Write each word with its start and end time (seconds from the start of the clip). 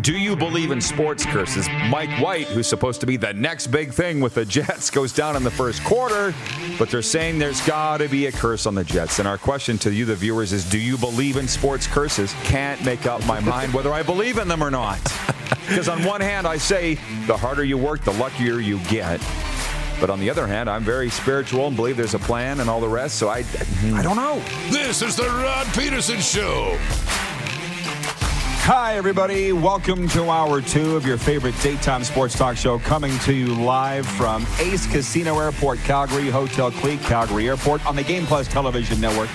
Do 0.00 0.18
you 0.18 0.34
believe 0.34 0.72
in 0.72 0.80
sports 0.80 1.24
curses? 1.24 1.68
Mike 1.88 2.10
White, 2.20 2.48
who's 2.48 2.66
supposed 2.66 3.00
to 3.00 3.06
be 3.06 3.16
the 3.16 3.32
next 3.32 3.68
big 3.68 3.92
thing 3.92 4.20
with 4.20 4.34
the 4.34 4.44
Jets, 4.44 4.90
goes 4.94 5.12
down 5.12 5.36
in 5.36 5.44
the 5.44 5.50
first 5.52 5.84
quarter, 5.84 6.34
but 6.78 6.90
they're 6.90 7.00
saying 7.00 7.38
there's 7.38 7.64
got 7.64 7.98
to 7.98 8.08
be 8.08 8.26
a 8.26 8.32
curse 8.32 8.66
on 8.66 8.74
the 8.74 8.82
Jets. 8.82 9.20
And 9.20 9.28
our 9.28 9.38
question 9.38 9.78
to 9.78 9.92
you, 9.92 10.04
the 10.04 10.16
viewers, 10.16 10.52
is 10.52 10.68
do 10.68 10.78
you 10.78 10.98
believe 10.98 11.36
in 11.36 11.46
sports 11.46 11.86
curses? 11.86 12.34
Can't 12.42 12.84
make 12.84 13.06
up 13.06 13.24
my 13.26 13.38
mind 13.38 13.72
whether 13.72 13.92
I 13.92 14.02
believe 14.02 14.38
in 14.38 14.48
them 14.48 14.62
or 14.62 14.70
not. 14.70 15.00
Because 15.68 15.88
on 15.88 16.04
one 16.04 16.20
hand, 16.20 16.46
I 16.46 16.58
say 16.58 16.94
the 17.26 17.36
harder 17.36 17.64
you 17.64 17.78
work, 17.78 18.02
the 18.02 18.12
luckier 18.12 18.58
you 18.60 18.78
get. 18.80 19.18
But 19.98 20.10
on 20.10 20.20
the 20.20 20.28
other 20.28 20.46
hand, 20.46 20.68
I'm 20.68 20.84
very 20.84 21.08
spiritual 21.08 21.68
and 21.68 21.76
believe 21.76 21.96
there's 21.96 22.12
a 22.12 22.18
plan 22.18 22.60
and 22.60 22.68
all 22.68 22.80
the 22.80 22.88
rest. 22.88 23.16
So 23.16 23.28
I, 23.28 23.38
I 23.38 23.42
hmm. 23.42 24.02
don't 24.02 24.16
know. 24.16 24.42
This 24.68 25.00
is 25.00 25.16
the 25.16 25.24
Rod 25.24 25.66
Pedersen 25.68 26.20
Show. 26.20 26.78
Hi, 28.66 28.96
everybody. 28.96 29.52
Welcome 29.52 30.08
to 30.08 30.30
hour 30.30 30.62
two 30.62 30.96
of 30.96 31.04
your 31.04 31.18
favorite 31.18 31.54
daytime 31.60 32.02
sports 32.02 32.34
talk 32.34 32.56
show, 32.56 32.78
coming 32.78 33.12
to 33.18 33.34
you 33.34 33.48
live 33.48 34.06
from 34.06 34.46
Ace 34.58 34.90
Casino 34.90 35.38
Airport, 35.38 35.80
Calgary, 35.80 36.30
Hotel 36.30 36.70
Clique, 36.70 37.02
Calgary 37.02 37.46
Airport, 37.46 37.84
on 37.84 37.94
the 37.94 38.02
Game 38.02 38.24
Plus 38.24 38.48
Television 38.48 39.02
Network, 39.02 39.28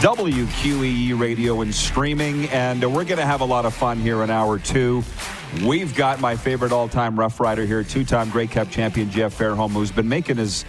WQEE 0.00 1.16
Radio, 1.16 1.60
and 1.60 1.72
streaming. 1.72 2.48
And 2.48 2.82
uh, 2.82 2.90
we're 2.90 3.04
going 3.04 3.18
to 3.18 3.24
have 3.24 3.42
a 3.42 3.44
lot 3.44 3.64
of 3.64 3.72
fun 3.74 4.00
here 4.00 4.24
in 4.24 4.30
hour 4.30 4.58
two. 4.58 5.04
We've 5.64 5.94
got 5.94 6.20
my 6.20 6.34
favorite 6.34 6.72
all 6.72 6.88
time 6.88 7.16
Rough 7.16 7.38
Rider 7.38 7.64
here, 7.64 7.84
two 7.84 8.04
time 8.04 8.28
Grey 8.28 8.48
Cup 8.48 8.70
champion 8.70 9.08
Jeff 9.08 9.38
Fairholm, 9.38 9.70
who's 9.70 9.92
been 9.92 10.08
making 10.08 10.38
his 10.38 10.64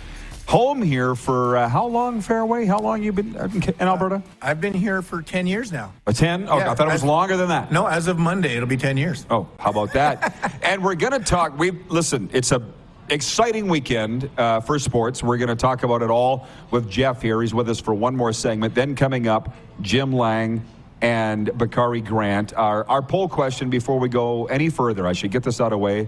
home 0.48 0.82
here 0.82 1.16
for 1.16 1.58
uh, 1.58 1.68
how 1.70 1.86
long, 1.88 2.22
Fairway? 2.22 2.66
How 2.66 2.80
long 2.80 3.02
you 3.02 3.12
been 3.12 3.36
in 3.36 3.74
Alberta? 3.88 4.22
I've 4.42 4.62
been 4.62 4.74
here 4.74 5.02
for 5.02 5.22
10 5.22 5.48
years 5.48 5.72
now. 5.72 5.94
A 6.08 6.14
10? 6.14 6.48
Oh, 6.50 6.58
Yeah, 6.58 6.72
I 6.72 6.76
thought 6.76 6.88
it 6.88 6.92
was 6.94 7.02
as- 7.02 7.08
longer 7.08 7.38
than 7.38 7.50
that. 7.50 7.72
No, 7.72 7.86
as 7.88 8.08
of 8.08 8.18
Monday, 8.20 8.56
it'll 8.56 8.68
be 8.68 8.78
10 8.78 8.98
years. 8.98 9.26
Oh, 9.30 9.48
how 9.60 9.72
about 9.72 9.94
that? 9.94 10.60
and 10.64 10.84
we're 10.84 10.96
going 10.96 11.14
to 11.14 11.20
talk. 11.20 11.58
We 11.58 11.72
listen. 11.90 12.30
It's 12.34 12.52
a 12.52 12.62
exciting 13.10 13.68
weekend 13.68 14.30
uh, 14.38 14.60
for 14.62 14.80
sports. 14.80 15.22
We're 15.24 15.38
going 15.38 15.50
to 15.50 15.56
talk 15.56 15.84
about 15.84 16.02
it 16.02 16.10
all 16.10 16.48
with 16.72 16.90
Jeff 16.90 17.22
here. 17.22 17.42
He's 17.42 17.54
with 17.54 17.70
us 17.70 17.80
for 17.80 17.94
one 17.94 18.16
more 18.16 18.34
segment. 18.34 18.74
Then 18.76 18.96
coming 18.96 19.28
up, 19.28 19.54
Jim 19.82 20.12
Lang 20.14 20.64
and 21.02 21.56
Bakari 21.58 22.02
Grant. 22.02 22.54
Our 22.54 22.88
our 22.88 23.02
poll 23.02 23.28
question 23.30 23.70
before 23.70 24.00
we 24.00 24.10
go 24.10 24.46
any 24.46 24.70
further. 24.70 25.06
I 25.06 25.14
should 25.14 25.32
get 25.32 25.44
this 25.44 25.60
out 25.60 25.66
of 25.68 25.72
the 25.72 25.78
way. 25.80 26.08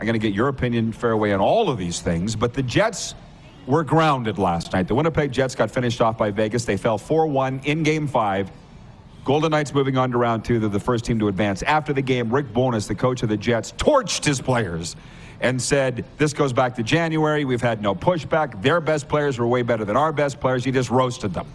I'm 0.00 0.06
going 0.06 0.14
to 0.14 0.18
get 0.18 0.34
your 0.34 0.48
opinion, 0.48 0.92
Fairway, 0.92 1.32
on 1.32 1.40
all 1.40 1.70
of 1.70 1.78
these 1.78 2.00
things. 2.00 2.34
But 2.36 2.52
the 2.52 2.62
Jets 2.62 3.14
were 3.66 3.84
grounded 3.84 4.38
last 4.38 4.72
night. 4.72 4.88
The 4.88 4.94
Winnipeg 4.94 5.32
Jets 5.32 5.54
got 5.54 5.70
finished 5.70 6.00
off 6.00 6.18
by 6.18 6.30
Vegas. 6.30 6.64
They 6.64 6.76
fell 6.76 6.98
4-1 6.98 7.64
in 7.64 7.82
Game 7.82 8.06
Five. 8.06 8.50
Golden 9.24 9.52
Knights 9.52 9.72
moving 9.72 9.96
on 9.96 10.10
to 10.12 10.18
round 10.18 10.44
two. 10.44 10.58
They're 10.58 10.68
the 10.68 10.78
first 10.78 11.06
team 11.06 11.18
to 11.20 11.28
advance. 11.28 11.62
After 11.62 11.94
the 11.94 12.02
game, 12.02 12.32
Rick 12.32 12.52
Bowness, 12.52 12.86
the 12.86 12.94
coach 12.94 13.22
of 13.22 13.30
the 13.30 13.38
Jets, 13.38 13.72
torched 13.72 14.24
his 14.24 14.40
players 14.40 14.96
and 15.40 15.60
said, 15.60 16.04
This 16.18 16.34
goes 16.34 16.52
back 16.52 16.74
to 16.76 16.82
January. 16.82 17.46
We've 17.46 17.62
had 17.62 17.80
no 17.80 17.94
pushback. 17.94 18.60
Their 18.60 18.82
best 18.82 19.08
players 19.08 19.38
were 19.38 19.46
way 19.46 19.62
better 19.62 19.84
than 19.84 19.96
our 19.96 20.12
best 20.12 20.40
players. 20.40 20.62
He 20.62 20.72
just 20.72 20.90
roasted 20.90 21.32
them. 21.32 21.46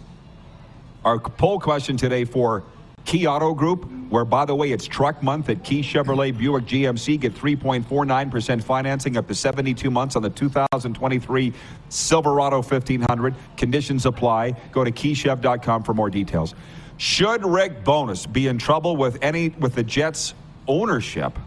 Our 1.04 1.18
poll 1.18 1.60
question 1.60 1.96
today 1.96 2.24
for 2.24 2.64
Key 3.04 3.26
Auto 3.26 3.54
Group, 3.54 3.90
where, 4.10 4.24
by 4.24 4.44
the 4.44 4.54
way, 4.54 4.72
it's 4.72 4.86
truck 4.86 5.22
month 5.22 5.48
at 5.48 5.64
Key 5.64 5.80
Chevrolet 5.80 6.36
Buick 6.36 6.64
GMC. 6.64 7.20
Get 7.20 7.34
3.49% 7.34 8.62
financing 8.62 9.16
up 9.16 9.28
to 9.28 9.34
72 9.34 9.90
months 9.90 10.16
on 10.16 10.22
the 10.22 10.30
2023 10.30 11.52
Silverado 11.88 12.56
1500. 12.56 13.34
Conditions 13.56 14.06
apply. 14.06 14.50
Go 14.72 14.84
to 14.84 14.90
keychev.com 14.90 15.84
for 15.84 15.94
more 15.94 16.10
details. 16.10 16.54
Should 16.98 17.46
Rick 17.46 17.84
Bowness 17.84 18.26
be 18.26 18.48
in 18.48 18.58
trouble 18.58 18.96
with 18.96 19.16
any 19.22 19.48
with 19.48 19.74
the 19.74 19.82
Jets 19.82 20.34
ownership 20.68 21.38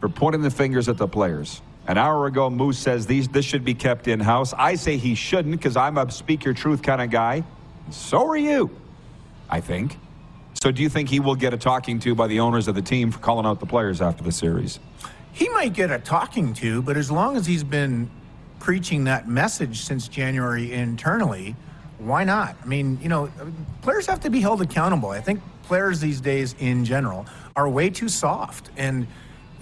for 0.00 0.08
pointing 0.08 0.40
the 0.40 0.50
fingers 0.50 0.88
at 0.88 0.96
the 0.96 1.08
players? 1.08 1.60
An 1.86 1.98
hour 1.98 2.26
ago, 2.26 2.48
Moose 2.48 2.78
says 2.78 3.06
these 3.06 3.28
this 3.28 3.44
should 3.44 3.64
be 3.64 3.74
kept 3.74 4.06
in 4.06 4.20
house. 4.20 4.54
I 4.56 4.76
say 4.76 4.96
he 4.96 5.14
shouldn't 5.14 5.56
because 5.56 5.76
I'm 5.76 5.98
a 5.98 6.10
speak 6.10 6.44
your 6.44 6.54
truth 6.54 6.82
kind 6.82 7.02
of 7.02 7.10
guy. 7.10 7.42
So 7.90 8.26
are 8.28 8.36
you, 8.36 8.70
I 9.50 9.60
think. 9.60 9.98
So 10.62 10.70
do 10.70 10.82
you 10.82 10.90
think 10.90 11.08
he 11.08 11.20
will 11.20 11.36
get 11.36 11.54
a 11.54 11.56
talking 11.56 11.98
to 12.00 12.14
by 12.14 12.26
the 12.26 12.40
owners 12.40 12.68
of 12.68 12.74
the 12.74 12.82
team 12.82 13.10
for 13.10 13.18
calling 13.18 13.46
out 13.46 13.60
the 13.60 13.66
players 13.66 14.02
after 14.02 14.22
the 14.22 14.30
series? 14.30 14.78
He 15.32 15.48
might 15.48 15.72
get 15.72 15.90
a 15.90 15.98
talking 15.98 16.52
to, 16.54 16.82
but 16.82 16.98
as 16.98 17.10
long 17.10 17.38
as 17.38 17.46
he's 17.46 17.64
been 17.64 18.10
preaching 18.58 19.04
that 19.04 19.26
message 19.26 19.80
since 19.80 20.06
January 20.06 20.70
internally, 20.74 21.56
why 21.96 22.24
not? 22.24 22.56
I 22.62 22.66
mean, 22.66 22.98
you 23.00 23.08
know, 23.08 23.32
players 23.80 24.04
have 24.04 24.20
to 24.20 24.28
be 24.28 24.40
held 24.40 24.60
accountable. 24.60 25.08
I 25.08 25.22
think 25.22 25.40
players 25.62 25.98
these 25.98 26.20
days 26.20 26.54
in 26.58 26.84
general 26.84 27.24
are 27.56 27.66
way 27.66 27.88
too 27.88 28.10
soft 28.10 28.68
and 28.76 29.06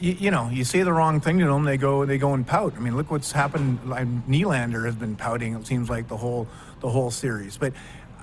you, 0.00 0.12
you 0.12 0.30
know, 0.32 0.48
you 0.48 0.64
say 0.64 0.82
the 0.82 0.92
wrong 0.92 1.20
thing 1.20 1.38
to 1.38 1.44
them, 1.44 1.64
they 1.64 1.76
go 1.76 2.04
they 2.06 2.18
go 2.18 2.34
and 2.34 2.44
pout. 2.44 2.74
I 2.76 2.80
mean, 2.80 2.96
look 2.96 3.10
what's 3.10 3.32
happened. 3.32 3.80
Nylander 4.28 4.84
has 4.84 4.96
been 4.96 5.14
pouting. 5.16 5.54
It 5.54 5.66
seems 5.66 5.90
like 5.90 6.08
the 6.08 6.16
whole 6.16 6.48
the 6.80 6.88
whole 6.88 7.10
series, 7.10 7.56
but 7.56 7.72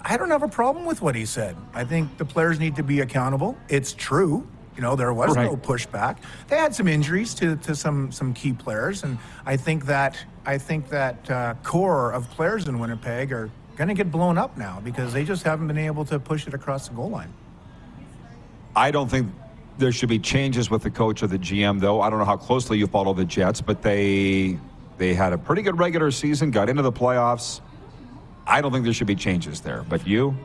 I 0.08 0.18
don't 0.18 0.30
have 0.30 0.44
a 0.44 0.48
problem 0.48 0.86
with 0.86 1.02
what 1.02 1.16
he 1.16 1.26
said. 1.26 1.58
I 1.74 1.84
think 1.84 2.20
the 2.20 2.26
players 2.26 2.60
need 2.60 2.76
to 2.76 2.84
be 2.84 3.00
accountable. 3.00 3.58
It's 3.70 3.92
true. 3.92 4.48
You 4.76 4.82
know, 4.84 4.96
there 4.96 5.12
was 5.12 5.36
no 5.36 5.58
pushback. 5.58 6.18
They 6.48 6.58
had 6.58 6.76
some 6.76 6.88
injuries 6.88 7.34
to, 7.36 7.56
to 7.58 7.76
some 7.76 8.12
some 8.12 8.34
key 8.34 8.54
players, 8.54 9.04
and 9.04 9.18
I 9.46 9.58
think 9.58 9.86
that 9.86 10.18
I 10.46 10.60
think 10.60 10.90
that 10.90 11.32
uh, 11.32 11.56
core 11.64 12.12
of 12.12 12.30
players 12.30 12.68
in 12.68 12.78
Winnipeg 12.78 13.32
are 13.32 13.50
going 13.78 13.88
to 13.88 13.94
get 13.94 14.12
blown 14.12 14.38
up 14.38 14.58
now 14.58 14.80
because 14.84 15.12
they 15.12 15.24
just 15.24 15.44
haven't 15.44 15.68
been 15.68 15.78
able 15.78 16.06
to 16.06 16.20
push 16.20 16.46
it 16.46 16.54
across 16.54 16.88
the 16.88 16.94
goal 16.94 17.10
line. 17.10 17.34
I 18.76 18.92
don't 18.92 19.10
think 19.10 19.32
there 19.78 19.92
should 19.92 20.10
be 20.10 20.20
changes 20.20 20.70
with 20.70 20.84
the 20.84 20.92
coach 20.92 21.24
or 21.24 21.28
the 21.28 21.40
GM, 21.40 21.80
though. 21.80 22.02
I 22.02 22.10
don't 22.10 22.20
know 22.20 22.26
how 22.26 22.38
closely 22.38 22.78
you 22.78 22.86
follow 22.86 23.14
the 23.14 23.26
Jets, 23.26 23.62
but 23.62 23.82
they 23.82 24.60
they 24.98 25.16
had 25.16 25.34
a 25.34 25.38
pretty 25.38 25.64
good 25.64 25.80
regular 25.80 26.12
season, 26.12 26.52
got 26.52 26.70
into 26.70 26.84
the 26.84 26.92
playoffs. 26.92 27.62
I 28.48 28.62
don't 28.62 28.72
think 28.72 28.84
there 28.84 28.94
should 28.94 29.08
be 29.08 29.16
changes 29.16 29.62
there. 29.62 29.84
But 29.88 30.06
you? 30.06 30.36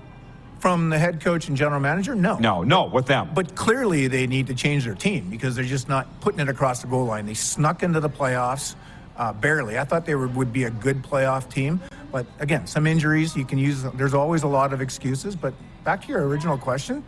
From 0.59 0.91
the 0.91 0.99
head 0.99 1.23
coach 1.23 1.49
and 1.49 1.57
general 1.57 1.81
manager, 1.81 2.15
no. 2.15 2.39
No, 2.39 2.63
no, 2.63 2.85
with 2.85 3.07
them. 3.07 3.31
But 3.35 3.55
clearly, 3.55 4.09
they 4.09 4.27
need 4.27 4.47
to 4.49 4.55
change 4.55 4.85
their 4.85 4.95
team 4.95 5.31
because 5.31 5.57
they're 5.57 5.65
just 5.65 5.89
not 5.89 6.21
putting 6.21 6.41
it 6.41 6.49
across 6.49 6.83
the 6.83 6.87
goal 6.87 7.07
line. 7.07 7.25
They 7.25 7.35
snuck 7.35 7.83
into 7.83 8.01
the 8.01 8.11
playoffs 8.11 8.75
uh, 9.17 9.33
barely. 9.33 9.79
I 9.79 9.85
thought 9.85 10.05
they 10.05 10.15
were, 10.15 10.29
would 10.29 10.53
be 10.53 10.65
a 10.65 10.71
good 10.71 11.03
playoff 11.03 11.51
team, 11.51 11.81
but 12.13 12.27
again, 12.41 12.67
some 12.67 12.87
injuries. 12.87 13.37
You 13.37 13.45
can 13.45 13.59
use. 13.59 13.83
There's 13.95 14.15
always 14.15 14.43
a 14.43 14.49
lot 14.49 14.73
of 14.73 14.81
excuses. 14.81 15.37
But 15.37 15.55
back 15.85 16.03
to 16.03 16.09
your 16.09 16.27
original 16.27 16.59
question, 16.59 17.05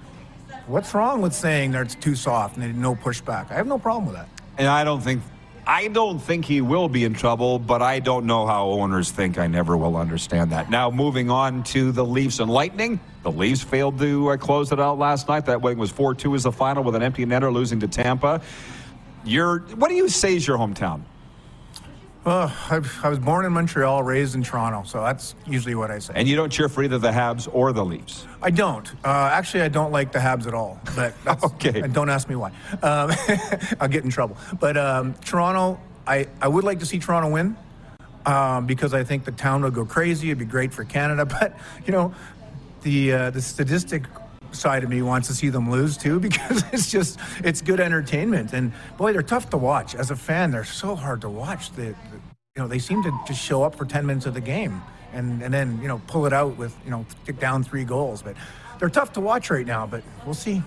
what's 0.66 0.94
wrong 0.94 1.20
with 1.20 1.34
saying 1.34 1.72
that 1.72 1.82
it's 1.82 1.94
too 1.94 2.14
soft 2.14 2.56
and 2.56 2.81
no 2.81 2.94
pushback? 2.94 3.50
I 3.50 3.54
have 3.54 3.66
no 3.66 3.78
problem 3.78 4.06
with 4.06 4.16
that. 4.16 4.28
And 4.58 4.69
I 4.69 4.84
don't 4.84 5.00
think 5.00 5.22
I 5.66 5.88
don't 5.88 6.18
think 6.18 6.44
he 6.44 6.60
will 6.60 6.88
be 6.88 7.04
in 7.04 7.14
trouble, 7.14 7.58
but 7.58 7.82
I 7.82 8.00
don't 8.00 8.26
know 8.26 8.46
how 8.46 8.68
owners 8.68 9.12
think. 9.12 9.38
I 9.38 9.46
never 9.46 9.76
will 9.76 9.96
understand 9.96 10.50
that. 10.50 10.70
Now, 10.70 10.90
moving 10.90 11.30
on 11.30 11.62
to 11.64 11.92
the 11.92 12.04
Leafs 12.04 12.40
and 12.40 12.50
Lightning. 12.50 12.98
The 13.22 13.30
Leafs 13.30 13.62
failed 13.62 13.98
to 14.00 14.30
uh, 14.30 14.36
close 14.36 14.72
it 14.72 14.80
out 14.80 14.98
last 14.98 15.28
night. 15.28 15.46
That 15.46 15.60
wedding 15.60 15.78
was 15.78 15.90
4 15.92 16.14
2 16.14 16.34
as 16.34 16.42
the 16.42 16.52
final 16.52 16.82
with 16.82 16.96
an 16.96 17.02
empty 17.02 17.24
netter 17.24 17.52
losing 17.52 17.78
to 17.80 17.88
Tampa. 17.88 18.42
Your, 19.25 19.60
what 19.76 19.88
do 19.88 19.94
you 19.94 20.08
say 20.08 20.34
is 20.34 20.44
your 20.46 20.58
hometown? 20.58 21.02
Uh, 22.24 22.48
I, 22.70 22.80
I 23.02 23.08
was 23.08 23.19
born 23.19 23.44
in 23.44 23.52
Montreal, 23.52 24.04
raised 24.04 24.36
in 24.36 24.44
Toronto, 24.44 24.84
so 24.84 25.02
that's 25.02 25.34
usually 25.44 25.74
what 25.74 25.90
I 25.90 25.98
say. 25.98 26.12
And 26.14 26.28
you 26.28 26.36
don't 26.36 26.50
cheer 26.50 26.69
for 26.69 26.84
either 26.84 26.98
the 26.98 27.10
Habs 27.10 27.48
or 27.52 27.72
the 27.72 27.84
Leafs. 27.84 28.26
I 28.40 28.50
don't. 28.50 28.88
Uh, 29.04 29.28
actually, 29.32 29.62
I 29.62 29.69
don't 29.69 29.90
like 29.90 30.12
the 30.12 30.20
Habs 30.20 30.46
at 30.46 30.54
all. 30.54 30.80
But 30.94 31.14
that's, 31.24 31.42
Okay. 31.42 31.80
And 31.80 31.92
don't 31.92 32.08
ask 32.08 32.28
me 32.28 32.36
why. 32.36 32.50
Um, 32.82 33.10
I'll 33.80 33.88
get 33.88 34.04
in 34.04 34.10
trouble. 34.10 34.36
But 34.60 34.76
um, 34.76 35.14
Toronto, 35.24 35.80
I, 36.06 36.28
I 36.40 36.46
would 36.46 36.62
like 36.62 36.78
to 36.78 36.86
see 36.86 37.00
Toronto 37.00 37.28
win 37.28 37.56
um, 38.25 38.66
because 38.66 38.94
I 38.94 39.02
think 39.02 39.25
the 39.25 39.32
town 39.32 39.62
would 39.62 39.75
go 39.75 39.84
crazy. 39.84 40.28
It'd 40.28 40.38
be 40.38 40.44
great 40.44 40.72
for 40.72 40.84
Canada. 40.84 41.26
But 41.40 41.58
you 41.86 41.92
know, 41.92 42.14
the 42.82 43.12
uh, 43.12 43.30
the 43.30 43.42
statistic 43.42 44.04
side 44.52 44.84
of 44.84 44.90
me 44.90 45.02
wants 45.02 45.28
to 45.28 45.34
see 45.34 45.49
them 45.49 45.70
lose 45.70 45.96
too 45.96 46.20
because 46.28 46.64
it's 46.72 46.90
just 46.90 47.19
it's 47.44 47.60
good 47.60 47.81
entertainment. 47.81 48.52
And 48.52 48.72
boy, 48.96 49.12
they're 49.12 49.22
tough 49.22 49.50
to 49.50 49.56
watch. 49.56 49.94
As 49.94 50.10
a 50.10 50.16
fan, 50.16 50.50
they're 50.50 50.64
so 50.64 50.94
hard 50.94 51.20
to 51.22 51.28
watch. 51.28 51.72
They, 51.72 51.88
you 51.88 51.94
know, 52.58 52.69
they 52.69 52.78
seem 52.78 53.02
to 53.02 53.12
just 53.26 53.40
show 53.40 53.62
up 53.62 53.75
for 53.75 53.84
10 53.84 54.04
minutes 54.04 54.26
of 54.26 54.34
the 54.34 54.40
game 54.40 54.82
and, 55.12 55.43
and 55.43 55.52
then, 55.52 55.81
you 55.81 55.88
know, 55.88 56.00
pull 56.06 56.26
it 56.26 56.32
out 56.32 56.56
with, 56.56 56.76
you 56.84 56.90
know, 56.90 57.06
down 57.38 57.62
three 57.62 57.84
goals. 57.84 58.22
But 58.22 58.37
they're 58.78 58.90
tough 58.90 59.12
to 59.14 59.20
watch 59.20 59.50
right 59.50 59.66
now, 59.66 59.87
but 59.87 60.02
we'll 60.25 60.34
see. 60.34 60.62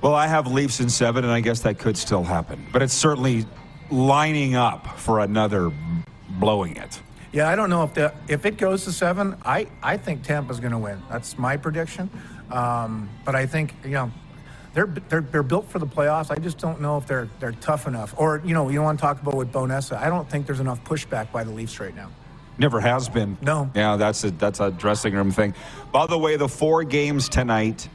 Well, 0.00 0.14
I 0.14 0.26
have 0.26 0.46
Leafs 0.46 0.80
in 0.80 0.90
seven, 0.90 1.24
and 1.24 1.32
I 1.32 1.40
guess 1.40 1.60
that 1.60 1.78
could 1.78 1.96
still 1.96 2.24
happen. 2.24 2.66
But 2.72 2.82
it's 2.82 2.94
certainly 2.94 3.46
lining 3.90 4.54
up 4.54 4.98
for 4.98 5.20
another 5.20 5.70
blowing 6.28 6.76
it. 6.76 7.00
Yeah, 7.32 7.48
I 7.48 7.56
don't 7.56 7.70
know 7.70 7.82
if 7.84 7.94
the 7.94 8.12
if 8.28 8.44
it 8.44 8.58
goes 8.58 8.84
to 8.84 8.92
seven. 8.92 9.36
I 9.44 9.66
I 9.82 9.96
think 9.96 10.22
Tampa's 10.22 10.60
going 10.60 10.72
to 10.72 10.78
win. 10.78 11.00
That's 11.08 11.38
my 11.38 11.56
prediction. 11.56 12.10
Um, 12.52 13.08
but 13.24 13.34
I 13.34 13.46
think 13.46 13.74
you 13.84 13.90
know 13.90 14.12
they're 14.74 14.86
they're 15.08 15.22
they're 15.22 15.42
built 15.42 15.68
for 15.68 15.78
the 15.78 15.86
playoffs. 15.86 16.30
I 16.30 16.36
just 16.36 16.58
don't 16.58 16.80
know 16.80 16.98
if 16.98 17.06
they're 17.06 17.28
they're 17.40 17.52
tough 17.52 17.86
enough. 17.86 18.14
Or 18.16 18.42
you 18.44 18.54
know 18.54 18.68
you 18.68 18.82
want 18.82 18.98
to 18.98 19.02
talk 19.02 19.20
about 19.20 19.34
with 19.34 19.52
Bonessa. 19.52 19.96
I 19.96 20.08
don't 20.08 20.28
think 20.28 20.46
there's 20.46 20.60
enough 20.60 20.82
pushback 20.84 21.32
by 21.32 21.44
the 21.44 21.50
Leafs 21.50 21.80
right 21.80 21.94
now. 21.94 22.10
Never 22.58 22.80
has 22.80 23.08
been. 23.08 23.38
No. 23.40 23.70
Yeah, 23.74 23.96
that's 23.96 24.24
a 24.24 24.30
that's 24.30 24.60
a 24.60 24.70
dressing 24.70 25.14
room 25.14 25.30
thing. 25.30 25.54
By 25.90 26.06
the 26.06 26.18
way, 26.18 26.36
the 26.36 26.48
four 26.48 26.84
games 26.84 27.28
tonight 27.28 27.88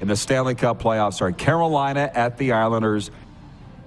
in 0.00 0.08
the 0.08 0.16
Stanley 0.16 0.54
Cup 0.54 0.82
playoffs 0.82 1.22
are 1.22 1.32
Carolina 1.32 2.10
at 2.12 2.36
the 2.36 2.52
Islanders, 2.52 3.10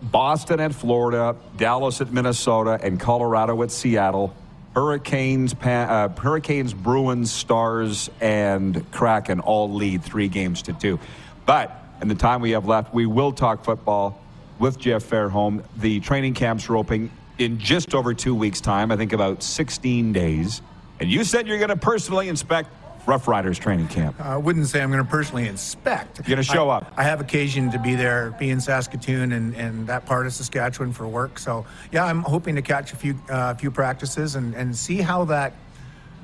Boston 0.01 0.59
at 0.59 0.73
Florida, 0.73 1.35
Dallas 1.57 2.01
at 2.01 2.11
Minnesota, 2.11 2.79
and 2.81 2.99
Colorado 2.99 3.61
at 3.61 3.71
Seattle. 3.71 4.35
Hurricanes, 4.75 5.55
uh, 5.63 6.09
Hurricanes, 6.09 6.73
Bruins, 6.73 7.31
Stars, 7.31 8.09
and 8.19 8.89
Kraken 8.91 9.39
all 9.39 9.71
lead 9.71 10.03
three 10.03 10.27
games 10.27 10.61
to 10.63 10.73
two. 10.73 10.99
But 11.45 11.81
in 12.01 12.09
the 12.09 12.15
time 12.15 12.41
we 12.41 12.51
have 12.51 12.65
left, 12.65 12.93
we 12.93 13.05
will 13.05 13.31
talk 13.31 13.63
football 13.63 14.21
with 14.59 14.77
Jeff 14.77 15.03
Fairholm. 15.03 15.63
The 15.77 16.01
training 16.01 16.33
camps 16.33 16.69
are 16.69 16.75
opening 16.75 17.09
in 17.37 17.57
just 17.57 17.95
over 17.95 18.13
two 18.13 18.35
weeks' 18.35 18.59
time. 18.59 18.91
I 18.91 18.97
think 18.97 19.13
about 19.13 19.43
16 19.43 20.11
days. 20.11 20.61
And 20.99 21.09
you 21.09 21.23
said 21.23 21.47
you're 21.47 21.57
going 21.57 21.69
to 21.69 21.77
personally 21.77 22.27
inspect 22.27 22.69
Rough 23.07 23.27
Riders 23.27 23.59
training 23.59 23.87
camp? 23.87 24.19
I 24.19 24.37
wouldn't 24.37 24.67
say 24.67 24.81
I'm 24.81 24.91
going 24.91 25.03
to 25.03 25.09
personally 25.09 25.47
inspect. 25.47 26.19
You're 26.19 26.35
going 26.35 26.37
to 26.37 26.43
show 26.43 26.69
I, 26.69 26.77
up. 26.77 26.93
I 26.97 27.03
have 27.03 27.21
occasion 27.21 27.71
to 27.71 27.79
be 27.79 27.95
there, 27.95 28.35
be 28.39 28.49
in 28.49 28.59
Saskatoon 28.59 29.31
and, 29.31 29.55
and 29.55 29.87
that 29.87 30.05
part 30.05 30.25
of 30.25 30.33
Saskatchewan 30.33 30.91
for 30.91 31.07
work. 31.07 31.39
So 31.39 31.65
yeah, 31.91 32.05
I'm 32.05 32.21
hoping 32.21 32.55
to 32.55 32.61
catch 32.61 32.93
a 32.93 32.95
few 32.95 33.19
uh, 33.29 33.53
few 33.55 33.71
practices 33.71 34.35
and, 34.35 34.53
and 34.55 34.75
see 34.75 34.97
how 34.97 35.25
that 35.25 35.53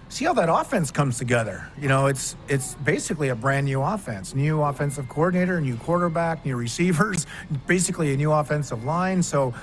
see 0.09 0.25
how 0.25 0.33
that 0.33 0.49
offense 0.49 0.91
comes 0.91 1.17
together. 1.17 1.67
You 1.79 1.87
know, 1.87 2.07
it's 2.07 2.35
it's 2.47 2.75
basically 2.75 3.29
a 3.29 3.35
brand 3.35 3.65
new 3.65 3.81
offense, 3.81 4.35
new 4.35 4.61
offensive 4.61 5.07
coordinator, 5.07 5.61
new 5.61 5.77
quarterback, 5.77 6.45
new 6.45 6.55
receivers, 6.55 7.25
basically 7.67 8.13
a 8.13 8.17
new 8.17 8.31
offensive 8.31 8.83
line. 8.83 9.23
So 9.23 9.53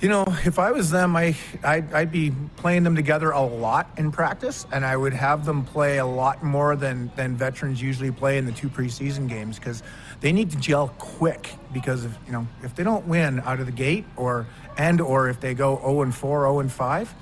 you 0.00 0.08
know, 0.08 0.24
if 0.44 0.58
I 0.58 0.70
was 0.70 0.90
them, 0.90 1.16
I 1.16 1.36
I'd, 1.64 1.92
I'd, 1.92 2.12
be 2.12 2.32
playing 2.56 2.84
them 2.84 2.94
together 2.94 3.30
a 3.30 3.42
lot 3.42 3.90
in 3.96 4.12
practice, 4.12 4.64
and 4.72 4.84
I 4.84 4.96
would 4.96 5.12
have 5.12 5.44
them 5.44 5.64
play 5.64 5.98
a 5.98 6.06
lot 6.06 6.42
more 6.42 6.76
than 6.76 7.10
than 7.16 7.36
veterans 7.36 7.82
usually 7.82 8.12
play 8.12 8.38
in 8.38 8.46
the 8.46 8.52
two 8.52 8.68
preseason 8.68 9.28
games 9.28 9.58
because 9.58 9.82
they 10.20 10.30
need 10.30 10.50
to 10.52 10.56
gel 10.58 10.88
quick. 10.98 11.50
Because 11.72 12.04
if 12.04 12.16
you 12.26 12.32
know 12.32 12.46
if 12.62 12.76
they 12.76 12.84
don't 12.84 13.06
win 13.08 13.40
out 13.40 13.58
of 13.58 13.66
the 13.66 13.72
gate, 13.72 14.04
or 14.16 14.46
and 14.76 15.00
or 15.00 15.28
if 15.28 15.40
they 15.40 15.54
go 15.54 15.76
0 15.78 16.02
and 16.02 16.14
4, 16.14 16.42
0 16.42 16.60
and 16.60 16.70
5, 16.70 17.14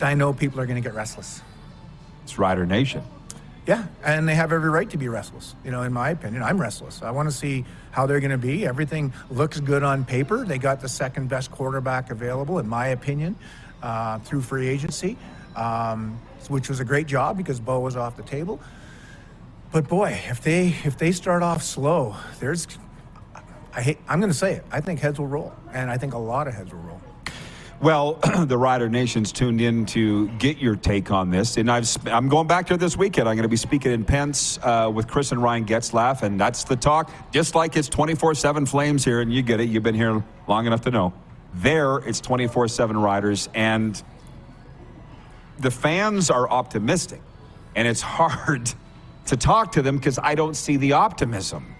I 0.00 0.14
know 0.14 0.32
people 0.32 0.58
are 0.60 0.66
going 0.66 0.82
to 0.82 0.88
get 0.88 0.94
restless. 0.94 1.42
It's 2.24 2.38
Rider 2.38 2.64
Nation. 2.64 3.02
Yeah, 3.66 3.84
and 4.04 4.28
they 4.28 4.34
have 4.36 4.52
every 4.52 4.70
right 4.70 4.88
to 4.90 4.96
be 4.96 5.08
restless. 5.08 5.56
You 5.64 5.72
know, 5.72 5.82
in 5.82 5.92
my 5.92 6.10
opinion, 6.10 6.42
I'm 6.44 6.60
restless. 6.60 7.02
I 7.02 7.10
want 7.10 7.28
to 7.28 7.34
see 7.34 7.64
how 7.90 8.06
they're 8.06 8.20
going 8.20 8.30
to 8.30 8.38
be. 8.38 8.64
Everything 8.64 9.12
looks 9.28 9.58
good 9.58 9.82
on 9.82 10.04
paper. 10.04 10.44
They 10.44 10.58
got 10.58 10.80
the 10.80 10.88
second 10.88 11.28
best 11.28 11.50
quarterback 11.50 12.10
available, 12.10 12.60
in 12.60 12.68
my 12.68 12.88
opinion, 12.88 13.34
uh, 13.82 14.20
through 14.20 14.42
free 14.42 14.68
agency, 14.68 15.16
um, 15.56 16.16
which 16.48 16.68
was 16.68 16.78
a 16.78 16.84
great 16.84 17.08
job 17.08 17.36
because 17.36 17.58
Bo 17.58 17.80
was 17.80 17.96
off 17.96 18.16
the 18.16 18.22
table. 18.22 18.60
But 19.72 19.88
boy, 19.88 20.20
if 20.28 20.40
they 20.42 20.68
if 20.84 20.96
they 20.96 21.10
start 21.10 21.42
off 21.42 21.62
slow, 21.62 22.14
there's 22.38 22.68
I 23.74 23.82
hate, 23.82 23.98
I'm 24.08 24.20
going 24.20 24.32
to 24.32 24.38
say 24.38 24.54
it. 24.54 24.64
I 24.70 24.80
think 24.80 25.00
heads 25.00 25.18
will 25.18 25.26
roll, 25.26 25.52
and 25.72 25.90
I 25.90 25.98
think 25.98 26.14
a 26.14 26.18
lot 26.18 26.46
of 26.46 26.54
heads 26.54 26.72
will 26.72 26.80
roll. 26.80 27.00
Well, 27.80 28.14
the 28.46 28.56
Rider 28.56 28.88
Nation's 28.88 29.32
tuned 29.32 29.60
in 29.60 29.84
to 29.86 30.28
get 30.38 30.56
your 30.56 30.76
take 30.76 31.10
on 31.10 31.30
this, 31.30 31.58
and 31.58 31.70
I've 31.70 31.86
I'm 32.06 32.28
going 32.28 32.46
back 32.46 32.68
there 32.68 32.78
this 32.78 32.96
weekend. 32.96 33.28
I'm 33.28 33.36
going 33.36 33.42
to 33.42 33.50
be 33.50 33.56
speaking 33.56 33.92
in 33.92 34.02
Pense 34.02 34.58
uh, 34.62 34.90
with 34.92 35.06
Chris 35.06 35.30
and 35.30 35.42
Ryan 35.42 35.66
Getzlaf, 35.66 36.22
and 36.22 36.40
that's 36.40 36.64
the 36.64 36.76
talk. 36.76 37.10
Just 37.32 37.54
like 37.54 37.76
it's 37.76 37.90
24/7 37.90 38.66
Flames 38.66 39.04
here, 39.04 39.20
and 39.20 39.32
you 39.32 39.42
get 39.42 39.60
it. 39.60 39.68
You've 39.68 39.82
been 39.82 39.94
here 39.94 40.24
long 40.48 40.66
enough 40.66 40.80
to 40.82 40.90
know. 40.90 41.12
There, 41.52 41.98
it's 41.98 42.22
24/7 42.22 43.02
Riders, 43.02 43.50
and 43.54 44.02
the 45.58 45.70
fans 45.70 46.30
are 46.30 46.48
optimistic, 46.48 47.20
and 47.74 47.86
it's 47.86 48.00
hard 48.16 48.72
to 49.26 49.36
talk 49.36 49.72
to 49.72 49.82
them 49.82 49.98
because 49.98 50.18
I 50.18 50.34
don't 50.34 50.56
see 50.56 50.78
the 50.78 50.92
optimism. 50.94 51.75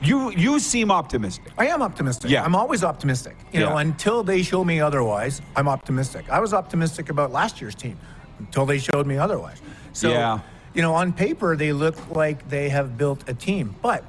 You 0.00 0.30
you 0.30 0.60
seem 0.60 0.90
optimistic. 0.92 1.52
I 1.58 1.66
am 1.66 1.82
optimistic. 1.82 2.30
Yeah. 2.30 2.44
I'm 2.44 2.54
always 2.54 2.84
optimistic. 2.84 3.36
You 3.52 3.60
Yeah. 3.60 3.70
know, 3.70 3.76
until 3.78 4.22
they 4.22 4.42
show 4.42 4.64
me 4.64 4.80
otherwise, 4.80 5.42
I'm 5.56 5.68
optimistic. 5.68 6.30
I 6.30 6.38
was 6.40 6.54
optimistic 6.54 7.10
about 7.10 7.32
last 7.32 7.60
year's 7.60 7.74
team 7.74 7.96
until 8.38 8.64
they 8.64 8.78
showed 8.78 9.06
me 9.06 9.18
otherwise. 9.18 9.60
So, 9.92 10.10
Yeah. 10.10 10.38
you 10.72 10.82
know, 10.82 10.94
on 10.94 11.12
paper 11.12 11.56
they 11.56 11.72
look 11.72 11.96
like 12.14 12.48
they 12.48 12.68
have 12.68 12.96
built 12.96 13.28
a 13.28 13.34
team, 13.34 13.74
but 13.82 14.04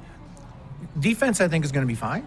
defense 0.98 1.40
I 1.40 1.48
think 1.48 1.64
is 1.64 1.72
going 1.72 1.84
to 1.86 1.88
be 1.88 1.96
fine. 1.96 2.26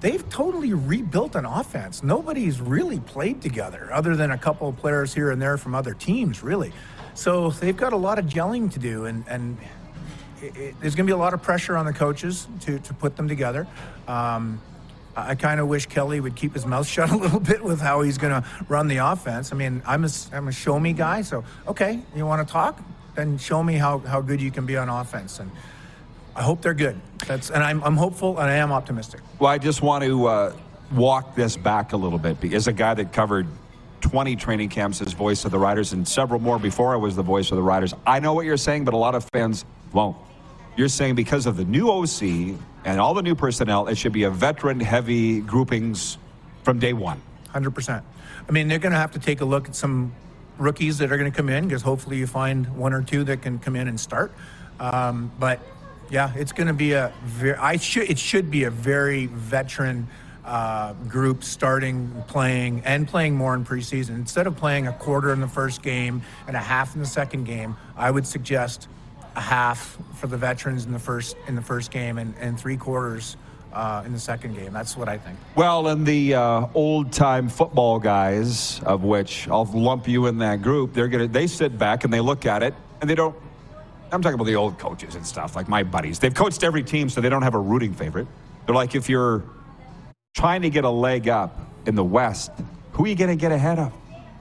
They've 0.00 0.28
totally 0.28 0.74
rebuilt 0.74 1.36
an 1.36 1.46
offense. 1.46 2.02
Nobody's 2.02 2.60
really 2.60 2.98
played 3.00 3.40
together 3.40 3.88
other 3.92 4.16
than 4.16 4.32
a 4.32 4.38
couple 4.38 4.68
of 4.68 4.76
players 4.76 5.14
here 5.14 5.30
and 5.30 5.40
there 5.40 5.56
from 5.56 5.74
other 5.74 5.94
teams, 5.94 6.42
really. 6.42 6.72
So 7.14 7.50
they've 7.50 7.76
got 7.76 7.92
a 7.92 7.96
lot 7.96 8.18
of 8.18 8.26
gelling 8.26 8.70
to 8.72 8.78
do, 8.78 9.04
and 9.06 9.24
and 9.28 9.56
it, 10.42 10.74
there's 10.80 10.94
going 10.94 11.06
to 11.06 11.10
be 11.10 11.14
a 11.14 11.16
lot 11.16 11.34
of 11.34 11.42
pressure 11.42 11.76
on 11.76 11.86
the 11.86 11.92
coaches 11.92 12.46
to, 12.62 12.78
to 12.80 12.94
put 12.94 13.16
them 13.16 13.28
together. 13.28 13.66
Um, 14.08 14.60
I, 15.16 15.30
I 15.30 15.34
kind 15.34 15.60
of 15.60 15.68
wish 15.68 15.86
Kelly 15.86 16.20
would 16.20 16.36
keep 16.36 16.54
his 16.54 16.66
mouth 16.66 16.86
shut 16.96 17.10
a 17.10 17.16
little 17.16 17.40
bit 17.40 17.62
with 17.62 17.80
how 17.80 18.02
he's 18.02 18.18
going 18.18 18.42
to 18.42 18.48
run 18.68 18.88
the 18.88 18.98
offense. 18.98 19.52
I 19.52 19.56
mean, 19.56 19.82
I'm 19.86 20.04
a, 20.04 20.10
I'm 20.32 20.48
a 20.48 20.52
show 20.52 20.78
me 20.78 20.92
guy, 20.92 21.22
so 21.22 21.44
okay, 21.66 22.00
you 22.14 22.26
want 22.26 22.46
to 22.46 22.52
talk? 22.52 22.80
Then 23.14 23.38
show 23.38 23.62
me 23.62 23.74
how, 23.74 23.98
how 23.98 24.20
good 24.20 24.40
you 24.40 24.50
can 24.50 24.66
be 24.66 24.76
on 24.76 24.88
offense. 24.88 25.38
And 25.38 25.50
I 26.34 26.42
hope 26.42 26.62
they're 26.62 26.74
good. 26.74 26.98
That's 27.26 27.50
and 27.50 27.62
I'm, 27.62 27.82
I'm 27.84 27.96
hopeful 27.96 28.38
and 28.38 28.50
I 28.50 28.54
am 28.54 28.72
optimistic. 28.72 29.20
Well, 29.38 29.50
I 29.50 29.58
just 29.58 29.82
want 29.82 30.02
to 30.04 30.26
uh, 30.26 30.56
walk 30.92 31.34
this 31.34 31.56
back 31.56 31.92
a 31.92 31.96
little 31.96 32.18
bit. 32.18 32.52
As 32.52 32.68
a 32.68 32.72
guy 32.72 32.94
that 32.94 33.12
covered 33.12 33.46
20 34.00 34.36
training 34.36 34.68
camps 34.68 35.00
as 35.02 35.12
voice 35.12 35.44
of 35.44 35.50
the 35.50 35.58
Riders 35.58 35.92
and 35.92 36.08
several 36.08 36.40
more 36.40 36.58
before 36.58 36.94
I 36.94 36.96
was 36.96 37.14
the 37.16 37.22
voice 37.22 37.50
of 37.50 37.56
the 37.56 37.62
Riders, 37.62 37.94
I 38.06 38.20
know 38.20 38.32
what 38.32 38.46
you're 38.46 38.56
saying, 38.56 38.84
but 38.84 38.94
a 38.94 38.96
lot 38.96 39.14
of 39.14 39.28
fans 39.32 39.64
won't. 39.92 40.16
You're 40.76 40.88
saying 40.88 41.16
because 41.16 41.46
of 41.46 41.56
the 41.56 41.64
new 41.64 41.90
OC 41.90 42.56
and 42.84 42.98
all 42.98 43.12
the 43.12 43.22
new 43.22 43.34
personnel, 43.34 43.88
it 43.88 43.96
should 43.96 44.12
be 44.12 44.24
a 44.24 44.30
veteran 44.30 44.80
heavy 44.80 45.40
groupings 45.40 46.16
from 46.62 46.78
day 46.78 46.94
one. 46.94 47.20
100%. 47.54 48.02
I 48.48 48.52
mean, 48.52 48.68
they're 48.68 48.78
going 48.78 48.92
to 48.92 48.98
have 48.98 49.12
to 49.12 49.18
take 49.18 49.42
a 49.42 49.44
look 49.44 49.68
at 49.68 49.76
some 49.76 50.14
rookies 50.58 50.98
that 50.98 51.12
are 51.12 51.18
going 51.18 51.30
to 51.30 51.36
come 51.36 51.48
in 51.48 51.66
because 51.66 51.82
hopefully 51.82 52.16
you 52.16 52.26
find 52.26 52.76
one 52.76 52.92
or 52.92 53.02
two 53.02 53.24
that 53.24 53.42
can 53.42 53.58
come 53.58 53.76
in 53.76 53.86
and 53.86 54.00
start. 54.00 54.32
Um, 54.80 55.30
but 55.38 55.60
yeah, 56.10 56.32
it's 56.34 56.52
going 56.52 56.66
to 56.66 56.74
be 56.74 56.92
a 56.92 57.12
very, 57.24 57.56
I 57.56 57.76
should, 57.76 58.10
it 58.10 58.18
should 58.18 58.50
be 58.50 58.64
a 58.64 58.70
very 58.70 59.26
veteran 59.26 60.08
uh, 60.44 60.94
group 61.06 61.44
starting, 61.44 62.10
playing, 62.28 62.82
and 62.84 63.06
playing 63.06 63.36
more 63.36 63.54
in 63.54 63.64
preseason. 63.64 64.10
Instead 64.10 64.46
of 64.46 64.56
playing 64.56 64.86
a 64.86 64.92
quarter 64.94 65.32
in 65.32 65.40
the 65.40 65.48
first 65.48 65.82
game 65.82 66.22
and 66.46 66.56
a 66.56 66.60
half 66.60 66.94
in 66.94 67.00
the 67.00 67.06
second 67.06 67.44
game, 67.44 67.76
I 67.96 68.10
would 68.10 68.26
suggest 68.26 68.88
a 69.34 69.40
half 69.40 69.98
for 70.16 70.26
the 70.26 70.36
veterans 70.36 70.84
in 70.84 70.92
the 70.92 70.98
first 70.98 71.36
in 71.46 71.54
the 71.54 71.62
first 71.62 71.90
game 71.90 72.18
and, 72.18 72.34
and 72.40 72.58
three 72.58 72.76
quarters 72.76 73.36
uh, 73.72 74.02
in 74.04 74.12
the 74.12 74.18
second 74.18 74.54
game. 74.54 74.72
That's 74.72 74.96
what 74.96 75.08
I 75.08 75.18
think. 75.18 75.38
Well, 75.56 75.88
and 75.88 76.06
the 76.06 76.34
uh, 76.34 76.66
old 76.74 77.12
time 77.12 77.48
football 77.48 77.98
guys, 77.98 78.80
of 78.82 79.04
which 79.04 79.48
I'll 79.48 79.64
lump 79.64 80.06
you 80.08 80.26
in 80.26 80.38
that 80.38 80.62
group, 80.62 80.92
they're 80.92 81.08
gonna 81.08 81.28
they 81.28 81.46
sit 81.46 81.78
back 81.78 82.04
and 82.04 82.12
they 82.12 82.20
look 82.20 82.46
at 82.46 82.62
it 82.62 82.74
and 83.00 83.08
they 83.08 83.14
don't. 83.14 83.34
I'm 84.12 84.20
talking 84.20 84.34
about 84.34 84.44
the 84.44 84.56
old 84.56 84.78
coaches 84.78 85.14
and 85.14 85.26
stuff, 85.26 85.56
like 85.56 85.68
my 85.68 85.82
buddies. 85.82 86.18
They've 86.18 86.34
coached 86.34 86.62
every 86.62 86.82
team, 86.82 87.08
so 87.08 87.22
they 87.22 87.30
don't 87.30 87.42
have 87.42 87.54
a 87.54 87.58
rooting 87.58 87.94
favorite. 87.94 88.28
They're 88.66 88.74
like, 88.74 88.94
if 88.94 89.08
you're 89.08 89.42
trying 90.34 90.62
to 90.62 90.70
get 90.70 90.84
a 90.84 90.90
leg 90.90 91.28
up 91.28 91.58
in 91.86 91.94
the 91.94 92.04
West, 92.04 92.50
who 92.92 93.04
are 93.04 93.08
you 93.08 93.14
going 93.14 93.30
to 93.30 93.40
get 93.40 93.52
ahead 93.52 93.78
of? 93.78 93.90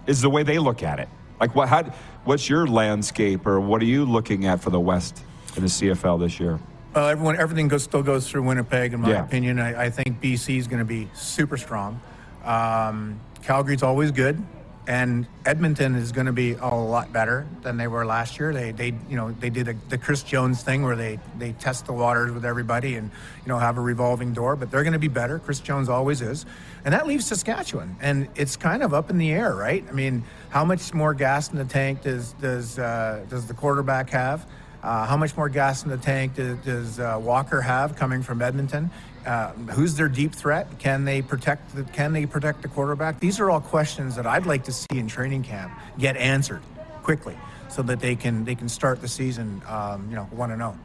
Is 0.08 0.22
the 0.22 0.30
way 0.30 0.44
they 0.44 0.60
look 0.60 0.84
at 0.84 1.00
it. 1.00 1.08
Like, 1.42 1.56
what? 1.56 1.68
How, 1.68 1.84
what's 2.24 2.48
your 2.48 2.68
landscape, 2.68 3.48
or 3.48 3.60
what 3.60 3.82
are 3.82 3.86
you 3.86 4.06
looking 4.06 4.46
at 4.46 4.62
for 4.62 4.70
the 4.70 4.80
West 4.80 5.24
in 5.58 5.64
the 5.64 5.70
CFL 5.70 6.20
this 6.20 6.40
year? 6.40 6.60
Well, 6.94 7.08
everyone, 7.08 7.36
everything 7.40 7.68
goes, 7.68 7.82
still 7.84 8.04
goes 8.04 8.30
through 8.30 8.44
Winnipeg, 8.44 8.94
in 8.94 9.02
my 9.02 9.10
Yeah. 9.10 9.26
opinion. 9.26 9.60
I, 9.60 9.86
I 9.86 9.90
think 9.90 10.22
BC 10.22 10.58
is 10.60 10.68
going 10.68 10.80
to 10.80 10.86
be 10.86 11.10
super 11.16 11.58
strong. 11.58 12.00
Um, 12.46 13.20
Calgary's 13.42 13.82
always 13.82 14.12
good, 14.12 14.40
and 14.88 15.28
Edmonton 15.46 15.96
is 15.96 16.12
going 16.12 16.26
to 16.26 16.34
be 16.34 16.54
a 16.54 16.68
lot 16.68 17.14
better 17.14 17.48
than 17.62 17.78
they 17.78 17.88
were 17.88 18.06
last 18.06 18.40
year. 18.40 18.52
They, 18.52 18.72
they, 18.72 18.88
you 19.10 19.16
know, 19.16 19.32
they 19.32 19.50
did 19.50 19.68
a, 19.68 19.76
the 19.90 19.98
Chris 19.98 20.24
Jones 20.24 20.64
thing 20.64 20.84
where 20.84 20.96
they 20.96 21.20
they 21.38 21.54
test 21.54 21.86
the 21.86 21.94
waters 21.94 22.32
with 22.32 22.46
everybody 22.46 22.96
and 22.96 23.12
you 23.46 23.50
know 23.50 23.60
have 23.60 23.78
a 23.78 23.82
revolving 23.82 24.34
door. 24.34 24.56
But 24.56 24.72
they're 24.72 24.84
going 24.84 24.94
to 24.94 25.00
be 25.00 25.08
better. 25.08 25.40
Chris 25.40 25.60
Jones 25.60 25.88
always 25.88 26.22
is, 26.22 26.46
and 26.84 26.94
that 26.94 27.08
leaves 27.08 27.28
Saskatchewan, 27.28 27.96
and 28.02 28.28
it's 28.36 28.56
kind 28.56 28.82
of 28.84 28.94
up 28.94 29.10
in 29.10 29.18
the 29.18 29.32
air, 29.32 29.56
right? 29.56 29.86
I 29.88 29.92
mean, 29.92 30.24
how 30.50 30.66
much 30.66 30.94
more 30.94 31.14
gas 31.14 31.52
in 31.52 31.58
the 31.58 31.66
tank 31.66 32.02
does 32.02 32.34
does 32.34 32.80
uh, 32.80 33.26
does 33.30 33.46
the 33.46 33.54
quarterback 33.54 34.10
have? 34.10 34.46
Uh, 34.84 35.06
how 35.06 35.16
much 35.16 35.38
more 35.38 35.48
gas 35.48 35.84
in 35.84 35.92
the 35.92 35.98
tank 35.98 36.34
does, 36.34 36.58
does 36.60 37.00
uh, 37.00 37.20
Walker 37.22 37.62
have 37.62 37.96
coming 37.96 38.24
from 38.24 38.42
Edmonton? 38.42 38.90
Uh, 39.26 39.52
who's 39.74 39.96
their 39.96 40.10
deep 40.10 40.34
threat? 40.34 40.68
Can 40.80 41.06
they 41.06 41.22
protect? 41.22 41.76
The, 41.76 41.84
can 41.84 42.12
they 42.14 42.26
protect 42.26 42.62
the 42.62 42.68
quarterback? 42.68 43.20
These 43.20 43.40
are 43.40 43.52
all 43.52 43.62
questions 43.62 44.16
that 44.16 44.26
I'd 44.26 44.46
like 44.46 44.64
to 44.66 44.72
see 44.72 44.98
in 44.98 45.08
training 45.08 45.44
camp 45.44 45.72
get 46.00 46.18
answered 46.18 46.62
quickly, 47.04 47.38
so 47.70 47.82
that 47.84 48.00
they 48.00 48.16
can 48.16 48.46
they 48.46 48.56
can 48.56 48.68
start 48.68 49.02
the 49.02 49.08
season, 49.08 49.62
um, 49.68 50.08
you 50.10 50.16
know, 50.16 50.24
one 50.32 50.52
and 50.52 50.60
zero. 50.60 50.78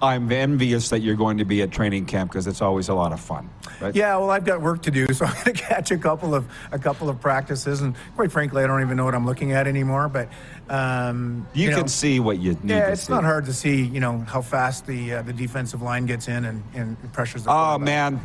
I'm 0.00 0.30
envious 0.32 0.88
that 0.88 1.00
you're 1.00 1.16
going 1.16 1.38
to 1.38 1.44
be 1.44 1.62
at 1.62 1.70
training 1.70 2.06
camp 2.06 2.30
because 2.30 2.46
it's 2.46 2.60
always 2.60 2.88
a 2.88 2.94
lot 2.94 3.12
of 3.12 3.20
fun. 3.20 3.48
Right? 3.80 3.94
Yeah, 3.94 4.16
well, 4.16 4.30
I've 4.30 4.44
got 4.44 4.60
work 4.60 4.82
to 4.82 4.90
do, 4.90 5.06
so 5.12 5.24
I'm 5.24 5.34
going 5.34 5.56
to 5.56 5.62
catch 5.62 5.90
a 5.90 5.98
couple 5.98 6.34
of 6.34 6.44
a 6.72 6.78
couple 6.78 7.08
of 7.08 7.20
practices, 7.20 7.82
and 7.82 7.94
quite 8.16 8.32
frankly, 8.32 8.64
I 8.64 8.66
don't 8.66 8.80
even 8.80 8.96
know 8.96 9.04
what 9.04 9.14
I'm 9.14 9.26
looking 9.26 9.52
at 9.52 9.66
anymore. 9.66 10.08
But 10.08 10.28
um, 10.68 11.46
you, 11.54 11.70
know, 11.70 11.78
can 11.78 11.88
see 11.88 12.20
what 12.20 12.38
you 12.38 12.56
need. 12.62 12.70
Yeah, 12.70 12.88
it's 12.88 13.06
see. 13.06 13.12
not 13.12 13.24
hard 13.24 13.44
to 13.46 13.52
see, 13.52 13.82
you 13.82 14.00
know, 14.00 14.18
how 14.18 14.42
fast 14.42 14.86
the 14.86 15.14
uh, 15.14 15.22
the 15.22 15.32
defensive 15.32 15.82
line 15.82 16.06
gets 16.06 16.28
in 16.28 16.44
and, 16.44 16.62
and 16.74 17.12
pressures 17.12 17.44
the. 17.44 17.52
Oh 17.52 17.78
man, 17.78 18.20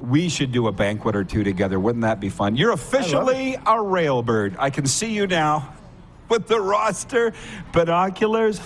we 0.00 0.28
should 0.28 0.52
do 0.52 0.66
a 0.66 0.72
banquet 0.72 1.14
or 1.14 1.24
two 1.24 1.44
together. 1.44 1.78
Wouldn't 1.78 2.02
that 2.02 2.20
be 2.20 2.28
fun? 2.28 2.56
You're 2.56 2.72
officially 2.72 3.54
a 3.54 3.76
railbird. 3.76 4.56
I 4.58 4.70
can 4.70 4.86
see 4.86 5.12
you 5.12 5.26
now 5.26 5.72
with 6.28 6.48
the 6.48 6.60
roster, 6.60 7.32
binoculars. 7.72 8.60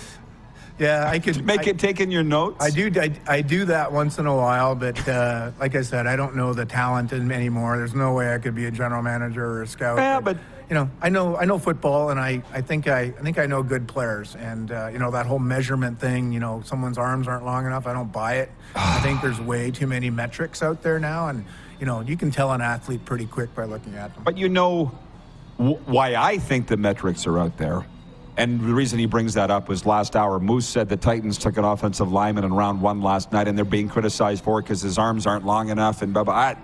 Yeah, 0.79 1.09
I 1.09 1.19
could 1.19 1.45
Make 1.45 1.67
I, 1.67 1.71
it 1.71 1.79
taking 1.79 2.09
your 2.09 2.23
notes. 2.23 2.63
I 2.63 2.69
do. 2.69 2.89
I, 2.99 3.11
I 3.27 3.41
do 3.41 3.65
that 3.65 3.91
once 3.91 4.17
in 4.17 4.25
a 4.25 4.35
while, 4.35 4.75
but 4.75 5.07
uh, 5.07 5.51
like 5.59 5.75
I 5.75 5.81
said, 5.81 6.07
I 6.07 6.15
don't 6.15 6.35
know 6.35 6.53
the 6.53 6.65
talent 6.65 7.13
anymore. 7.13 7.77
There's 7.77 7.93
no 7.93 8.13
way 8.13 8.33
I 8.33 8.37
could 8.39 8.55
be 8.55 8.65
a 8.65 8.71
general 8.71 9.03
manager 9.03 9.45
or 9.45 9.61
a 9.63 9.67
scout. 9.67 9.97
Yeah, 9.97 10.19
but- 10.19 10.37
you 10.69 10.75
know, 10.75 10.87
I 11.01 11.09
know 11.09 11.35
I 11.35 11.45
know 11.45 11.57
football, 11.57 12.11
and 12.11 12.19
I, 12.19 12.43
I 12.53 12.61
think 12.61 12.87
I, 12.87 12.99
I 13.01 13.09
think 13.09 13.39
I 13.39 13.47
know 13.47 13.63
good 13.63 13.87
players, 13.87 14.35
and 14.35 14.71
uh, 14.71 14.89
you 14.93 14.99
know 14.99 15.09
that 15.09 15.25
whole 15.25 15.39
measurement 15.39 15.99
thing. 15.99 16.31
You 16.31 16.39
know, 16.39 16.61
someone's 16.63 16.99
arms 16.99 17.27
aren't 17.27 17.43
long 17.43 17.65
enough. 17.65 17.87
I 17.87 17.93
don't 17.93 18.11
buy 18.11 18.35
it. 18.35 18.51
I 18.75 18.99
think 18.99 19.19
there's 19.21 19.41
way 19.41 19.71
too 19.71 19.87
many 19.87 20.11
metrics 20.11 20.61
out 20.61 20.83
there 20.83 20.99
now, 20.99 21.29
and 21.29 21.43
you 21.79 21.87
know 21.87 22.01
you 22.01 22.15
can 22.15 22.29
tell 22.29 22.51
an 22.51 22.61
athlete 22.61 23.03
pretty 23.03 23.25
quick 23.25 23.55
by 23.55 23.63
looking 23.63 23.95
at 23.95 24.13
them. 24.13 24.23
But 24.23 24.37
you 24.37 24.47
know 24.47 24.91
w- 25.57 25.79
why 25.87 26.13
I 26.13 26.37
think 26.37 26.67
the 26.67 26.77
metrics 26.77 27.25
are 27.25 27.39
out 27.39 27.57
there. 27.57 27.83
And 28.39 28.61
the 28.61 28.73
reason 28.73 28.99
he 28.99 29.05
brings 29.05 29.33
that 29.33 29.51
up 29.51 29.67
was 29.67 29.85
last 29.85 30.15
hour. 30.15 30.39
Moose 30.39 30.65
said 30.65 30.87
the 30.87 30.95
Titans 30.95 31.37
took 31.37 31.57
an 31.57 31.65
offensive 31.65 32.09
lineman 32.09 32.45
in 32.45 32.53
round 32.53 32.81
one 32.81 33.01
last 33.01 33.33
night, 33.33 33.49
and 33.49 33.57
they're 33.57 33.65
being 33.65 33.89
criticized 33.89 34.45
for 34.45 34.59
it 34.59 34.63
because 34.63 34.81
his 34.81 34.97
arms 34.97 35.27
aren't 35.27 35.45
long 35.45 35.67
enough. 35.67 36.01
And 36.01 36.13
blah, 36.13 36.23
blah. 36.23 36.33
I, 36.33 36.55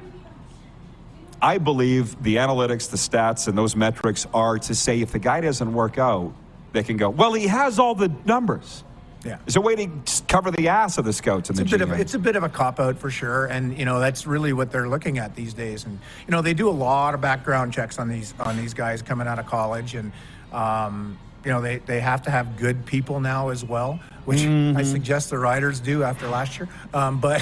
I 1.41 1.57
believe 1.57 2.23
the 2.23 2.37
analytics, 2.37 2.89
the 2.89 2.95
stats, 2.95 3.49
and 3.49 3.57
those 3.57 3.75
metrics 3.75 4.25
are 4.33 4.57
to 4.57 4.73
say 4.73 5.01
if 5.01 5.11
the 5.11 5.19
guy 5.19 5.41
doesn't 5.41 5.73
work 5.73 5.97
out, 5.97 6.33
they 6.71 6.81
can 6.81 6.95
go, 6.95 7.09
well, 7.09 7.33
he 7.33 7.47
has 7.47 7.77
all 7.77 7.93
the 7.93 8.09
numbers. 8.23 8.85
Yeah. 9.25 9.39
It's 9.45 9.57
a 9.57 9.61
way 9.61 9.75
to 9.75 9.89
cover 10.29 10.51
the 10.51 10.69
ass 10.69 10.97
of 10.97 11.03
the 11.03 11.11
scouts 11.11 11.49
and 11.49 11.59
It's 11.59 11.71
the 11.71 11.75
a 11.75 11.79
bit 11.79 11.89
of 11.89 11.99
it's 11.99 12.13
a 12.13 12.19
bit 12.19 12.37
of 12.37 12.43
a 12.43 12.49
cop 12.49 12.79
out 12.79 12.97
for 12.99 13.09
sure, 13.09 13.47
and 13.47 13.75
you 13.77 13.83
know 13.83 13.99
that's 13.99 14.27
really 14.27 14.53
what 14.53 14.71
they're 14.71 14.87
looking 14.87 15.17
at 15.17 15.35
these 15.35 15.53
days. 15.53 15.83
And 15.83 15.99
you 16.25 16.31
know 16.31 16.43
they 16.43 16.53
do 16.53 16.69
a 16.69 16.71
lot 16.71 17.15
of 17.15 17.21
background 17.21 17.73
checks 17.73 17.97
on 17.97 18.07
these 18.07 18.35
on 18.39 18.55
these 18.55 18.75
guys 18.75 19.01
coming 19.01 19.27
out 19.27 19.39
of 19.39 19.47
college, 19.47 19.95
and 19.95 20.11
um, 20.53 21.17
you 21.45 21.51
know 21.51 21.61
they, 21.61 21.77
they 21.77 21.99
have 21.99 22.23
to 22.23 22.31
have 22.31 22.57
good 22.57 22.85
people 22.85 23.19
now 23.19 23.49
as 23.49 23.63
well, 23.63 23.99
which 24.25 24.41
I 24.43 24.81
suggest 24.83 25.29
the 25.29 25.37
riders 25.37 25.79
do 25.79 26.03
after 26.03 26.27
last 26.27 26.57
year. 26.57 26.67
Um, 26.93 27.19
but 27.21 27.41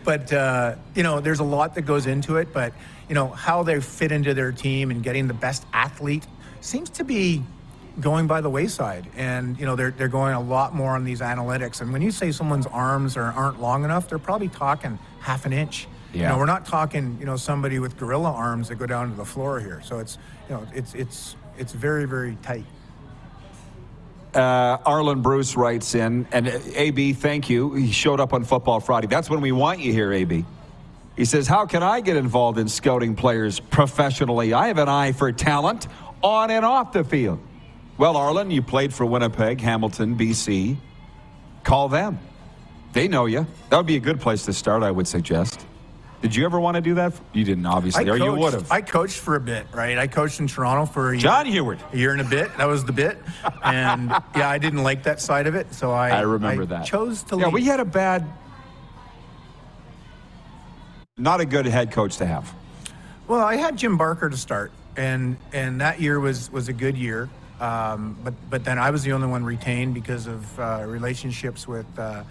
but 0.04 0.32
uh, 0.32 0.76
you 0.94 1.02
know 1.02 1.20
there's 1.20 1.40
a 1.40 1.44
lot 1.44 1.74
that 1.74 1.82
goes 1.82 2.06
into 2.06 2.36
it, 2.36 2.52
but 2.52 2.72
you 3.08 3.14
know 3.14 3.28
how 3.28 3.62
they 3.64 3.80
fit 3.80 4.12
into 4.12 4.32
their 4.32 4.52
team 4.52 4.90
and 4.90 5.02
getting 5.02 5.26
the 5.26 5.34
best 5.34 5.66
athlete 5.72 6.26
seems 6.60 6.88
to 6.90 7.04
be 7.04 7.42
going 8.00 8.26
by 8.26 8.40
the 8.40 8.48
wayside. 8.48 9.06
And 9.16 9.58
you 9.58 9.66
know 9.66 9.74
they're, 9.76 9.90
they're 9.90 10.08
going 10.08 10.34
a 10.34 10.40
lot 10.40 10.74
more 10.74 10.92
on 10.94 11.04
these 11.04 11.20
analytics. 11.20 11.80
And 11.80 11.92
when 11.92 12.00
you 12.00 12.10
say 12.12 12.30
someone's 12.32 12.66
arms 12.66 13.16
are, 13.16 13.32
aren't 13.32 13.60
long 13.60 13.84
enough 13.84 14.08
they're 14.08 14.18
probably 14.18 14.48
talking 14.48 14.98
half 15.20 15.44
an 15.46 15.52
inch. 15.52 15.88
You 16.14 16.20
Yeah. 16.20 16.28
know 16.28 16.38
we're 16.38 16.46
not 16.46 16.64
talking 16.64 17.16
you 17.18 17.26
know 17.26 17.36
somebody 17.36 17.80
with 17.80 17.96
gorilla 17.98 18.30
arms 18.30 18.68
that 18.68 18.76
go 18.76 18.86
down 18.86 19.10
to 19.10 19.16
the 19.16 19.24
floor 19.24 19.58
here. 19.58 19.80
So 19.84 19.98
it's 19.98 20.16
you 20.48 20.54
know 20.54 20.66
it's 20.72 20.94
it's 20.94 21.34
it's 21.58 21.72
very 21.72 22.04
very 22.06 22.36
tight 22.42 22.64
Uh, 24.34 24.78
Arland 24.78 25.22
Bruce 25.22 25.56
writes 25.56 25.94
in, 25.94 26.26
and 26.32 26.48
uh, 26.48 26.58
AB, 26.74 27.12
thank 27.12 27.50
you. 27.50 27.74
He 27.74 27.92
showed 27.92 28.18
up 28.18 28.32
on 28.32 28.44
Football 28.44 28.80
Friday. 28.80 29.06
That's 29.06 29.28
when 29.28 29.40
we 29.42 29.52
want 29.52 29.80
you 29.80 29.92
here, 29.92 30.12
AB. 30.12 30.44
He 31.16 31.24
says, 31.26 31.46
How 31.46 31.66
can 31.66 31.82
I 31.82 32.00
get 32.00 32.16
involved 32.16 32.58
in 32.58 32.68
scouting 32.68 33.14
players 33.14 33.60
professionally? 33.60 34.54
I 34.54 34.68
have 34.68 34.78
an 34.78 34.88
eye 34.88 35.12
for 35.12 35.30
talent 35.32 35.86
on 36.22 36.50
and 36.50 36.64
off 36.64 36.92
the 36.92 37.04
field. 37.04 37.40
Well, 37.98 38.14
Arland, 38.14 38.52
you 38.52 38.62
played 38.62 38.94
for 38.94 39.04
Winnipeg, 39.04 39.60
Hamilton, 39.60 40.16
BC. 40.16 40.78
Call 41.62 41.88
them. 41.88 42.18
They 42.94 43.08
know 43.08 43.26
you. 43.26 43.46
That 43.68 43.76
would 43.76 43.86
be 43.86 43.96
a 43.96 44.00
good 44.00 44.20
place 44.20 44.44
to 44.46 44.52
start, 44.52 44.82
I 44.82 44.90
would 44.90 45.06
suggest. 45.06 45.66
Did 46.22 46.36
you 46.36 46.44
ever 46.44 46.60
want 46.60 46.76
to 46.76 46.80
do 46.80 46.94
that? 46.94 47.12
You 47.32 47.42
didn't, 47.44 47.66
obviously, 47.66 48.08
or 48.08 48.16
you 48.16 48.32
would 48.32 48.52
have. 48.52 48.70
I 48.70 48.80
coached 48.80 49.18
for 49.18 49.34
a 49.34 49.40
bit, 49.40 49.66
right? 49.74 49.98
I 49.98 50.06
coached 50.06 50.38
in 50.38 50.46
Toronto 50.46 50.86
for 50.86 51.10
a 51.10 51.14
year. 51.14 51.20
John 51.20 51.46
Huard. 51.46 51.80
A 51.92 51.96
year 51.96 52.12
and 52.12 52.20
a 52.20 52.24
bit. 52.24 52.56
That 52.58 52.66
was 52.68 52.84
the 52.84 52.92
bit. 52.92 53.18
And 53.64 54.08
yeah, 54.36 54.48
I 54.48 54.58
didn't 54.58 54.84
like 54.84 55.02
that 55.02 55.20
side 55.20 55.48
of 55.48 55.56
it. 55.56 55.74
So 55.74 55.90
I, 55.90 56.10
I 56.10 56.20
remember 56.20 56.64
that. 56.66 56.86
chose 56.86 57.24
to 57.24 57.36
Yeah, 57.36 57.46
leave. 57.46 57.54
we 57.54 57.64
had 57.64 57.80
a 57.80 57.84
bad, 57.84 58.24
not 61.18 61.40
a 61.40 61.44
good 61.44 61.66
head 61.66 61.90
coach 61.90 62.18
to 62.18 62.26
have. 62.26 62.52
Well, 63.26 63.40
I 63.44 63.56
had 63.56 63.76
Jim 63.76 63.96
Barker 63.96 64.30
to 64.30 64.36
start, 64.36 64.70
and 64.96 65.36
and 65.52 65.80
that 65.80 66.00
year 66.00 66.20
was 66.20 66.52
was 66.52 66.68
a 66.68 66.72
good 66.72 66.96
year. 66.96 67.28
Um, 67.60 68.16
but 68.22 68.34
but 68.48 68.64
then 68.64 68.78
I 68.78 68.90
was 68.90 69.02
the 69.02 69.12
only 69.12 69.26
one 69.26 69.44
retained 69.44 69.94
because 69.94 70.28
of 70.28 70.60
uh, 70.60 70.84
relationships 70.86 71.66
with 71.66 71.86
uh, 71.98 72.22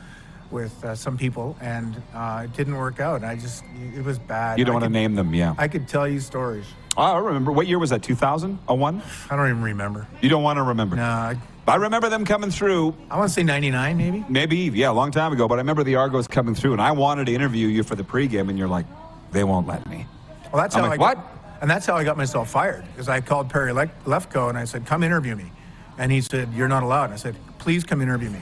with 0.52 0.84
uh, 0.84 0.96
some 0.96 1.18
people, 1.18 1.56
and 1.62 2.02
uh, 2.14 2.44
it 2.46 2.54
didn't 2.54 2.76
work 2.76 3.00
out. 3.00 3.24
I 3.24 3.36
just 3.36 3.64
it 3.96 4.04
was 4.04 4.20
bad. 4.20 4.60
You 4.60 4.66
don't 4.66 4.74
I 4.74 4.80
want 4.80 4.86
to 4.86 4.90
name 4.90 5.16
them, 5.16 5.34
yeah. 5.34 5.56
I 5.58 5.68
could 5.68 5.88
tell 5.88 6.08
you 6.08 6.20
stories. 6.20 6.66
I 6.98 7.18
remember. 7.18 7.52
What 7.52 7.68
year 7.68 7.80
was 7.80 7.92
that? 7.92 8.04
2000? 8.04 8.60
A 8.68 8.76
one? 8.76 9.02
I 9.30 9.36
don't 9.36 9.50
even 9.50 9.62
remember. 9.64 10.08
You 10.22 10.30
don't 10.30 10.44
want 10.44 10.58
to 10.58 10.64
remember. 10.64 10.98
No, 10.98 11.04
I, 11.04 11.38
I 11.68 11.76
remember 11.76 12.10
them 12.10 12.26
coming 12.26 12.52
through. 12.52 12.96
I 13.10 13.18
want 13.18 13.30
to 13.30 13.34
say 13.34 13.44
'99, 13.44 13.98
maybe. 13.98 14.26
Maybe, 14.28 14.58
yeah, 14.58 14.92
a 14.92 14.94
long 14.94 15.12
time 15.12 15.32
ago. 15.32 15.48
But 15.48 15.56
I 15.56 15.58
remember 15.60 15.84
the 15.84 15.96
Argos 15.96 16.28
coming 16.28 16.54
through, 16.56 16.74
and 16.74 16.82
I 16.82 16.92
wanted 16.92 17.26
to 17.28 17.34
interview 17.34 17.68
you 17.68 17.84
for 17.84 17.96
the 17.96 18.04
pregame, 18.04 18.50
and 18.50 18.58
you're 18.58 18.68
like, 18.68 18.86
they 19.32 19.44
won't 19.44 19.68
let 19.68 19.88
me. 19.90 20.06
Well, 20.52 20.62
that's 20.62 20.76
I'm 20.76 20.84
how 20.84 20.90
like, 20.90 21.00
I 21.00 21.14
got, 21.14 21.18
"What?" 21.18 21.60
and 21.62 21.70
that's 21.70 21.86
how 21.86 21.96
I 21.96 22.04
got 22.04 22.18
myself 22.18 22.50
fired. 22.50 22.84
Because 22.92 23.08
I 23.08 23.22
called 23.22 23.50
Perry 23.50 23.72
Le- 23.72 23.88
Lefko 24.06 24.50
and 24.50 24.58
I 24.58 24.66
said, 24.66 24.86
"Come 24.86 25.04
interview 25.04 25.36
me," 25.36 25.52
and 25.98 26.12
he 26.12 26.20
said, 26.20 26.50
"You're 26.54 26.68
not 26.68 26.84
allowed." 26.84 27.06
And 27.06 27.14
I 27.14 27.18
said, 27.18 27.36
"Please 27.58 27.86
come 27.86 28.02
interview 28.02 28.32
me." 28.32 28.40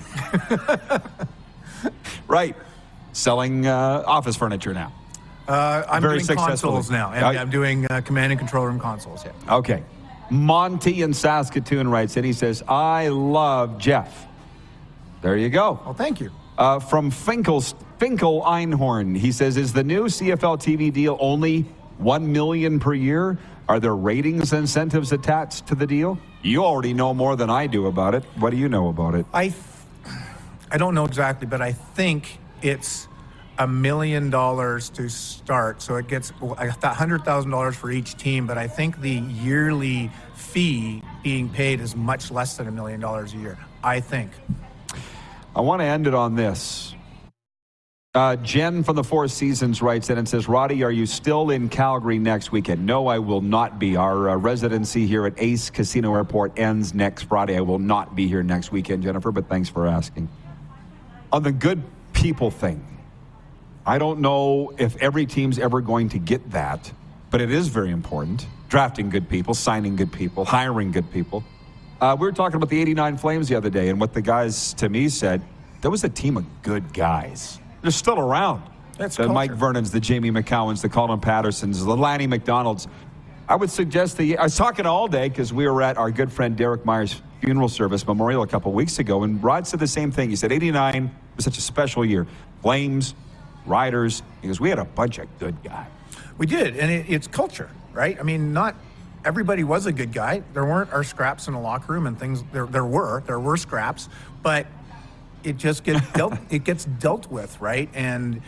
Right. 2.28 2.56
Selling 3.12 3.66
uh, 3.66 4.04
office 4.06 4.36
furniture 4.36 4.74
now. 4.74 4.94
Uh, 5.48 5.84
I'm 5.90 6.04
Very 6.04 6.20
doing 6.20 6.38
consoles 6.38 6.92
now, 6.92 7.12
and 7.12 7.26
I'm 7.26 7.50
doing 7.50 7.88
uh, 7.90 8.02
command 8.02 8.32
and 8.32 8.40
control 8.40 8.66
room 8.68 8.80
consoles. 8.80 9.26
Yeah. 9.26 9.56
Okay. 9.56 9.84
Monty 10.30 11.02
in 11.02 11.14
Saskatoon 11.14 11.88
writes 11.88 12.16
in. 12.18 12.24
He 12.24 12.34
says, 12.34 12.62
I 12.68 13.08
love 13.08 13.80
Jeff. 13.80 14.28
There 15.24 15.36
you 15.36 15.50
go. 15.50 15.80
Well, 15.84 15.96
thank 15.96 16.22
you. 16.22 16.32
Uh, 16.58 16.78
from 16.78 17.10
Finkel, 17.10 17.62
Finkel 17.98 18.44
Einhorn, 18.44 19.18
he 19.18 19.32
says, 19.32 19.58
"Is 19.58 19.74
the 19.74 19.84
new 19.84 20.06
CFL 20.06 20.60
TV 20.60 20.94
deal 20.94 21.18
only 21.20 21.62
one 21.98 22.32
million 22.32 22.80
per 22.80 22.94
year? 22.94 23.40
Are 23.68 23.80
there 23.80 23.96
ratings 23.96 24.54
incentives 24.54 25.12
attached 25.12 25.68
to 25.68 25.76
the 25.76 25.88
deal? 25.88 26.18
You 26.42 26.64
already 26.64 26.94
know 26.94 27.14
more 27.14 27.36
than 27.36 27.50
I 27.50 27.68
do 27.68 27.88
about 27.88 28.16
it. 28.16 28.24
What 28.38 28.52
do 28.52 28.58
you 28.58 28.70
know 28.70 28.90
about 28.90 29.16
it? 29.16 29.26
I, 29.34 29.54
I 30.72 30.78
don't 30.78 30.94
know 30.94 31.06
exactly, 31.06 31.48
but 31.48 31.62
I 31.62 31.72
think 31.72 32.40
it's 32.62 33.08
a 33.58 33.68
million 33.68 34.30
dollars 34.30 34.90
to 34.92 35.10
start. 35.10 35.82
So 35.82 35.96
it 35.96 36.08
gets 36.08 36.32
a 36.42 36.94
hundred 36.94 37.26
thousand 37.26 37.52
dollars 37.52 37.76
for 37.76 37.92
each 37.92 38.16
team. 38.16 38.48
But 38.48 38.58
I 38.58 38.68
think 38.68 39.02
the 39.02 39.12
yearly 39.12 40.12
fee 40.36 41.04
being 41.24 41.50
paid 41.50 41.82
is 41.82 41.96
much 41.96 42.32
less 42.32 42.58
than 42.58 42.68
a 42.68 42.72
million 42.72 43.00
dollars 43.00 43.34
a 43.34 43.38
year. 43.38 43.58
I 43.84 44.00
think. 44.00 44.32
I 45.56 45.62
want 45.62 45.82
to 45.82 45.86
end 45.86 46.08
it 46.08 46.14
on 46.14 46.36
this. 46.36 46.96
Uh, 48.16 48.36
Jen 48.38 48.84
from 48.84 48.96
the 48.96 49.04
Four 49.04 49.28
Seasons 49.28 49.84
writes 49.84 50.10
in 50.10 50.18
and 50.18 50.28
says, 50.28 50.48
Roddy, 50.48 50.84
are 50.84 50.92
you 50.92 51.06
still 51.06 51.52
in 51.52 51.70
Calgary 51.70 52.18
next 52.18 52.52
weekend? 52.52 52.84
No, 52.84 53.06
I 53.06 53.20
will 53.20 53.42
not 53.42 53.78
be. 53.78 53.96
Our 53.96 54.30
uh, 54.30 54.36
residency 54.36 55.06
here 55.06 55.28
at 55.28 55.34
Ace 55.38 55.70
Casino 55.70 56.16
Airport 56.16 56.58
ends 56.58 56.96
next 56.96 57.24
Friday. 57.24 57.56
I 57.56 57.62
will 57.62 57.78
not 57.78 58.16
be 58.16 58.28
here 58.28 58.42
next 58.42 58.72
weekend, 58.72 59.04
Jennifer, 59.04 59.32
but 59.32 59.48
thanks 59.48 59.70
for 59.70 59.86
asking. 59.86 60.28
On 61.32 61.44
the 61.44 61.52
good 61.52 61.84
people 62.14 62.50
thing, 62.50 62.86
I 63.86 63.98
don't 63.98 64.20
know 64.20 64.74
if 64.78 64.96
every 64.98 65.26
team's 65.26 65.60
ever 65.60 65.82
going 65.82 66.10
to 66.10 66.20
get 66.20 66.52
that, 66.52 66.92
but 67.30 67.42
it 67.42 67.52
is 67.52 67.68
very 67.68 67.92
important. 67.92 68.46
Drafting 68.68 69.10
good 69.10 69.30
people, 69.30 69.54
signing 69.54 69.96
good 69.96 70.12
people, 70.12 70.46
hiring 70.46 70.92
good 70.92 71.12
people. 71.12 71.44
Uh, 72.02 72.16
we 72.20 72.26
were 72.26 72.32
talking 72.32 72.56
about 72.56 72.70
the 72.70 72.80
89 72.80 73.18
Flames 73.18 73.48
the 73.48 73.56
other 73.56 73.70
day, 73.70 73.90
and 73.90 74.00
what 74.00 74.14
the 74.14 74.22
guys 74.22 74.74
to 74.76 74.90
me 74.90 75.10
said, 75.10 75.42
there 75.82 75.92
was 75.92 76.04
a 76.04 76.10
team 76.10 76.38
of 76.38 76.46
good 76.62 76.94
guys. 76.94 77.60
They're 77.82 77.92
still 77.92 78.20
around. 78.20 78.64
That's 78.98 79.16
the 79.16 79.30
Mike. 79.30 79.52
Vernons, 79.52 79.92
the 79.92 80.00
Jamie 80.00 80.32
Macouns, 80.32 80.82
the 80.82 80.90
Colin 80.90 81.20
Pattersons, 81.20 81.84
the 81.84 81.96
Lanny 81.96 82.28
McDonalds. 82.28 82.88
I 83.48 83.56
would 83.56 83.70
suggest 83.70 84.18
the. 84.18 84.38
I 84.38 84.44
was 84.44 84.58
talking 84.58 84.86
all 84.86 85.08
day 85.08 85.30
because 85.30 85.54
we 85.54 85.68
were 85.68 85.82
at 85.82 85.98
our 85.98 86.12
good 86.12 86.32
friend 86.32 86.56
Derek 86.58 86.86
Myers' 86.86 87.22
funeral 87.42 87.70
service 87.70 88.06
memorial 88.06 88.44
a 88.44 88.48
couple 88.48 88.72
weeks 88.72 89.00
ago, 89.00 89.24
and 89.24 89.44
Rod 89.44 89.66
said 89.66 89.80
the 89.80 89.88
same 89.88 90.12
thing. 90.12 90.30
He 90.30 90.36
said 90.36 90.52
89 90.52 91.12
was 91.36 91.46
such 91.46 91.58
a 91.58 91.62
special 91.62 92.06
year. 92.06 92.28
Flames, 92.62 93.16
Riders, 93.66 94.24
because 94.42 94.60
we 94.60 94.70
had 94.70 94.80
a 94.80 94.86
bunch 94.86 95.20
of 95.20 95.28
good 95.40 95.62
guys. 95.64 95.88
We 96.38 96.46
did, 96.46 96.78
and 96.78 96.92
it, 96.92 97.06
it's 97.10 97.28
culture, 97.28 97.70
right? 97.94 98.18
I 98.20 98.24
mean, 98.24 98.54
not 98.54 98.76
everybody 99.26 99.64
was 99.64 99.86
a 99.86 99.92
good 99.92 100.14
guy. 100.14 100.44
There 100.54 100.66
weren't 100.66 100.92
our 100.94 101.04
scraps 101.04 101.48
in 101.48 101.54
the 101.54 101.60
locker 101.60 101.94
room 101.94 102.08
and 102.08 102.18
things. 102.18 102.44
There, 102.52 102.66
there 102.66 102.86
were, 102.86 103.22
there 103.26 103.40
were 103.40 103.58
scraps, 103.58 104.10
but 104.42 104.68
it 105.44 105.58
just 105.58 105.84
gets 105.84 106.08
dealt. 106.14 106.34
it 106.50 106.64
gets 106.64 106.86
dealt 106.86 107.30
with, 107.30 107.60
right? 107.62 107.90
And 107.94 108.42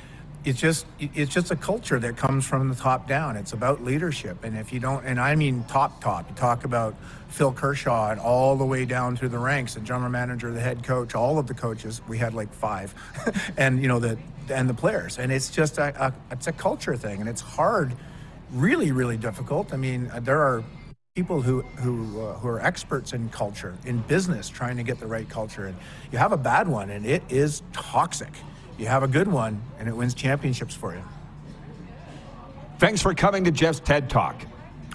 it's 0.44 0.60
just 0.60 0.86
it's 1.00 1.32
just 1.32 1.52
a 1.52 1.56
culture 1.56 2.00
that 2.00 2.18
comes 2.18 2.46
from 2.46 2.70
the 2.70 2.76
top 2.76 3.08
down. 3.08 3.36
It's 3.36 3.54
about 3.54 3.84
leadership, 3.84 4.44
and 4.44 4.58
if 4.58 4.74
you 4.74 4.80
don't, 4.80 5.06
and 5.06 5.20
I 5.20 5.36
mean 5.36 5.64
top 5.66 6.02
top, 6.02 6.28
you 6.30 6.36
talk 6.36 6.64
about 6.64 6.96
Phil 7.28 7.54
Kershaw 7.54 8.12
and 8.12 8.20
all 8.20 8.56
the 8.56 8.66
way 8.66 8.86
down 8.86 9.16
through 9.16 9.30
the 9.30 9.40
ranks, 9.40 9.76
the 9.76 9.82
general 9.82 10.10
manager, 10.10 10.52
the 10.52 10.60
head 10.60 10.84
coach, 10.84 11.14
all 11.14 11.38
of 11.38 11.48
the 11.48 11.54
coaches. 11.54 12.02
We 12.08 12.18
had 12.18 12.34
like 12.34 12.52
five, 12.54 12.96
and 13.58 13.82
you 13.82 13.88
know 13.88 14.00
the 14.00 14.18
and 14.50 14.68
the 14.68 14.74
players, 14.74 15.20
and 15.20 15.32
it's 15.32 15.52
just 15.52 15.78
a, 15.78 16.08
a 16.08 16.14
it's 16.32 16.48
a 16.48 16.54
culture 16.54 16.98
thing, 16.98 17.20
and 17.20 17.30
it's 17.30 17.42
hard, 17.42 17.94
really 18.52 18.92
really 18.92 19.18
difficult. 19.18 19.74
I 19.74 19.78
mean, 19.78 20.12
there 20.22 20.42
are 20.42 20.64
people 21.14 21.42
who 21.42 21.62
who 21.62 22.22
uh, 22.22 22.34
who 22.40 22.48
are 22.48 22.62
experts 22.62 23.14
in 23.14 23.30
culture 23.30 23.76
in 23.86 24.00
business 24.04 24.50
trying 24.50 24.78
to 24.78 24.84
get 24.84 25.00
the 25.00 25.08
right 25.08 25.30
culture. 25.30 25.66
And 25.66 25.78
you 26.12 26.18
have 26.18 26.32
a 26.32 26.38
bad 26.38 26.70
one 26.70 26.90
and 26.90 27.06
it 27.06 27.22
is 27.28 27.62
toxic 27.74 28.32
you 28.82 28.88
have 28.88 29.04
a 29.04 29.08
good 29.08 29.28
one, 29.28 29.62
and 29.78 29.88
it 29.88 29.96
wins 29.96 30.16
championships 30.16 30.74
for 30.74 30.96
you. 30.96 31.04
Thanks 32.80 33.00
for 33.00 33.14
coming 33.14 33.44
to 33.44 33.52
Jeff's 33.52 33.80
TED 33.80 34.10
Talk. 34.10 34.36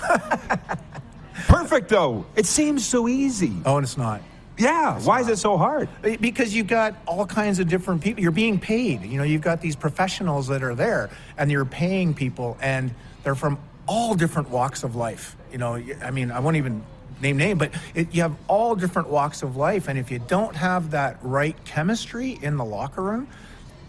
Perfect, 1.47 1.89
though. 1.89 2.27
It 2.35 2.47
seems 2.47 2.85
so 2.85 3.07
easy. 3.07 3.53
Oh, 3.65 3.77
and 3.77 3.85
it's 3.85 3.97
not. 3.97 4.23
Yeah. 4.59 4.97
It's 4.97 5.07
Why 5.07 5.21
not. 5.21 5.31
is 5.31 5.39
it 5.39 5.41
so 5.41 5.57
hard? 5.57 5.89
Uh, 6.03 6.17
because 6.21 6.53
you've 6.53 6.67
got 6.67 6.97
all 7.07 7.27
kinds 7.27 7.61
of 7.61 7.69
different 7.69 8.03
people. 8.03 8.25
You're 8.25 8.33
being 8.33 8.59
paid. 8.59 9.03
You 9.03 9.19
know, 9.19 9.25
you've 9.25 9.43
got 9.43 9.61
these 9.61 9.77
professionals 9.77 10.49
that 10.49 10.65
are 10.65 10.75
there, 10.75 11.09
and 11.39 11.49
you're 11.49 11.65
paying 11.65 12.13
people, 12.13 12.59
and 12.61 12.93
they're 13.23 13.37
from 13.37 13.57
all 13.87 14.17
different 14.17 14.51
walks 14.51 14.83
of 14.83 14.97
life. 14.97 15.37
You 15.53 15.59
know, 15.59 15.81
I 16.03 16.11
mean, 16.11 16.33
I 16.33 16.41
won't 16.41 16.57
even 16.57 16.83
name 17.23 17.37
name, 17.37 17.57
but 17.57 17.71
it, 17.95 18.13
you 18.13 18.23
have 18.23 18.35
all 18.49 18.75
different 18.75 19.11
walks 19.11 19.45
of 19.45 19.57
life, 19.57 19.87
and 19.87 19.97
if 19.97 20.11
you 20.11 20.19
don't 20.19 20.57
have 20.57 20.91
that 20.91 21.19
right 21.23 21.57
chemistry 21.65 22.37
in 22.43 22.57
the 22.57 22.65
locker 22.65 23.01
room, 23.03 23.29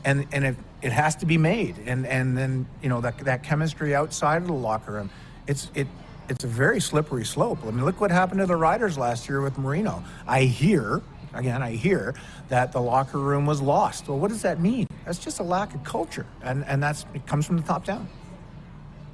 and 0.07 0.25
and 0.31 0.45
it, 0.45 0.55
it 0.81 0.91
has 0.91 1.15
to 1.17 1.25
be 1.25 1.37
made. 1.37 1.77
And 1.85 2.07
and 2.07 2.37
then 2.37 2.65
you 2.81 2.89
know 2.89 3.01
that 3.01 3.19
that 3.19 3.43
chemistry 3.43 3.93
outside 3.93 4.41
of 4.41 4.47
the 4.47 4.53
locker 4.53 4.93
room 4.93 5.09
it's 5.47 5.69
it 5.75 5.87
it's 6.29 6.43
a 6.43 6.47
very 6.47 6.79
slippery 6.79 7.25
slope. 7.25 7.59
I 7.63 7.71
mean 7.71 7.83
look 7.83 7.99
what 7.99 8.09
happened 8.09 8.39
to 8.39 8.45
the 8.45 8.55
riders 8.55 8.97
last 8.97 9.27
year 9.27 9.41
with 9.41 9.57
marino. 9.57 10.03
I 10.25 10.43
hear 10.43 11.01
again 11.33 11.61
i 11.61 11.71
hear 11.71 12.15
that 12.47 12.71
the 12.71 12.81
locker 12.81 13.19
room 13.19 13.45
was 13.45 13.61
lost. 13.61 14.07
Well 14.07 14.17
what 14.17 14.29
does 14.29 14.41
that 14.43 14.61
mean? 14.61 14.87
That's 15.05 15.19
just 15.19 15.39
a 15.39 15.43
lack 15.43 15.75
of 15.75 15.83
culture. 15.83 16.25
And 16.41 16.65
and 16.65 16.81
that's 16.81 17.05
it 17.13 17.27
comes 17.27 17.45
from 17.45 17.57
the 17.57 17.63
top 17.63 17.83
down 17.85 18.07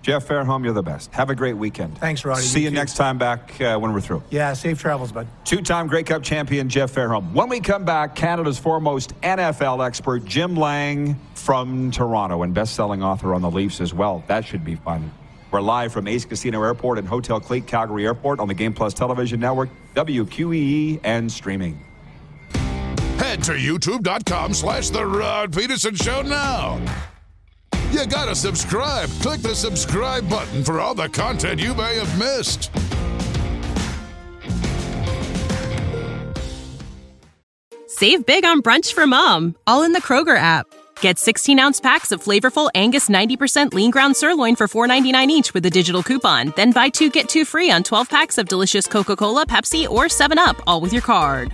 Jeff 0.03 0.27
Fairholm, 0.27 0.65
you're 0.65 0.73
the 0.73 0.83
best. 0.83 1.13
Have 1.13 1.29
a 1.29 1.35
great 1.35 1.55
weekend. 1.55 1.97
Thanks, 1.97 2.25
Roddy. 2.25 2.41
See 2.41 2.59
you, 2.59 2.65
you 2.65 2.71
next 2.71 2.97
time 2.97 3.17
back 3.17 3.59
uh, 3.61 3.79
when 3.79 3.93
we're 3.93 4.01
through. 4.01 4.21
Yeah, 4.29 4.51
safe 4.53 4.79
travels, 4.79 5.13
bud. 5.13 5.27
Two 5.45 5.61
time 5.61 5.87
Grey 5.87 6.03
Cup 6.03 6.21
champion 6.21 6.67
Jeff 6.67 6.93
Fairholm. 6.93 7.31
When 7.31 7.47
we 7.47 7.61
come 7.61 7.85
back, 7.85 8.13
Canada's 8.13 8.59
foremost 8.59 9.19
NFL 9.21 9.83
expert, 9.83 10.25
Jim 10.25 10.55
Lang 10.55 11.17
from 11.35 11.89
Toronto, 11.89 12.43
and 12.43 12.53
best 12.53 12.75
selling 12.75 13.01
author 13.01 13.33
on 13.33 13.41
the 13.41 13.49
Leafs 13.49 13.79
as 13.79 13.93
well. 13.93 14.23
That 14.27 14.45
should 14.45 14.65
be 14.65 14.75
fun. 14.75 15.09
We're 15.51 15.61
live 15.61 15.93
from 15.93 16.07
Ace 16.07 16.25
Casino 16.25 16.61
Airport 16.63 16.99
and 16.99 17.07
Hotel 17.07 17.39
Clique 17.39 17.65
Calgary 17.65 18.05
Airport 18.05 18.41
on 18.41 18.49
the 18.49 18.53
Game 18.53 18.73
Plus 18.73 18.93
Television 18.93 19.39
Network, 19.39 19.69
WQEE, 19.95 20.99
and 21.03 21.31
streaming. 21.31 21.79
Head 22.53 23.41
to 23.43 23.53
youtube.com 23.53 24.53
slash 24.53 24.89
The 24.89 25.05
Rod 25.05 25.53
Pedersen 25.53 25.95
Show 25.95 26.23
now. 26.23 26.81
You 27.93 28.07
gotta 28.07 28.33
subscribe. 28.33 29.07
Click 29.21 29.41
the 29.41 29.53
subscribe 29.53 30.27
button 30.27 30.63
for 30.63 30.79
all 30.79 30.95
the 30.95 31.09
content 31.09 31.61
you 31.61 31.75
may 31.75 31.95
have 31.95 32.17
missed. 32.17 32.71
Save 37.85 38.25
big 38.25 38.45
on 38.45 38.63
brunch 38.63 38.93
for 38.93 39.05
mom, 39.05 39.55
all 39.67 39.83
in 39.83 39.93
the 39.93 40.01
Kroger 40.01 40.35
app. 40.35 40.65
Get 41.01 41.19
16 41.19 41.59
ounce 41.59 41.79
packs 41.79 42.11
of 42.11 42.23
flavorful 42.23 42.71
Angus 42.73 43.09
90% 43.09 43.75
lean 43.75 43.91
ground 43.91 44.17
sirloin 44.17 44.55
for 44.55 44.67
$4.99 44.67 45.27
each 45.27 45.53
with 45.53 45.63
a 45.67 45.69
digital 45.69 46.01
coupon. 46.01 46.51
Then 46.55 46.71
buy 46.71 46.89
two 46.89 47.11
get 47.11 47.29
two 47.29 47.45
free 47.45 47.69
on 47.69 47.83
12 47.83 48.09
packs 48.09 48.39
of 48.39 48.47
delicious 48.47 48.87
Coca 48.87 49.15
Cola, 49.15 49.45
Pepsi, 49.45 49.87
or 49.87 50.05
7UP, 50.05 50.59
all 50.65 50.81
with 50.81 50.93
your 50.93 51.03
card. 51.03 51.53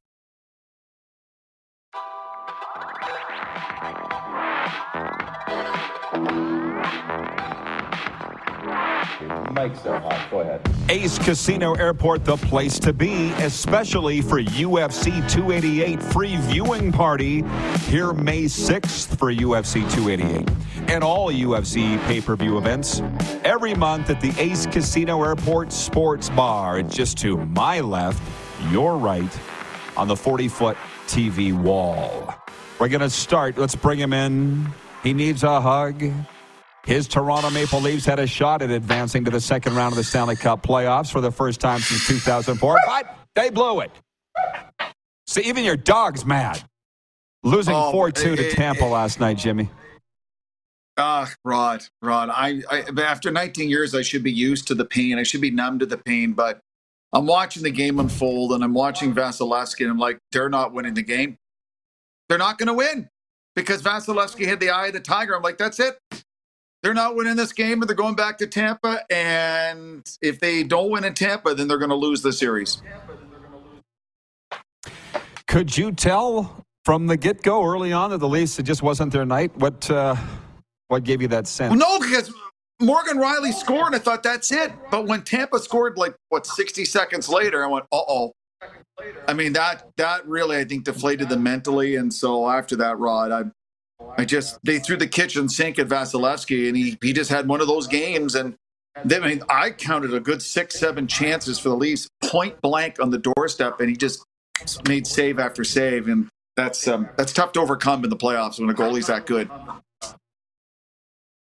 So 9.83 9.97
hot. 9.99 10.27
Go 10.31 10.39
ahead. 10.41 10.61
Ace 10.89 11.19
Casino 11.19 11.73
Airport, 11.75 12.25
the 12.25 12.37
place 12.37 12.79
to 12.79 12.93
be, 12.93 13.31
especially 13.33 14.21
for 14.21 14.41
UFC 14.41 15.11
288 15.29 16.01
free 16.01 16.37
viewing 16.37 16.91
party 16.91 17.43
here 17.87 18.13
May 18.13 18.43
6th 18.43 19.17
for 19.17 19.31
UFC 19.31 19.81
288 19.93 20.49
and 20.89 21.03
all 21.03 21.31
UFC 21.31 22.01
pay 22.05 22.21
per 22.21 22.35
view 22.35 22.57
events 22.57 23.01
every 23.43 23.73
month 23.73 24.09
at 24.09 24.19
the 24.19 24.33
Ace 24.37 24.65
Casino 24.65 25.23
Airport 25.23 25.71
Sports 25.71 26.29
Bar. 26.29 26.81
Just 26.83 27.17
to 27.19 27.37
my 27.37 27.79
left, 27.79 28.21
your 28.71 28.97
right, 28.97 29.39
on 29.95 30.07
the 30.07 30.15
40 30.15 30.47
foot 30.47 30.77
TV 31.07 31.53
wall. 31.53 32.33
We're 32.79 32.89
going 32.89 33.01
to 33.01 33.09
start. 33.09 33.57
Let's 33.57 33.75
bring 33.75 33.99
him 33.99 34.11
in. 34.11 34.67
He 35.03 35.13
needs 35.13 35.43
a 35.43 35.61
hug. 35.61 36.03
His 36.85 37.07
Toronto 37.07 37.49
Maple 37.51 37.79
Leafs 37.79 38.05
had 38.05 38.19
a 38.19 38.25
shot 38.25 38.61
at 38.61 38.71
advancing 38.71 39.23
to 39.25 39.31
the 39.31 39.39
second 39.39 39.75
round 39.75 39.93
of 39.93 39.97
the 39.97 40.03
Stanley 40.03 40.35
Cup 40.35 40.63
playoffs 40.63 41.11
for 41.11 41.21
the 41.21 41.31
first 41.31 41.59
time 41.59 41.79
since 41.79 42.07
2004, 42.07 42.77
but 42.87 43.17
they 43.35 43.49
blew 43.49 43.81
it. 43.81 43.91
See, 45.27 45.41
even 45.41 45.63
your 45.63 45.77
dog's 45.77 46.25
mad. 46.25 46.63
Losing 47.43 47.75
oh, 47.75 47.91
4 47.91 48.11
2 48.11 48.35
to 48.35 48.51
Tampa 48.51 48.85
last 48.85 49.19
night, 49.19 49.37
Jimmy. 49.37 49.69
Ah, 50.97 51.23
uh, 51.23 51.27
Rod, 51.45 51.83
Rod. 52.01 52.29
I, 52.29 52.61
I 52.69 52.83
after 53.01 53.31
19 53.31 53.69
years, 53.69 53.95
I 53.95 54.01
should 54.01 54.23
be 54.23 54.31
used 54.31 54.67
to 54.67 54.75
the 54.75 54.85
pain. 54.85 55.17
I 55.17 55.23
should 55.23 55.41
be 55.41 55.49
numb 55.49 55.79
to 55.79 55.85
the 55.85 55.97
pain. 55.97 56.33
But 56.33 56.59
I'm 57.13 57.25
watching 57.25 57.63
the 57.63 57.71
game 57.71 57.99
unfold, 57.99 58.51
and 58.51 58.63
I'm 58.63 58.73
watching 58.73 59.13
Vasilevskiy, 59.13 59.81
and 59.81 59.91
I'm 59.91 59.97
like, 59.97 60.19
they're 60.31 60.49
not 60.49 60.73
winning 60.73 60.95
the 60.95 61.01
game. 61.01 61.37
They're 62.27 62.37
not 62.37 62.57
going 62.57 62.67
to 62.67 62.73
win 62.73 63.09
because 63.55 63.81
Vasilevskiy 63.81 64.45
hit 64.45 64.59
the 64.59 64.69
eye 64.69 64.87
of 64.87 64.93
the 64.93 64.99
tiger. 64.99 65.35
I'm 65.35 65.41
like, 65.41 65.57
that's 65.57 65.79
it 65.79 65.97
they're 66.83 66.93
not 66.93 67.15
winning 67.15 67.35
this 67.35 67.53
game, 67.53 67.79
but 67.79 67.87
they're 67.87 67.95
going 67.95 68.15
back 68.15 68.37
to 68.39 68.47
Tampa. 68.47 69.01
And 69.11 70.09
if 70.21 70.39
they 70.39 70.63
don't 70.63 70.89
win 70.89 71.03
in 71.03 71.13
Tampa, 71.13 71.53
then 71.53 71.67
they're 71.67 71.77
going 71.77 71.89
to 71.89 71.95
lose 71.95 72.21
the 72.21 72.33
series. 72.33 72.81
Could 75.47 75.77
you 75.77 75.91
tell 75.91 76.65
from 76.85 77.07
the 77.07 77.17
get 77.17 77.41
go 77.41 77.63
early 77.63 77.91
on 77.93 78.09
that 78.11 78.17
the 78.19 78.27
Leafs 78.27 78.57
it 78.57 78.63
just 78.63 78.81
wasn't 78.81 79.11
their 79.11 79.25
night? 79.25 79.55
What 79.57 79.89
uh, 79.89 80.15
what 80.87 81.03
gave 81.03 81.21
you 81.21 81.27
that 81.29 81.47
sense? 81.47 81.71
Well, 81.71 81.99
no, 81.99 81.99
because 81.99 82.33
Morgan 82.79 83.17
Rielly 83.17 83.53
scored, 83.53 83.87
and 83.87 83.95
I 83.95 83.99
thought 83.99 84.23
that's 84.23 84.51
it. 84.51 84.71
But 84.89 85.07
when 85.07 85.23
Tampa 85.23 85.59
scored, 85.59 85.97
like 85.97 86.15
what 86.29 86.45
sixty 86.45 86.85
seconds 86.85 87.27
later, 87.27 87.63
I 87.63 87.67
went, 87.67 87.85
"Uh 87.91 88.01
oh." 88.07 88.31
I 89.27 89.33
mean 89.33 89.53
that 89.53 89.89
that 89.97 90.25
really 90.27 90.57
I 90.57 90.63
think 90.63 90.85
deflated 90.85 91.27
them 91.27 91.43
mentally, 91.43 91.95
and 91.97 92.13
so 92.13 92.49
after 92.49 92.75
that, 92.77 92.97
Rod, 92.97 93.31
I 93.31 93.43
I 94.17 94.25
just 94.25 94.59
they 94.63 94.79
threw 94.79 94.97
the 94.97 95.07
kitchen 95.07 95.49
sink 95.49 95.79
at 95.79 95.87
Vasilevskiy, 95.87 96.67
and 96.67 96.77
he 96.77 96.97
he 97.01 97.13
just 97.13 97.29
had 97.29 97.47
one 97.47 97.61
of 97.61 97.67
those 97.67 97.87
games, 97.87 98.35
and 98.35 98.55
They, 99.05 99.17
I 99.17 99.19
mean, 99.19 99.43
I 99.49 99.71
counted 99.71 100.13
a 100.13 100.19
good 100.19 100.41
six, 100.41 100.77
seven 100.79 101.07
chances 101.07 101.57
for 101.57 101.69
the 101.69 101.75
Leafs, 101.77 102.09
point 102.21 102.59
blank 102.61 102.97
on 103.01 103.09
the 103.09 103.19
doorstep, 103.19 103.79
and 103.79 103.89
he 103.89 103.95
just 103.95 104.23
made 104.87 105.07
save 105.07 105.39
after 105.39 105.63
save, 105.63 106.07
and 106.07 106.27
that's 106.57 106.87
um, 106.87 107.09
that's 107.17 107.31
tough 107.31 107.53
to 107.53 107.61
overcome 107.61 108.03
in 108.03 108.09
the 108.09 108.17
playoffs 108.17 108.59
when 108.59 108.69
a 108.69 108.73
goalie's 108.73 109.07
that 109.07 109.25
good. 109.25 109.49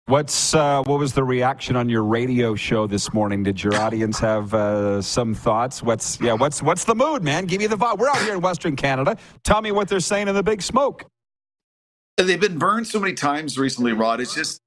What's 0.07 0.55
uh, 0.55 0.83
what 0.85 0.99
was 0.99 1.15
the 1.15 1.25
reaction 1.25 1.77
on 1.77 1.89
your 1.89 2.05
radio 2.05 2.55
show 2.55 2.87
this 2.87 3.13
morning? 3.13 3.43
Did 3.43 3.63
your 3.65 3.75
audience 3.75 4.19
have 4.21 4.53
uh, 4.55 5.03
some 5.03 5.35
thoughts? 5.35 5.83
What's 5.83 6.21
yeah? 6.21 6.35
What's 6.35 6.63
what's 6.63 6.85
the 6.85 6.95
mood, 6.95 7.25
man? 7.25 7.47
Give 7.47 7.59
me 7.59 7.67
the 7.67 7.77
vibe. 7.77 7.99
We're 7.99 8.11
out 8.11 8.19
here 8.19 8.35
in 8.35 8.43
Western 8.43 8.77
Canada. 8.77 9.17
Tell 9.45 9.61
me 9.63 9.73
what 9.73 9.89
they're 9.89 10.01
saying 10.01 10.29
in 10.29 10.35
the 10.35 10.43
big 10.43 10.63
smoke. 10.63 11.05
They've 12.17 12.41
been 12.41 12.59
burned 12.59 12.87
so 12.87 13.01
many 13.01 13.15
times 13.15 13.59
recently, 13.59 13.93
Rod. 13.93 14.21
It's 14.21 14.35
just 14.35 14.61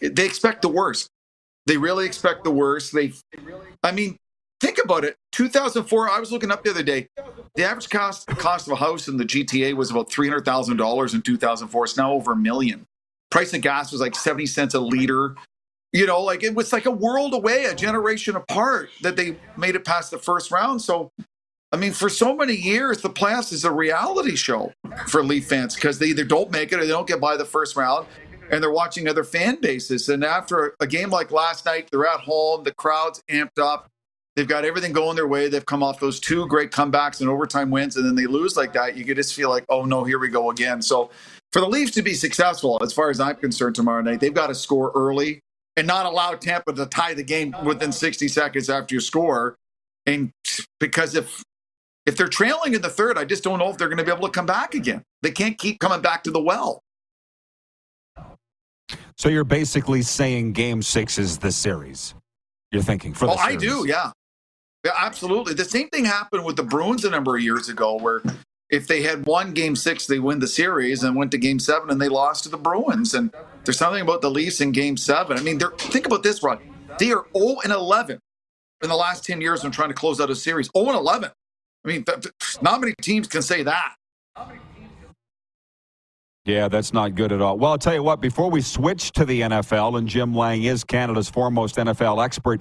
they 0.00 0.24
expect 0.24 0.62
the 0.62 0.68
worst. 0.68 1.08
They 1.66 1.76
really 1.76 2.06
expect 2.06 2.44
the 2.44 2.50
worst. 2.50 2.94
They, 2.94 3.12
I 3.82 3.92
mean, 3.92 4.16
think 4.60 4.78
about 4.82 5.04
it. 5.04 5.16
2004. 5.32 6.10
I 6.10 6.18
was 6.18 6.32
looking 6.32 6.50
up 6.50 6.64
the 6.64 6.70
other 6.70 6.82
day. 6.82 7.08
The 7.54 7.64
average 7.64 7.90
cost 7.90 8.26
cost 8.26 8.66
of 8.66 8.72
a 8.72 8.76
house 8.76 9.08
in 9.08 9.16
the 9.16 9.24
GTA 9.24 9.74
was 9.74 9.90
about 9.90 10.10
three 10.10 10.28
hundred 10.28 10.44
thousand 10.44 10.76
dollars 10.78 11.14
in 11.14 11.22
2004. 11.22 11.84
It's 11.84 11.96
now 11.96 12.12
over 12.12 12.32
a 12.32 12.36
million 12.36 12.86
price 13.34 13.52
of 13.52 13.60
gas 13.62 13.90
was 13.90 14.00
like 14.00 14.14
70 14.14 14.46
cents 14.46 14.74
a 14.74 14.80
liter. 14.80 15.34
You 15.92 16.06
know, 16.06 16.22
like 16.22 16.44
it 16.44 16.54
was 16.54 16.72
like 16.72 16.86
a 16.86 16.90
world 16.90 17.34
away, 17.34 17.64
a 17.64 17.74
generation 17.74 18.36
apart 18.36 18.90
that 19.02 19.16
they 19.16 19.36
made 19.56 19.74
it 19.74 19.84
past 19.84 20.12
the 20.12 20.18
first 20.18 20.52
round. 20.52 20.80
So, 20.80 21.10
I 21.74 21.76
mean, 21.76 21.92
for 21.92 22.08
so 22.08 22.36
many 22.36 22.54
years, 22.54 23.02
the 23.02 23.10
playoffs 23.10 23.52
is 23.52 23.64
a 23.64 23.70
reality 23.72 24.36
show 24.36 24.72
for 25.08 25.24
Leaf 25.24 25.48
fans 25.48 25.74
because 25.74 25.98
they 25.98 26.06
either 26.06 26.22
don't 26.22 26.52
make 26.52 26.70
it 26.70 26.78
or 26.78 26.82
they 26.82 26.92
don't 26.92 27.08
get 27.08 27.20
by 27.20 27.36
the 27.36 27.44
first 27.44 27.74
round 27.74 28.06
and 28.52 28.62
they're 28.62 28.70
watching 28.70 29.08
other 29.08 29.24
fan 29.24 29.60
bases. 29.60 30.08
And 30.08 30.24
after 30.24 30.76
a 30.78 30.86
game 30.86 31.10
like 31.10 31.32
last 31.32 31.66
night, 31.66 31.88
they're 31.90 32.06
at 32.06 32.20
home, 32.20 32.62
the 32.62 32.72
crowd's 32.74 33.20
amped 33.28 33.58
up. 33.60 33.88
They've 34.36 34.46
got 34.46 34.64
everything 34.64 34.92
going 34.92 35.16
their 35.16 35.26
way. 35.26 35.48
They've 35.48 35.66
come 35.66 35.82
off 35.82 35.98
those 35.98 36.20
two 36.20 36.46
great 36.46 36.70
comebacks 36.70 37.20
and 37.20 37.28
overtime 37.28 37.72
wins, 37.72 37.96
and 37.96 38.06
then 38.06 38.14
they 38.14 38.26
lose 38.26 38.56
like 38.56 38.72
that. 38.74 38.96
You 38.96 39.04
could 39.04 39.16
just 39.16 39.34
feel 39.34 39.50
like, 39.50 39.64
oh 39.68 39.84
no, 39.84 40.04
here 40.04 40.20
we 40.20 40.28
go 40.28 40.52
again. 40.52 40.80
So 40.80 41.10
for 41.52 41.58
the 41.58 41.68
Leafs 41.68 41.90
to 41.94 42.02
be 42.02 42.14
successful, 42.14 42.78
as 42.84 42.92
far 42.92 43.10
as 43.10 43.18
I'm 43.18 43.34
concerned, 43.34 43.74
tomorrow 43.74 44.00
night, 44.00 44.20
they've 44.20 44.32
got 44.32 44.46
to 44.46 44.54
score 44.54 44.92
early 44.94 45.40
and 45.76 45.88
not 45.88 46.06
allow 46.06 46.34
Tampa 46.34 46.72
to 46.72 46.86
tie 46.86 47.14
the 47.14 47.24
game 47.24 47.52
within 47.64 47.90
60 47.90 48.28
seconds 48.28 48.70
after 48.70 48.94
you 48.94 49.00
score. 49.00 49.56
And 50.06 50.30
because 50.78 51.16
if 51.16 51.42
if 52.06 52.16
they're 52.16 52.28
trailing 52.28 52.74
in 52.74 52.82
the 52.82 52.88
third, 52.88 53.16
I 53.18 53.24
just 53.24 53.44
don't 53.44 53.58
know 53.58 53.70
if 53.70 53.78
they're 53.78 53.88
going 53.88 53.98
to 53.98 54.04
be 54.04 54.12
able 54.12 54.28
to 54.28 54.32
come 54.32 54.46
back 54.46 54.74
again. 54.74 55.02
They 55.22 55.30
can't 55.30 55.56
keep 55.56 55.80
coming 55.80 56.00
back 56.00 56.24
to 56.24 56.30
the 56.30 56.40
well. 56.40 56.82
So 59.16 59.28
you're 59.28 59.44
basically 59.44 60.02
saying 60.02 60.52
Game 60.52 60.82
Six 60.82 61.18
is 61.18 61.38
the 61.38 61.52
series. 61.52 62.14
You're 62.72 62.82
thinking 62.82 63.14
for 63.14 63.26
the. 63.26 63.32
Oh, 63.32 63.36
series. 63.36 63.56
I 63.56 63.58
do, 63.58 63.86
yeah. 63.88 64.10
Yeah, 64.84 64.92
absolutely. 64.98 65.54
The 65.54 65.64
same 65.64 65.88
thing 65.88 66.04
happened 66.04 66.44
with 66.44 66.56
the 66.56 66.62
Bruins 66.62 67.04
a 67.04 67.10
number 67.10 67.36
of 67.36 67.42
years 67.42 67.68
ago, 67.70 67.96
where 67.96 68.22
if 68.70 68.86
they 68.86 69.02
had 69.02 69.24
won 69.24 69.54
game 69.54 69.76
six, 69.76 70.06
they 70.06 70.18
win 70.18 70.40
the 70.40 70.46
series 70.46 71.02
and 71.02 71.16
went 71.16 71.30
to 71.30 71.38
game 71.38 71.58
seven 71.58 71.90
and 71.90 72.00
they 72.00 72.08
lost 72.08 72.44
to 72.44 72.50
the 72.50 72.58
Bruins. 72.58 73.14
And 73.14 73.32
there's 73.64 73.78
something 73.78 74.02
about 74.02 74.20
the 74.20 74.30
Leafs 74.30 74.60
in 74.60 74.72
game 74.72 74.96
seven. 74.96 75.38
I 75.38 75.42
mean, 75.42 75.58
they're, 75.58 75.70
think 75.70 76.06
about 76.06 76.22
this, 76.22 76.42
Rod. 76.42 76.60
They 76.98 77.12
are 77.12 77.24
0 77.36 77.56
and 77.64 77.72
11 77.72 78.18
in 78.82 78.88
the 78.88 78.96
last 78.96 79.24
10 79.24 79.40
years 79.40 79.62
when 79.62 79.72
trying 79.72 79.88
to 79.88 79.94
close 79.94 80.20
out 80.20 80.28
a 80.28 80.36
series. 80.36 80.68
0 80.76 80.88
and 80.88 80.96
11. 80.96 81.30
I 81.84 81.88
mean, 81.88 82.04
th- 82.04 82.20
th- 82.20 82.34
not 82.62 82.80
many 82.80 82.94
teams 83.00 83.28
can 83.28 83.42
say 83.42 83.62
that. 83.62 83.94
Yeah, 86.46 86.68
that's 86.68 86.92
not 86.92 87.14
good 87.14 87.32
at 87.32 87.40
all. 87.40 87.56
Well, 87.56 87.72
I'll 87.72 87.78
tell 87.78 87.94
you 87.94 88.02
what, 88.02 88.20
before 88.20 88.50
we 88.50 88.60
switch 88.60 89.12
to 89.12 89.24
the 89.24 89.42
NFL, 89.42 89.96
and 89.96 90.06
Jim 90.06 90.34
Lang 90.34 90.62
is 90.64 90.84
Canada's 90.84 91.30
foremost 91.30 91.76
NFL 91.76 92.22
expert, 92.22 92.60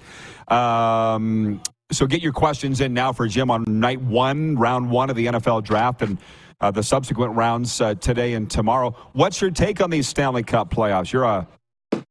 um, 0.50 1.62
so 1.92 2.08
get 2.08 2.22
your 2.22 2.32
questions 2.32 2.80
in 2.80 2.94
now 2.94 3.12
for 3.12 3.28
Jim 3.28 3.52
on 3.52 3.66
night 3.68 4.02
one, 4.02 4.56
round 4.56 4.90
one 4.90 5.10
of 5.10 5.18
the 5.18 5.26
NFL 5.26 5.66
draft, 5.66 6.02
and 6.02 6.18
uh, 6.62 6.72
the 6.72 6.82
subsequent 6.82 7.36
rounds 7.36 7.82
uh, 7.82 7.94
today 7.96 8.36
and 8.36 8.50
tomorrow. 8.50 8.96
What's 9.12 9.42
your 9.42 9.52
take 9.52 9.82
on 9.82 9.90
these 9.90 10.08
Stanley 10.08 10.44
Cup 10.44 10.74
playoffs? 10.74 11.12
You're 11.12 11.26
a 11.26 11.46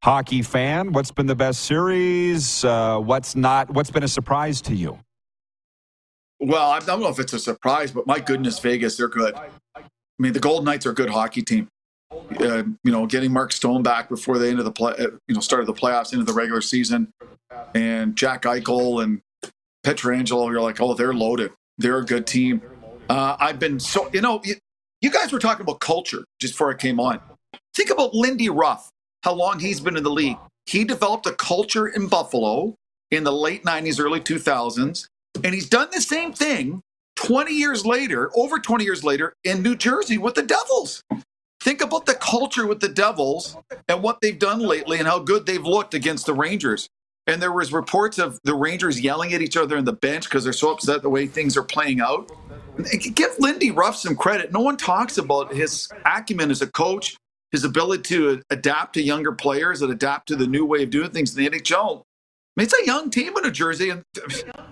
hockey 0.03 0.43
fan. 0.43 0.93
What's 0.93 1.11
been 1.11 1.27
the 1.27 1.35
best 1.35 1.63
series? 1.63 2.67
Uh, 2.67 2.99
what's 2.99 3.35
not? 3.35 3.71
What's 3.71 3.91
been 3.91 4.03
a 4.03 4.09
surprise 4.09 4.61
to 4.63 4.75
you? 4.75 4.99
Well, 6.43 6.73
I 6.73 6.81
don't 6.81 7.01
know 7.01 7.09
if 7.09 7.21
it's 7.21 7.33
a 7.33 7.39
surprise, 7.39 7.93
but 7.93 8.05
my 8.09 8.19
goodness, 8.19 8.59
Vegas, 8.59 8.97
they're 8.97 9.07
good. 9.07 9.37
I 9.37 9.83
mean, 10.19 10.33
the 10.33 10.41
Golden 10.41 10.65
Knights 10.65 10.85
are 10.87 10.91
a 10.91 10.95
good 10.95 11.09
hockey 11.09 11.41
team. 11.41 11.69
Uh, 12.11 12.65
you 12.83 12.91
know, 12.91 13.07
getting 13.07 13.33
Mark 13.33 13.53
Stone 13.53 13.85
back 13.85 14.09
before 14.09 14.39
the 14.39 14.49
end 14.49 14.59
of 14.59 14.65
the 14.65 14.73
play, 14.73 14.93
uh, 14.99 15.07
you 15.29 15.35
know, 15.35 15.41
started 15.41 15.67
the 15.67 15.73
playoffs 15.73 16.13
into 16.13 16.25
the 16.25 16.33
regular 16.33 16.61
season, 16.61 17.13
and 17.77 18.17
Jack 18.17 18.43
Eichel 18.43 19.05
and 19.05 19.21
Pietrangelo, 19.87 20.51
you're 20.51 20.61
like, 20.61 20.81
oh, 20.81 20.95
they're 20.95 21.15
loaded. 21.15 21.53
They're 21.79 21.99
a 21.99 22.05
good 22.05 22.27
team. 22.27 22.61
Uh, 23.09 23.37
I've 23.39 23.61
been 23.61 23.79
so, 23.79 24.11
you 24.13 24.21
know, 24.21 24.41
you, 24.45 24.57
you 25.01 25.11
guys 25.11 25.33
were 25.33 25.39
talking 25.39 25.63
about 25.63 25.79
culture 25.79 26.25
just 26.41 26.55
before 26.55 26.73
I 26.73 26.77
came 26.77 26.99
on. 26.99 27.21
Think 27.75 27.91
about 27.91 28.15
Lindy 28.15 28.49
Ruff, 28.49 28.91
how 29.23 29.33
long 29.33 29.61
he's 29.61 29.81
been 29.81 29.97
in 29.97 30.03
the 30.03 30.11
league. 30.11 30.39
He 30.67 30.83
developed 30.85 31.27
a 31.27 31.33
culture 31.33 31.87
in 31.87 32.09
Buffalo 32.09 32.75
in 33.13 33.23
the 33.23 33.33
late 33.33 33.65
90s, 33.65 34.01
early 34.01 34.21
2000s, 34.21 35.07
and 35.45 35.55
he's 35.55 35.69
done 35.69 35.89
the 35.93 36.01
same 36.01 36.33
thing 36.33 36.83
20 37.17 37.53
years 37.53 37.85
later, 37.87 38.31
over 38.37 38.59
20 38.59 38.85
years 38.85 39.05
later, 39.05 39.35
in 39.45 39.63
New 39.63 39.77
Jersey 39.77 40.19
with 40.19 40.35
the 40.35 40.43
Devils. 40.43 41.03
Think 41.61 41.81
about 41.81 42.07
the 42.07 42.15
culture 42.15 42.67
with 42.67 42.81
the 42.81 42.89
Devils 42.89 43.57
and 43.89 44.03
what 44.03 44.21
they've 44.21 44.39
done 44.39 44.59
lately 44.59 44.99
and 44.99 45.07
how 45.07 45.21
good 45.21 45.47
they've 45.47 45.65
looked 45.65 45.95
against 45.95 46.27
the 46.27 46.35
Rangers. 46.35 46.89
And 47.29 47.41
there 47.41 47.53
was 47.53 47.73
reports 47.73 48.19
of 48.19 48.41
the 48.43 48.55
Rangers 48.55 49.01
yelling 49.01 49.33
at 49.33 49.43
each 49.43 49.57
other 49.57 49.77
in 49.77 49.85
the 49.85 49.93
bench 49.93 50.25
because 50.25 50.43
they're 50.43 50.53
so 50.53 50.73
upset 50.73 51.03
the 51.03 51.09
way 51.09 51.29
things 51.29 51.57
are 51.57 51.63
playing 51.63 52.01
out. 52.01 52.33
Give 53.15 53.31
Lindy 53.39 53.71
Ruff 53.71 53.97
some 53.97 54.17
credit. 54.17 54.51
No 54.51 54.61
one 54.61 54.77
talks 54.77 55.19
about 55.19 55.55
his 55.55 55.89
acumen 56.05 56.51
as 56.51 56.63
a 56.63 56.67
coach, 56.67 57.17
his 57.53 57.63
ability 57.63 58.03
to 58.05 58.43
adapt 58.51 58.95
to 58.95 59.03
younger 59.03 59.31
players 59.31 59.83
and 59.83 59.93
adapt 59.93 60.27
to 60.29 60.37
the 60.37 60.47
new 60.49 60.65
way 60.65 60.83
of 60.83 60.91
doing 60.91 61.11
things 61.11 61.37
in 61.37 61.45
the 61.45 61.51
NHL. 61.51 62.03
Mean, 62.57 62.65
it's 62.65 62.75
a 62.75 62.87
young 62.87 63.11
team 63.11 63.37
in 63.37 63.43
New 63.43 63.51
Jersey, 63.51 63.91
and 63.91 64.05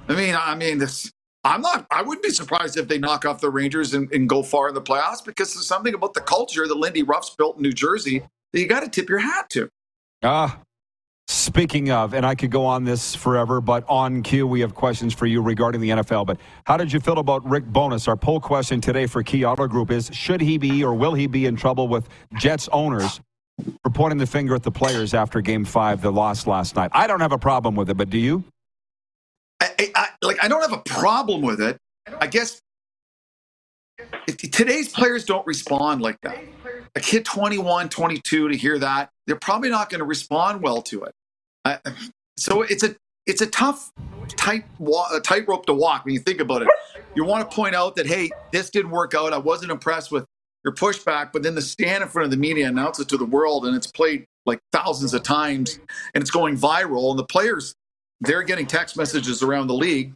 I 0.08 0.14
mean, 0.14 0.36
I 0.38 0.54
mean, 0.54 0.78
this. 0.78 1.10
I'm 1.42 1.62
not. 1.62 1.86
I 1.90 2.02
wouldn't 2.02 2.22
be 2.22 2.30
surprised 2.30 2.76
if 2.76 2.86
they 2.86 2.98
knock 2.98 3.24
off 3.24 3.40
the 3.40 3.48
Rangers 3.48 3.94
and, 3.94 4.12
and 4.12 4.28
go 4.28 4.42
far 4.42 4.68
in 4.68 4.74
the 4.74 4.82
playoffs 4.82 5.24
because 5.24 5.54
there's 5.54 5.66
something 5.66 5.94
about 5.94 6.12
the 6.12 6.20
culture 6.20 6.68
that 6.68 6.76
Lindy 6.76 7.02
Ruff's 7.02 7.30
built 7.30 7.56
in 7.56 7.62
New 7.62 7.72
Jersey 7.72 8.22
that 8.52 8.60
you 8.60 8.66
got 8.66 8.80
to 8.80 8.90
tip 8.90 9.08
your 9.08 9.20
hat 9.20 9.48
to. 9.50 9.70
Ah, 10.22 10.60
Speaking 11.30 11.92
of, 11.92 12.12
and 12.12 12.26
I 12.26 12.34
could 12.34 12.50
go 12.50 12.66
on 12.66 12.82
this 12.82 13.14
forever, 13.14 13.60
but 13.60 13.84
on 13.88 14.20
cue, 14.24 14.48
we 14.48 14.60
have 14.62 14.74
questions 14.74 15.14
for 15.14 15.26
you 15.26 15.40
regarding 15.40 15.80
the 15.80 15.90
NFL. 15.90 16.26
But 16.26 16.40
how 16.64 16.76
did 16.76 16.92
you 16.92 16.98
feel 16.98 17.20
about 17.20 17.48
Rick 17.48 17.66
Bowness? 17.66 18.08
Our 18.08 18.16
poll 18.16 18.40
question 18.40 18.80
today 18.80 19.06
for 19.06 19.22
Key 19.22 19.44
Auto 19.44 19.68
Group 19.68 19.92
is 19.92 20.10
Should 20.12 20.40
he 20.40 20.58
be 20.58 20.82
or 20.82 20.92
will 20.92 21.14
he 21.14 21.28
be 21.28 21.46
in 21.46 21.54
trouble 21.54 21.86
with 21.86 22.08
Jets 22.36 22.68
owners 22.72 23.20
for 23.82 23.90
pointing 23.90 24.18
the 24.18 24.26
finger 24.26 24.54
at 24.54 24.62
the 24.62 24.70
players 24.70 25.14
after 25.14 25.40
game 25.40 25.64
five, 25.64 26.02
the 26.02 26.12
loss 26.12 26.46
last 26.46 26.76
night? 26.76 26.90
I 26.92 27.06
don't 27.06 27.20
have 27.20 27.32
a 27.32 27.38
problem 27.38 27.74
with 27.74 27.90
it, 27.90 27.96
but 27.96 28.10
do 28.10 28.18
you? 28.18 28.44
I, 29.60 29.92
I, 29.94 30.08
like, 30.22 30.42
I 30.42 30.48
don't 30.48 30.62
have 30.62 30.72
a 30.72 30.82
problem 30.82 31.42
with 31.42 31.60
it. 31.60 31.76
I 32.20 32.26
guess 32.26 32.60
today's 34.26 34.88
players 34.88 35.24
don't 35.24 35.46
respond 35.46 36.02
like 36.02 36.18
that. 36.22 36.38
A 36.96 37.00
kid 37.00 37.24
21, 37.24 37.88
22 37.88 38.48
to 38.48 38.56
hear 38.56 38.78
that, 38.78 39.10
they're 39.26 39.36
probably 39.36 39.68
not 39.68 39.90
going 39.90 40.00
to 40.00 40.04
respond 40.04 40.62
well 40.62 40.82
to 40.82 41.04
it 41.04 41.14
so 42.36 42.62
it's 42.62 42.82
a 42.82 42.96
it's 43.26 43.42
a 43.42 43.46
tough 43.46 43.92
tight 44.36 44.64
tightrope 45.22 45.66
to 45.66 45.74
walk 45.74 46.04
when 46.04 46.14
you 46.14 46.20
think 46.20 46.40
about 46.40 46.62
it. 46.62 46.68
You 47.14 47.24
want 47.24 47.48
to 47.48 47.54
point 47.54 47.74
out 47.74 47.96
that 47.96 48.06
hey, 48.06 48.30
this 48.50 48.70
didn't 48.70 48.90
work 48.90 49.14
out. 49.14 49.32
I 49.32 49.38
wasn't 49.38 49.70
impressed 49.70 50.10
with 50.10 50.24
your 50.64 50.74
pushback, 50.74 51.32
but 51.32 51.42
then 51.42 51.54
the 51.54 51.62
stand 51.62 52.02
in 52.02 52.08
front 52.08 52.24
of 52.24 52.30
the 52.30 52.36
media 52.36 52.68
announce 52.68 52.98
it 53.00 53.08
to 53.08 53.16
the 53.16 53.24
world, 53.24 53.66
and 53.66 53.76
it's 53.76 53.86
played 53.86 54.26
like 54.46 54.60
thousands 54.72 55.14
of 55.14 55.22
times, 55.22 55.78
and 56.14 56.22
it's 56.22 56.30
going 56.30 56.56
viral. 56.56 57.10
And 57.10 57.18
the 57.18 57.24
players, 57.24 57.74
they're 58.20 58.42
getting 58.42 58.66
text 58.66 58.96
messages 58.96 59.42
around 59.42 59.68
the 59.68 59.74
league. 59.74 60.12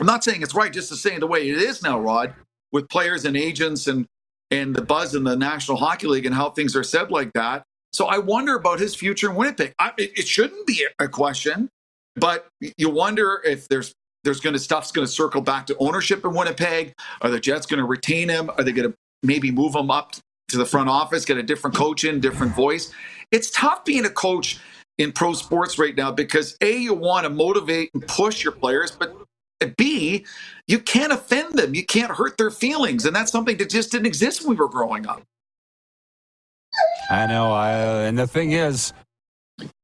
I'm 0.00 0.06
not 0.06 0.24
saying 0.24 0.42
it's 0.42 0.54
right, 0.54 0.72
just 0.72 0.88
to 0.90 0.96
saying 0.96 1.20
the 1.20 1.26
way 1.26 1.48
it 1.48 1.58
is 1.58 1.82
now, 1.82 2.00
Rod, 2.00 2.34
with 2.72 2.88
players 2.88 3.24
and 3.24 3.36
agents 3.36 3.86
and 3.86 4.06
and 4.50 4.74
the 4.74 4.82
buzz 4.82 5.14
in 5.14 5.24
the 5.24 5.36
National 5.36 5.76
Hockey 5.76 6.06
League 6.06 6.24
and 6.24 6.34
how 6.34 6.50
things 6.50 6.74
are 6.74 6.82
said 6.82 7.10
like 7.10 7.32
that. 7.34 7.64
So 7.92 8.06
I 8.06 8.18
wonder 8.18 8.54
about 8.54 8.80
his 8.80 8.94
future 8.94 9.28
in 9.30 9.36
Winnipeg. 9.36 9.74
I, 9.78 9.92
it, 9.98 10.18
it, 10.20 10.26
shouldn't 10.26 10.66
be 10.66 10.86
a 10.98 11.08
question, 11.08 11.68
but 12.16 12.46
you 12.76 12.88
wonder 12.90 13.42
if 13.44 13.68
there's 13.68 13.94
there's 14.24 14.40
going 14.40 14.54
to 14.54 14.58
stuff's 14.58 14.92
going 14.92 15.06
to 15.06 15.12
circle 15.12 15.40
back 15.40 15.66
to 15.66 15.76
ownership 15.78 16.24
in 16.24 16.34
Winnipeg. 16.34 16.94
Are 17.22 17.30
the 17.30 17.40
Jets 17.40 17.66
going 17.66 17.78
to 17.78 17.84
retain 17.84 18.28
him? 18.28 18.50
Are 18.50 18.64
they 18.64 18.72
going 18.72 18.90
to 18.90 18.96
maybe 19.22 19.50
move 19.50 19.74
him 19.74 19.90
up 19.90 20.12
to 20.48 20.56
the 20.56 20.66
front 20.66 20.88
office, 20.88 21.24
get 21.24 21.36
a 21.36 21.42
different 21.42 21.76
coach 21.76 22.04
in, 22.04 22.20
different 22.20 22.54
voice? 22.54 22.92
It's 23.30 23.50
tough 23.50 23.84
being 23.84 24.04
a 24.04 24.10
coach 24.10 24.58
in 24.98 25.12
pro 25.12 25.32
sports 25.32 25.78
right 25.78 25.96
now 25.96 26.10
because 26.10 26.56
a 26.60 26.76
you 26.76 26.94
want 26.94 27.24
to 27.24 27.30
motivate 27.30 27.90
and 27.94 28.06
push 28.06 28.42
your 28.42 28.52
players, 28.52 28.90
but 28.90 29.16
B, 29.76 30.24
you 30.66 30.78
can't 30.78 31.12
offend 31.12 31.54
them. 31.54 31.74
You 31.74 31.84
can't 31.84 32.12
hurt 32.12 32.36
their 32.38 32.50
feelings. 32.50 33.04
And 33.04 33.14
that's 33.14 33.32
something 33.32 33.56
that 33.56 33.70
just 33.70 33.90
didn't 33.90 34.06
exist 34.06 34.42
when 34.42 34.56
we 34.56 34.56
were 34.56 34.68
growing 34.68 35.06
up. 35.06 35.22
I 37.10 37.26
know. 37.26 37.52
I, 37.52 37.72
and 38.04 38.18
the 38.18 38.26
thing 38.26 38.52
is, 38.52 38.92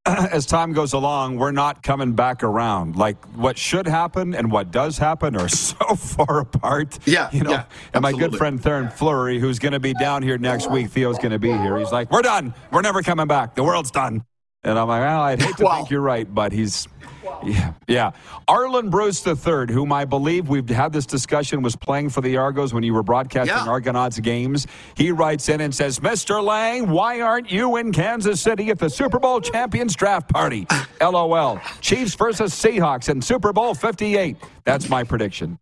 as 0.32 0.44
time 0.46 0.72
goes 0.72 0.92
along, 0.92 1.38
we're 1.38 1.50
not 1.50 1.82
coming 1.82 2.12
back 2.12 2.42
around. 2.42 2.96
Like 2.96 3.16
what 3.36 3.56
should 3.56 3.86
happen 3.86 4.34
and 4.34 4.52
what 4.52 4.70
does 4.70 4.98
happen 4.98 5.36
are 5.36 5.48
so 5.64 5.76
far 5.96 6.40
apart. 6.40 6.98
Yeah, 7.06 7.30
you 7.32 7.42
know. 7.42 7.50
yeah, 7.50 7.64
and 7.92 8.02
my 8.02 8.12
good 8.12 8.36
friend 8.36 8.60
Theoren 8.60 8.92
Fleury, 8.92 9.38
who's 9.38 9.58
going 9.58 9.72
to 9.72 9.80
be 9.80 9.94
down 9.94 10.22
here 10.22 10.36
next 10.38 10.70
week, 10.70 10.90
Theo's 10.90 11.18
going 11.18 11.32
to 11.32 11.38
be 11.38 11.52
here. 11.52 11.78
He's 11.78 11.92
like, 11.92 12.10
"We're 12.10 12.22
done. 12.22 12.54
We're 12.70 12.82
never 12.82 13.02
coming 13.02 13.26
back. 13.26 13.54
The 13.54 13.64
world's 13.64 13.90
done." 13.90 14.24
And 14.62 14.78
I'm 14.78 14.88
like, 14.88 15.00
"Well, 15.02 15.20
I'd 15.22 15.42
hate 15.42 15.56
to 15.58 15.64
Wow. 15.64 15.76
think 15.76 15.90
you're 15.90 16.00
right, 16.00 16.32
but 16.32 16.52
he's." 16.52 16.86
Yeah, 17.44 17.72
yeah. 17.88 18.10
Arland 18.48 18.90
Bruce 18.90 19.26
III, 19.26 19.72
whom 19.72 19.92
I 19.92 20.04
believe 20.04 20.48
we've 20.48 20.68
had 20.68 20.92
this 20.92 21.06
discussion, 21.06 21.62
was 21.62 21.76
playing 21.76 22.10
for 22.10 22.20
the 22.20 22.36
Argos 22.36 22.72
when 22.72 22.82
you 22.82 22.94
were 22.94 23.02
broadcasting 23.02 23.54
Yeah. 23.56 23.68
Argonauts 23.68 24.18
games. 24.20 24.66
He 24.96 25.10
writes 25.10 25.48
in 25.48 25.60
and 25.60 25.74
says, 25.74 26.00
Mr. 26.00 26.42
Lang, 26.42 26.88
why 26.90 27.20
aren't 27.20 27.50
you 27.50 27.76
in 27.76 27.92
Kansas 27.92 28.40
City 28.40 28.70
at 28.70 28.78
the 28.78 28.88
Super 28.88 29.18
Bowl 29.18 29.40
champions 29.40 29.94
draft 29.94 30.28
party? 30.30 30.66
LOL. 31.00 31.60
Chiefs 31.80 32.14
versus 32.14 32.52
Seahawks 32.54 33.08
in 33.08 33.20
Super 33.20 33.52
Bowl 33.52 33.74
58. 33.74 34.36
That's 34.64 34.88
my 34.88 35.04
prediction. 35.04 35.58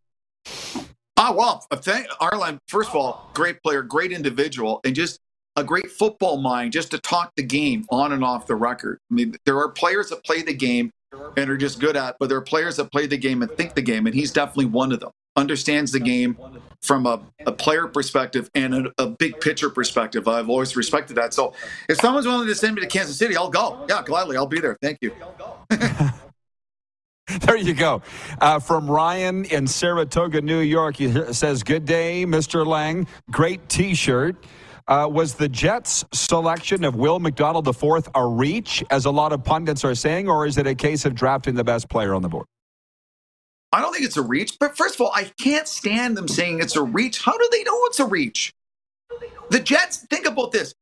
Ah, 1.17 1.33
well, 1.37 1.67
thank 1.75 2.09
Arland. 2.21 2.59
First 2.69 2.91
of 2.91 2.97
all, 2.97 3.31
great 3.35 3.63
player, 3.63 3.83
great 3.83 4.13
individual, 4.13 4.81
and 4.85 4.95
just 4.95 5.21
a 5.57 5.63
great 5.65 5.91
football 5.91 6.39
mind. 6.39 6.73
Just 6.73 6.91
to 6.93 6.99
talk 6.99 7.33
the 7.37 7.43
game 7.43 7.85
on 7.91 8.13
and 8.13 8.25
off 8.25 8.47
the 8.47 8.57
record. 8.57 8.99
I 9.11 9.15
mean, 9.15 9.37
there 9.45 9.59
are 9.59 9.69
players 9.69 10.09
that 10.09 10.25
play 10.25 10.43
the 10.43 10.55
game 10.55 10.91
and 11.37 11.51
are 11.51 11.57
just 11.57 11.81
good 11.81 11.97
at, 11.97 12.17
but 12.19 12.29
there 12.29 12.39
are 12.39 12.43
players 12.43 12.77
that 12.77 12.91
play 12.91 13.07
the 13.07 13.17
game 13.17 13.43
and 13.43 13.51
think 13.53 13.75
the 13.75 13.83
game, 13.83 14.07
and 14.07 14.15
he's 14.15 14.33
definitely 14.33 14.67
one 14.67 14.93
of 14.93 15.01
them. 15.01 15.11
Understands 15.35 15.93
the 15.93 16.01
game 16.01 16.37
from 16.83 17.07
a, 17.07 17.21
a 17.47 17.53
player 17.53 17.87
perspective 17.87 18.51
and 18.55 18.75
a, 18.75 18.93
a 18.99 19.07
big 19.07 19.41
picture 19.41 19.71
perspective. 19.71 20.29
I've 20.29 20.51
always 20.51 20.77
respected 20.77 21.17
that. 21.17 21.33
So, 21.33 21.55
if 21.89 21.99
someone's 21.99 22.27
willing 22.27 22.49
to 22.49 22.55
send 22.55 22.75
me 22.75 22.83
to 22.83 22.87
Kansas 22.87 23.17
City, 23.17 23.37
I'll 23.37 23.49
go. 23.49 23.87
Yeah, 23.89 24.03
gladly, 24.05 24.37
I'll 24.37 24.47
be 24.47 24.61
there. 24.61 24.77
Thank 24.83 24.99
you. 25.01 25.13
There 27.41 27.57
you 27.57 27.73
go. 27.73 28.03
Uh, 28.41 28.59
from 28.59 28.91
Ryan 28.91 29.45
in 29.47 29.67
Saratoga, 29.67 30.41
New 30.43 30.59
York, 30.59 30.97
he 30.97 31.33
says, 31.33 31.63
Good 31.63 31.85
day, 31.85 32.27
Mr. 32.27 32.67
Lang. 32.67 33.07
Great 33.31 33.67
t 33.69 33.95
shirt. 33.95 34.37
Uh, 34.93 35.09
was 35.09 35.33
the 35.33 35.49
Jets' 35.49 36.05
selection 36.13 36.85
of 36.85 36.97
Will 36.97 37.19
McDonald 37.19 37.67
IV 37.67 38.11
a 38.15 38.27
reach, 38.27 38.85
as 38.91 39.07
a 39.07 39.11
lot 39.11 39.33
of 39.33 39.43
pundits 39.43 39.87
are 39.87 39.95
saying, 39.95 40.29
or 40.29 40.45
is 40.45 40.59
it 40.59 40.67
a 40.67 40.75
case 40.75 41.07
of 41.07 41.15
drafting 41.15 41.55
the 41.55 41.65
best 41.65 41.89
player 41.89 42.15
on 42.15 42.21
the 42.21 42.29
board? 42.29 42.45
I 43.73 43.81
don't 43.81 43.95
think 43.95 44.05
it's 44.05 44.19
a 44.19 44.23
reach. 44.23 44.59
But 44.61 44.77
first 44.77 44.97
of 44.97 45.01
all, 45.01 45.13
I 45.15 45.33
can't 45.41 45.67
stand 45.67 46.15
them 46.15 46.29
saying 46.29 46.61
it's 46.61 46.77
a 46.77 46.83
reach. 46.83 47.23
How 47.25 47.35
do 47.35 47.49
they 47.51 47.63
know 47.63 47.79
it's 47.85 48.01
a 48.01 48.05
reach? 48.05 48.53
The 49.49 49.61
Jets, 49.61 50.05
think 50.11 50.27
about 50.27 50.53
this. 50.53 50.75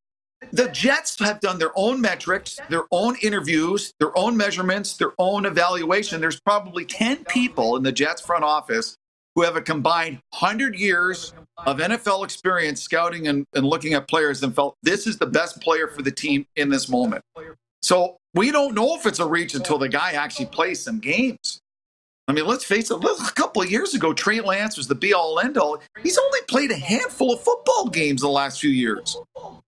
The 0.50 0.68
Jets 0.70 1.16
have 1.20 1.38
done 1.38 1.60
their 1.60 1.70
own 1.76 2.00
metrics, 2.00 2.58
their 2.68 2.86
own 2.90 3.14
interviews, 3.22 3.92
their 4.00 4.18
own 4.18 4.36
measurements, 4.36 4.96
their 4.96 5.12
own 5.18 5.46
evaluation. 5.46 6.20
There's 6.20 6.40
probably 6.40 6.84
10 6.84 7.26
people 7.26 7.76
in 7.76 7.84
the 7.84 7.92
Jets 7.92 8.22
front 8.22 8.42
office 8.42 8.96
who 9.34 9.42
have 9.42 9.56
a 9.56 9.60
combined 9.60 10.20
100 10.30 10.74
years 10.74 11.32
of 11.66 11.78
NFL 11.78 12.24
experience 12.24 12.82
scouting 12.82 13.28
and, 13.28 13.46
and 13.54 13.66
looking 13.66 13.94
at 13.94 14.08
players 14.08 14.42
and 14.42 14.54
felt 14.54 14.76
this 14.82 15.06
is 15.06 15.18
the 15.18 15.26
best 15.26 15.60
player 15.60 15.88
for 15.88 16.02
the 16.02 16.10
team 16.10 16.46
in 16.56 16.68
this 16.68 16.88
moment. 16.88 17.22
So 17.82 18.16
we 18.34 18.50
don't 18.50 18.74
know 18.74 18.96
if 18.96 19.06
it's 19.06 19.18
a 19.18 19.26
reach 19.26 19.54
until 19.54 19.78
the 19.78 19.88
guy 19.88 20.12
actually 20.12 20.46
plays 20.46 20.82
some 20.82 20.98
games. 20.98 21.60
I 22.28 22.32
mean, 22.32 22.46
let's 22.46 22.64
face 22.64 22.92
it. 22.92 23.02
A 23.02 23.32
couple 23.32 23.60
of 23.60 23.70
years 23.70 23.94
ago, 23.94 24.12
Trey 24.12 24.40
Lance 24.40 24.76
was 24.76 24.86
the 24.86 24.94
be 24.94 25.12
all 25.12 25.40
end 25.40 25.58
all. 25.58 25.82
He's 26.00 26.16
only 26.16 26.38
played 26.48 26.70
a 26.70 26.76
handful 26.76 27.32
of 27.32 27.40
football 27.40 27.88
games 27.88 28.20
the 28.20 28.28
last 28.28 28.60
few 28.60 28.70
years. 28.70 29.16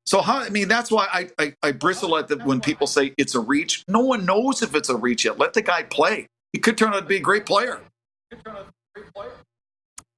So, 0.07 0.21
how? 0.21 0.39
I 0.39 0.49
mean, 0.49 0.69
that's 0.69 0.89
why 0.89 1.09
I, 1.13 1.31
I, 1.41 1.55
I 1.65 1.73
bristle 1.73 2.17
at 2.17 2.31
when 2.45 2.61
people 2.61 2.87
say 2.87 3.15
it's 3.19 3.35
a 3.35 3.41
reach. 3.41 3.83
No 3.89 4.01
one 4.01 4.25
knows 4.25 4.63
if 4.63 4.77
it's 4.77 4.91
a 4.91 4.97
reach 4.97 5.25
yet. 5.25 5.39
Let 5.39 5.55
the 5.55 5.63
guy 5.63 5.83
play. 5.83 6.29
He 6.53 6.61
could 6.61 6.79
turn 6.79 6.95
out 6.95 7.01
to 7.01 7.07
be 7.07 7.17
a 7.17 7.21
great 7.21 7.47
player. 7.47 7.81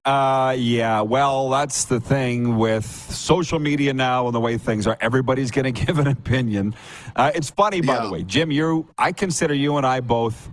Uh, 0.05 0.55
yeah. 0.59 1.01
Well, 1.01 1.49
that's 1.49 1.87
the 1.87 1.99
thing 1.99 2.59
with 2.59 2.85
social 2.85 3.59
media 3.59 3.95
now 3.95 4.27
and 4.27 4.35
the 4.35 4.41
way 4.41 4.59
things 4.59 4.87
are. 4.87 4.99
Everybody's 5.01 5.51
going 5.51 5.65
to 5.73 5.85
give 5.87 5.99
an 5.99 6.07
opinion. 6.09 6.75
Uh, 7.17 7.31
it's 7.35 7.51
funny, 7.51 7.81
by 7.81 7.95
Yeah. 7.97 8.05
the 8.05 8.11
way, 8.11 8.23
Jim. 8.23 8.51
You, 8.51 8.89
I 8.99 9.13
consider 9.13 9.55
you 9.55 9.77
and 9.79 9.87
I 9.87 10.01
both 10.01 10.51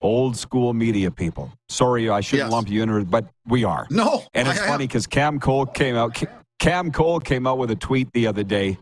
old 0.00 0.36
school 0.36 0.72
media 0.72 1.10
people. 1.10 1.52
Sorry, 1.68 2.08
I 2.08 2.20
shouldn't 2.20 2.46
Yes. 2.46 2.52
lump 2.52 2.68
you 2.70 2.82
in, 2.82 3.04
but 3.04 3.26
we 3.46 3.64
are. 3.64 3.86
No, 3.90 4.22
And 4.32 4.48
it's 4.48 4.60
I 4.60 4.66
funny 4.68 4.86
because 4.86 5.06
Cam 5.06 5.38
Cole 5.40 5.66
came 5.66 5.96
out. 5.96 6.22
Cam 6.58 6.90
Cole 6.90 7.20
came 7.20 7.46
out 7.46 7.58
with 7.58 7.70
a 7.70 7.76
tweet 7.76 8.10
the 8.12 8.26
other 8.26 8.42
day. 8.44 8.78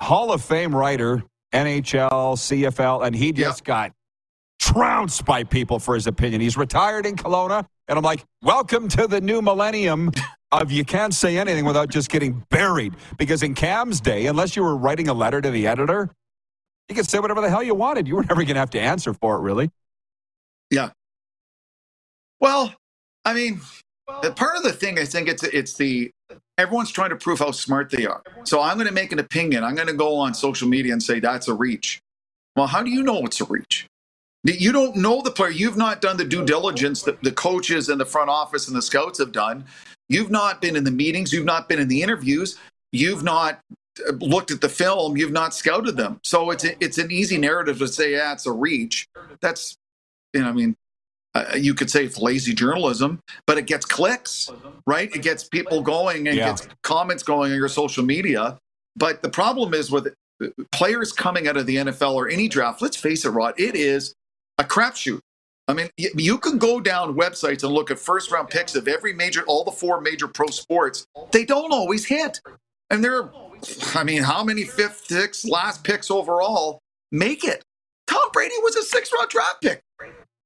Hall 0.00 0.30
of 0.32 0.42
Fame 0.42 0.74
writer, 0.74 1.22
NHL, 1.52 2.36
CFL, 2.36 3.06
and 3.06 3.16
he 3.16 3.32
just 3.32 3.64
got 3.64 3.92
trounced 4.58 5.24
by 5.24 5.44
people 5.44 5.78
for 5.78 5.94
his 5.94 6.06
opinion. 6.06 6.40
He's 6.40 6.56
retired 6.56 7.06
in 7.06 7.16
Kelowna, 7.16 7.64
and 7.88 7.98
I'm 7.98 8.04
like, 8.04 8.24
welcome 8.42 8.88
to 8.88 9.06
the 9.06 9.20
new 9.20 9.42
millennium 9.42 10.10
of 10.52 10.70
you 10.70 10.84
can't 10.84 11.14
say 11.14 11.38
anything 11.38 11.64
without 11.64 11.90
just 11.90 12.10
getting 12.10 12.44
buried. 12.50 12.94
Because 13.18 13.42
in 13.42 13.54
Cam's 13.54 14.00
day, 14.00 14.26
unless 14.26 14.56
you 14.56 14.62
were 14.62 14.76
writing 14.76 15.08
a 15.08 15.14
letter 15.14 15.40
to 15.40 15.50
the 15.50 15.66
editor, 15.66 16.10
you 16.88 16.94
could 16.94 17.08
say 17.08 17.18
whatever 17.18 17.40
the 17.40 17.50
hell 17.50 17.62
you 17.62 17.74
wanted. 17.74 18.06
You 18.06 18.16
were 18.16 18.22
never 18.22 18.42
going 18.42 18.54
to 18.54 18.60
have 18.60 18.70
to 18.70 18.80
answer 18.80 19.12
for 19.12 19.36
it, 19.36 19.40
really. 19.40 19.70
Yeah. 20.70 20.90
Well, 22.40 22.74
I 23.24 23.34
mean, 23.34 23.60
part 24.06 24.56
of 24.56 24.62
the 24.62 24.72
thing 24.72 24.98
I 24.98 25.04
think 25.04 25.28
it's 25.28 25.42
it's 25.42 25.74
the 25.74 26.10
everyone's 26.58 26.90
trying 26.90 27.10
to 27.10 27.16
prove 27.16 27.38
how 27.40 27.50
smart 27.50 27.90
they 27.90 28.06
are. 28.06 28.22
So 28.44 28.60
I'm 28.60 28.76
going 28.76 28.86
to 28.88 28.94
make 28.94 29.12
an 29.12 29.18
opinion. 29.18 29.64
I'm 29.64 29.74
going 29.74 29.88
to 29.88 29.94
go 29.94 30.16
on 30.16 30.34
social 30.34 30.68
media 30.68 30.92
and 30.92 31.02
say 31.02 31.20
that's 31.20 31.48
a 31.48 31.54
reach. 31.54 32.00
Well, 32.54 32.66
how 32.66 32.82
do 32.82 32.90
you 32.90 33.02
know 33.02 33.24
it's 33.24 33.40
a 33.40 33.44
reach? 33.44 33.86
You 34.46 34.70
don't 34.72 34.96
know 34.96 35.22
the 35.22 35.30
player. 35.30 35.50
You've 35.50 35.76
not 35.76 36.00
done 36.00 36.16
the 36.16 36.24
due 36.24 36.44
diligence 36.44 37.02
that 37.02 37.20
the 37.22 37.32
coaches 37.32 37.88
and 37.88 38.00
the 38.00 38.04
front 38.06 38.30
office 38.30 38.68
and 38.68 38.76
the 38.76 38.82
scouts 38.82 39.18
have 39.18 39.32
done. 39.32 39.64
You've 40.08 40.30
not 40.30 40.60
been 40.60 40.76
in 40.76 40.84
the 40.84 40.90
meetings. 40.90 41.32
You've 41.32 41.44
not 41.44 41.68
been 41.68 41.80
in 41.80 41.88
the 41.88 42.00
interviews. 42.02 42.56
You've 42.92 43.24
not 43.24 43.60
uh, 44.06 44.12
looked 44.12 44.52
at 44.52 44.60
the 44.60 44.68
film. 44.68 45.16
You've 45.16 45.32
not 45.32 45.52
scouted 45.52 45.96
them. 45.96 46.20
So 46.22 46.50
it's 46.50 46.64
a, 46.64 46.82
it's 46.84 46.98
an 46.98 47.10
easy 47.10 47.38
narrative 47.38 47.78
to 47.78 47.88
say, 47.88 48.12
yeah, 48.12 48.32
it's 48.32 48.46
a 48.46 48.52
reach. 48.52 49.08
That's, 49.40 49.76
you 50.32 50.42
know, 50.42 50.48
I 50.48 50.52
mean, 50.52 50.76
uh, 51.34 51.56
you 51.56 51.74
could 51.74 51.90
say 51.90 52.04
it's 52.04 52.18
lazy 52.18 52.54
journalism, 52.54 53.18
but 53.46 53.58
it 53.58 53.66
gets 53.66 53.84
clicks, 53.84 54.52
right? 54.86 55.14
It 55.14 55.22
gets 55.22 55.44
people 55.48 55.82
going 55.82 56.28
and 56.28 56.36
Yeah. 56.36 56.50
gets 56.50 56.68
comments 56.82 57.22
going 57.24 57.50
on 57.52 57.58
your 57.58 57.68
social 57.68 58.04
media. 58.04 58.58
But 58.94 59.22
the 59.22 59.28
problem 59.28 59.74
is 59.74 59.90
with 59.90 60.14
players 60.70 61.12
coming 61.12 61.48
out 61.48 61.56
of 61.56 61.66
the 61.66 61.76
NFL 61.76 62.14
or 62.14 62.28
any 62.28 62.46
draft, 62.48 62.80
let's 62.80 62.96
face 62.96 63.24
it, 63.24 63.30
Rod, 63.30 63.54
it 63.58 63.74
is 63.74 64.14
a 64.58 64.64
crapshoot. 64.64 65.20
I 65.68 65.72
mean, 65.72 65.88
you 65.96 66.38
can 66.38 66.58
go 66.58 66.80
down 66.80 67.16
websites 67.16 67.64
and 67.64 67.72
look 67.72 67.90
at 67.90 67.98
first 67.98 68.30
round 68.30 68.48
picks 68.48 68.76
of 68.76 68.86
every 68.86 69.12
major, 69.12 69.42
all 69.46 69.64
the 69.64 69.72
four 69.72 70.00
major 70.00 70.28
pro 70.28 70.46
sports. 70.46 71.06
They 71.32 71.44
don't 71.44 71.72
always 71.72 72.04
hit. 72.04 72.40
And 72.90 73.02
there, 73.02 73.22
are, 73.22 73.32
I 73.94 74.04
mean, 74.04 74.22
how 74.22 74.44
many 74.44 74.62
fifth, 74.64 75.06
sixth, 75.06 75.44
last 75.44 75.82
picks 75.82 76.08
overall 76.08 76.78
make 77.10 77.42
it? 77.42 77.62
Tom 78.06 78.28
Brady 78.32 78.54
was 78.62 78.76
a 78.76 78.82
six 78.82 79.10
round 79.16 79.28
draft 79.28 79.60
pick. 79.60 79.80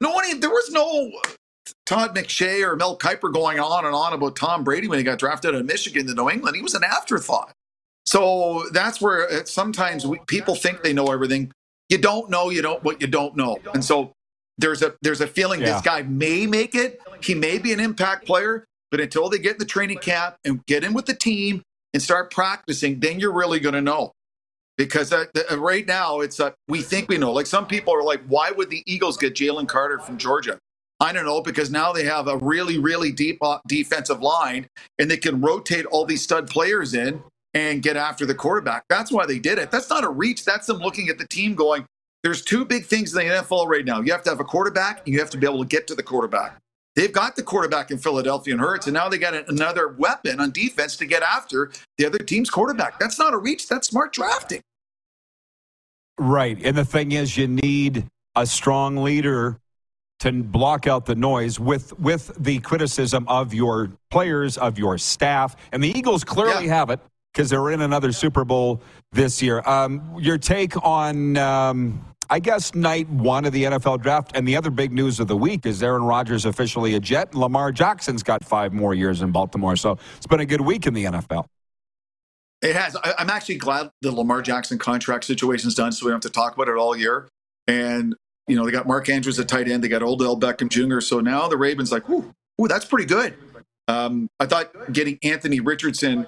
No 0.01 0.11
one, 0.13 0.41
there 0.41 0.49
was 0.49 0.71
no 0.71 1.13
Todd 1.85 2.17
McShay 2.17 2.67
or 2.67 2.77
Mel 2.77 2.97
Kiper 2.97 3.33
going 3.33 3.61
on 3.61 3.85
and 3.85 3.95
on 3.95 4.15
about 4.15 4.37
Tom 4.37 4.65
Brady 4.65 4.89
when 4.89 4.99
he 4.99 5.05
got 5.05 5.19
drafted 5.19 5.55
out 5.55 5.61
of 5.61 5.67
Michigan 5.67 6.07
to 6.07 6.15
New 6.15 6.31
England. 6.31 6.57
He 6.57 6.63
was 6.63 6.75
an 6.75 6.85
afterthought. 6.85 7.53
So 8.07 8.65
that's 8.73 9.01
where 9.01 9.31
uh, 9.31 9.45
sometimes 9.45 10.07
we, 10.07 10.19
people 10.27 10.55
think 10.55 10.83
they 10.83 10.95
know 10.95 11.09
everything. 11.09 11.53
You 11.91 11.99
don't 11.99 12.31
know 12.31 12.51
you 12.51 12.63
don't 12.63 12.85
what 12.85 13.03
you 13.03 13.09
don't 13.09 13.37
know, 13.37 13.59
and 13.75 13.85
so 13.85 14.13
there's 14.59 14.83
a 14.83 14.95
there's 15.03 15.23
a 15.23 15.29
feeling 15.29 15.61
Yeah. 15.61 15.75
this 15.75 15.83
guy 15.83 16.03
may 16.03 16.47
make 16.49 16.75
it. 16.77 17.01
He 17.23 17.35
may 17.35 17.59
be 17.59 17.73
an 17.75 17.81
impact 17.81 18.27
player, 18.27 18.67
but 18.91 19.01
until 19.01 19.31
they 19.31 19.39
get 19.39 19.55
in 19.55 19.59
the 19.61 19.67
training 19.67 19.99
camp 19.99 20.37
and 20.45 20.67
get 20.67 20.85
in 20.85 20.95
with 20.95 21.07
the 21.07 21.15
team 21.15 21.63
and 21.95 22.03
start 22.03 22.33
practicing, 22.33 23.01
then 23.01 23.21
you're 23.21 23.33
really 23.35 23.61
going 23.61 23.75
to 23.77 23.83
know. 23.83 24.13
Because 24.79 25.13
uh, 25.13 25.27
the, 25.35 25.53
uh, 25.53 25.57
right 25.59 25.87
now 25.87 26.21
it's 26.21 26.41
uh, 26.41 26.53
we 26.69 26.83
think 26.83 27.09
we 27.09 27.19
know. 27.19 27.33
Like 27.33 27.47
some 27.47 27.67
people 27.67 27.95
are 27.95 28.05
like, 28.05 28.23
why 28.29 28.51
would 28.53 28.71
the 28.71 28.83
Eagles 28.87 29.19
get 29.19 29.35
Jalen 29.35 29.69
Carter 29.69 30.01
from 30.01 30.19
Georgia? 30.19 30.59
I 31.01 31.13
don't 31.13 31.27
know 31.27 31.43
because 31.43 31.71
now 31.71 31.93
they 31.93 32.05
have 32.05 32.29
a 32.29 32.39
really 32.39 32.79
really 32.79 33.13
deep 33.13 33.39
uh, 33.43 33.59
defensive 33.69 34.23
line 34.23 34.69
and 34.99 35.11
they 35.11 35.19
can 35.19 35.41
rotate 35.41 35.87
all 35.87 36.07
these 36.07 36.23
stud 36.23 36.49
players 36.51 36.95
in 36.95 37.23
and 37.55 37.83
get 37.83 37.97
after 37.97 38.27
the 38.27 38.35
quarterback. 38.35 38.85
That's 38.89 39.11
why 39.11 39.27
they 39.27 39.39
did 39.39 39.59
it. 39.59 39.71
That's 39.71 39.91
not 39.91 40.05
a 40.05 40.09
reach. 40.09 40.45
That's 40.45 40.67
them 40.67 40.79
looking 40.79 41.09
at 41.09 41.19
the 41.19 41.27
team 41.29 41.55
going, 41.55 41.85
there's 42.23 42.43
two 42.43 42.65
big 42.65 42.85
things 42.87 43.15
in 43.15 43.27
the 43.27 43.35
NFL 43.35 43.67
right 43.67 43.85
now. 43.85 44.01
You 44.01 44.13
have 44.13 44.23
to 44.25 44.31
have 44.31 44.41
a 44.41 44.45
quarterback 44.45 45.05
and 45.07 45.15
you 45.15 45.21
have 45.21 45.31
to 45.31 45.39
be 45.39 45.47
able 45.47 45.61
to 45.61 45.67
get 45.69 45.87
to 45.89 45.95
the 45.95 46.03
quarterback. 46.03 46.57
They've 46.97 47.13
got 47.13 47.37
the 47.37 47.43
quarterback 47.43 47.91
in 47.91 47.99
Philadelphia 47.99 48.53
and 48.53 48.61
Hurts, 48.61 48.87
and 48.87 48.95
now 48.95 49.09
they 49.09 49.17
got 49.17 49.33
another 49.49 49.89
weapon 49.89 50.41
on 50.41 50.51
defense 50.51 50.97
to 50.97 51.07
get 51.07 51.23
after 51.23 51.71
the 51.99 52.05
other 52.05 52.19
team's 52.19 52.51
quarterback. 52.51 52.99
That's 52.99 53.19
not 53.19 53.33
a 53.33 53.39
reach. 53.39 53.69
That's 53.69 53.87
smart 53.89 54.13
drafting. 54.13 54.61
Right. 56.19 56.59
And 56.63 56.77
the 56.77 56.85
thing 56.85 57.13
is, 57.13 57.37
you 57.37 57.49
need 57.49 58.07
a 58.37 58.45
strong 58.47 58.97
leader 58.97 59.59
to 60.21 60.33
block 60.33 60.87
out 60.87 61.07
the 61.07 61.15
noise 61.15 61.59
with 61.59 61.99
with 61.99 62.33
the 62.39 62.59
criticism 62.59 63.25
of 63.29 63.55
your 63.55 63.91
players, 64.11 64.59
of 64.59 64.79
your 64.79 64.99
staff. 64.99 65.57
And 65.73 65.83
the 65.83 65.97
Eagles 65.97 66.25
clearly 66.25 66.67
Yeah. 66.67 66.77
have 66.77 66.91
it. 66.91 67.01
Because 67.33 67.51
they're 67.51 67.71
in 67.71 67.81
another 67.81 68.13
Super 68.13 68.45
Bowl 68.45 68.83
this 69.13 69.41
year. 69.43 69.63
Um, 69.67 70.17
your 70.19 70.39
take 70.39 70.83
on, 70.85 71.37
um, 71.37 72.05
I 72.29 72.39
guess, 72.39 72.75
night 72.75 73.09
one 73.09 73.45
of 73.45 73.53
the 73.53 73.65
NFL 73.65 74.03
draft, 74.03 74.33
and 74.35 74.47
the 74.47 74.57
other 74.57 74.71
big 74.71 74.93
news 74.93 75.21
of 75.21 75.29
the 75.29 75.37
week 75.37 75.67
is 75.67 75.83
Aaron 75.83 76.03
Rodgers 76.03 76.45
officially 76.45 76.95
a 76.95 77.01
Jet. 77.01 77.35
Lamar 77.35 77.73
Jackson's 77.73 78.23
got 78.23 78.45
five 78.45 78.73
more 78.73 78.95
years 78.95 79.23
in 79.23 79.33
Baltimore, 79.33 79.77
so 79.77 79.99
it's 80.17 80.27
been 80.27 80.41
a 80.41 80.47
good 80.47 80.61
week 80.61 80.87
in 80.87 80.95
the 80.95 81.05
NFL. 81.05 81.47
It 82.63 82.77
has. 82.77 82.95
I, 82.97 83.15
am 83.19 83.31
actually 83.31 83.57
glad 83.57 83.91
the 84.03 84.13
Lamar 84.13 84.43
Jackson 84.43 84.79
contract 84.79 85.25
situation 85.25 85.69
is 85.69 85.75
done, 85.75 85.93
so 85.93 86.05
we 86.05 86.11
don't 86.11 86.23
have 86.23 86.31
to 86.31 86.35
talk 86.35 86.55
about 86.55 86.69
it 86.69 86.77
all 86.77 86.95
year. 86.95 87.29
And 87.67 88.15
you 88.47 88.57
know, 88.57 88.67
they 88.67 88.73
got 88.73 88.87
Mark 88.87 89.09
Andrews 89.09 89.39
at 89.39 89.49
tight 89.49 89.69
end, 89.69 89.83
they 89.83 89.89
got 89.89 90.03
Old 90.03 90.21
Odell 90.21 90.39
Beckham 90.39 90.69
Jr. 90.69 91.01
So 91.01 91.21
now 91.21 91.49
the 91.49 91.57
Ravens 91.57 91.93
like, 91.93 92.09
ooh, 92.11 92.35
ooh, 92.61 92.69
that's 92.69 92.85
pretty 92.85 93.07
good. 93.07 93.35
Um, 93.89 94.29
I 94.39 94.47
thought 94.47 94.93
getting 94.93 95.19
Anthony 95.23 95.61
Richardson 95.61 96.27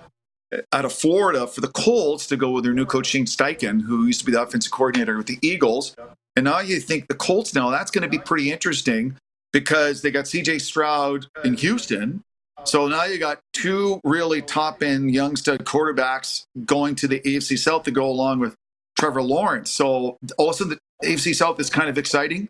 out 0.72 0.84
of 0.84 0.92
Florida 0.92 1.46
for 1.46 1.60
the 1.60 1.68
Colts 1.68 2.26
to 2.28 2.36
go 2.36 2.50
with 2.50 2.64
their 2.64 2.74
new 2.74 2.86
coach 2.86 3.06
Shane 3.06 3.26
Steichen, 3.26 3.82
who 3.82 4.06
used 4.06 4.20
to 4.20 4.26
be 4.26 4.32
the 4.32 4.42
offensive 4.42 4.72
coordinator 4.72 5.16
with 5.16 5.26
the 5.26 5.38
Eagles, 5.42 5.96
and 6.36 6.44
now 6.44 6.60
you 6.60 6.80
think 6.80 7.08
the 7.08 7.14
Colts 7.14 7.54
now 7.54 7.70
that's 7.70 7.90
going 7.90 8.02
to 8.02 8.08
be 8.08 8.18
pretty 8.18 8.52
interesting 8.52 9.16
because 9.52 10.02
they 10.02 10.10
got 10.10 10.26
C.J. 10.26 10.60
Stroud 10.60 11.26
in 11.44 11.54
Houston, 11.54 12.22
so 12.64 12.86
now 12.86 13.04
you 13.04 13.18
got 13.18 13.40
two 13.52 14.00
really 14.04 14.42
top 14.42 14.82
end 14.82 15.12
young 15.12 15.36
stud 15.36 15.64
quarterbacks 15.64 16.44
going 16.64 16.94
to 16.96 17.08
the 17.08 17.20
AFC 17.20 17.58
South 17.58 17.84
to 17.84 17.90
go 17.90 18.06
along 18.06 18.38
with 18.40 18.54
Trevor 18.98 19.22
Lawrence. 19.22 19.70
So 19.70 20.16
also 20.38 20.64
the 20.64 20.78
AFC 21.02 21.34
South 21.34 21.58
is 21.60 21.70
kind 21.70 21.88
of 21.88 21.98
exciting. 21.98 22.48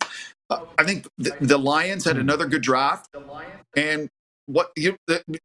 I 0.51 0.85
think 0.85 1.07
the, 1.17 1.35
the, 1.41 1.57
Lions 1.57 2.05
had 2.05 2.19
another 2.19 2.45
good 2.45 2.61
draft, 2.61 3.09
and 3.75 4.11
what 4.47 4.71
you, 4.77 4.97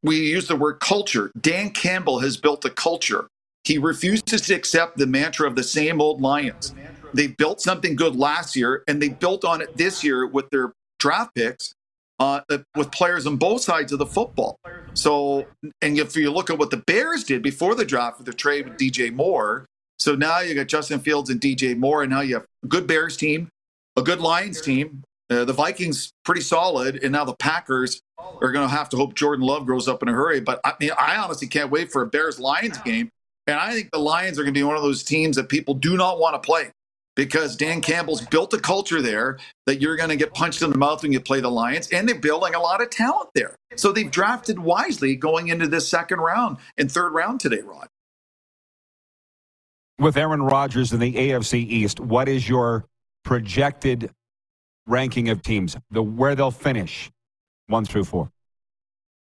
we 0.03 0.17
use 0.17 0.47
the 0.47 0.55
word 0.55 0.79
culture. 0.79 1.31
Dan 1.39 1.69
Campbell 1.71 2.19
has 2.19 2.37
built 2.37 2.65
a 2.65 2.69
culture. 2.69 3.27
He 3.63 3.77
refuses 3.77 4.41
to 4.41 4.55
accept 4.55 4.97
the 4.97 5.07
mantra 5.07 5.47
of 5.47 5.55
the 5.55 5.63
same 5.63 6.01
old 6.01 6.21
Lions. 6.21 6.73
They 7.13 7.27
built 7.27 7.61
something 7.61 7.95
good 7.95 8.15
last 8.15 8.55
year, 8.55 8.83
and 8.87 9.01
they 9.01 9.09
built 9.09 9.45
on 9.45 9.61
it 9.61 9.75
this 9.77 10.03
year 10.03 10.27
with 10.27 10.49
their 10.49 10.73
draft 10.99 11.35
picks 11.35 11.73
uh, 12.19 12.41
with 12.75 12.91
players 12.91 13.27
on 13.27 13.37
both 13.37 13.61
sides 13.61 13.91
of 13.91 13.99
the 13.99 14.05
football. 14.05 14.59
So, 14.93 15.45
and 15.81 15.97
if 15.97 16.15
you 16.15 16.31
look 16.31 16.49
at 16.49 16.57
what 16.57 16.71
the 16.71 16.77
Bears 16.77 17.23
did 17.23 17.41
before 17.41 17.75
the 17.75 17.85
draft 17.85 18.17
with 18.17 18.25
the 18.25 18.33
trade 18.33 18.67
with 18.67 18.77
DJ 18.77 19.13
Moore, 19.13 19.65
so 19.99 20.15
now 20.15 20.39
you 20.39 20.55
got 20.55 20.67
Justin 20.67 20.99
Fields 20.99 21.29
and 21.29 21.39
DJ 21.39 21.77
Moore, 21.77 22.03
and 22.03 22.11
now 22.11 22.21
you 22.21 22.35
have 22.35 22.45
a 22.63 22.67
good 22.67 22.87
Bears 22.87 23.17
team, 23.17 23.49
a 23.95 24.01
good 24.01 24.19
Lions 24.19 24.61
team. 24.61 25.03
Uh, 25.29 25.43
the 25.43 25.53
Vikings 25.53 26.11
pretty 26.23 26.41
solid, 26.41 27.03
and 27.03 27.11
now 27.11 27.25
the 27.25 27.35
Packers 27.35 28.01
are 28.19 28.51
going 28.51 28.67
to 28.67 28.73
have 28.73 28.89
to 28.89 28.97
hope 28.97 29.13
Jordan 29.13 29.45
Love 29.45 29.65
grows 29.65 29.87
up 29.87 30.01
in 30.01 30.09
a 30.09 30.13
hurry. 30.13 30.39
But 30.39 30.59
I 30.63 30.73
mean, 30.79 30.91
I 30.97 31.17
honestly 31.17 31.47
can't 31.47 31.71
wait 31.71 31.91
for 31.91 32.01
a 32.01 32.07
Bears 32.07 32.39
Lions 32.39 32.77
game, 32.79 33.09
and 33.45 33.57
I 33.57 33.73
think 33.73 33.91
the 33.91 33.99
Lions 33.99 34.39
are 34.39 34.43
going 34.43 34.53
to 34.53 34.59
be 34.59 34.63
one 34.63 34.75
of 34.75 34.83
those 34.83 35.03
teams 35.03 35.35
that 35.35 35.49
people 35.49 35.73
do 35.73 35.97
not 35.97 36.19
want 36.19 36.41
to 36.41 36.45
play 36.45 36.71
because 37.15 37.55
Dan 37.55 37.81
Campbell's 37.81 38.21
built 38.21 38.53
a 38.53 38.59
culture 38.59 39.01
there 39.01 39.39
that 39.65 39.81
you're 39.81 39.97
going 39.97 40.09
to 40.09 40.15
get 40.15 40.33
punched 40.33 40.61
in 40.61 40.69
the 40.69 40.77
mouth 40.77 41.01
when 41.01 41.11
you 41.11 41.19
play 41.19 41.41
the 41.41 41.49
Lions, 41.49 41.89
and 41.89 42.07
they're 42.07 42.19
building 42.19 42.53
a 42.53 42.59
lot 42.59 42.81
of 42.81 42.89
talent 42.89 43.29
there. 43.33 43.55
So 43.75 43.91
they've 43.91 44.09
drafted 44.09 44.59
wisely 44.59 45.15
going 45.15 45.47
into 45.47 45.67
this 45.67 45.89
second 45.89 46.19
round 46.19 46.57
and 46.77 46.91
third 46.91 47.13
round 47.13 47.39
today, 47.39 47.61
Rod. 47.61 47.87
With 49.99 50.15
Aaron 50.15 50.43
Rodgers 50.43 50.93
in 50.93 50.99
the 50.99 51.11
AFC 51.11 51.55
East, 51.55 51.99
what 51.99 52.29
is 52.29 52.47
your 52.47 52.85
projected 53.23 54.11
ranking 54.85 55.29
of 55.29 55.41
teams, 55.41 55.75
the 55.89 56.03
where 56.03 56.35
they'll 56.35 56.51
finish, 56.51 57.09
one 57.67 57.85
through 57.85 58.05
four? 58.05 58.31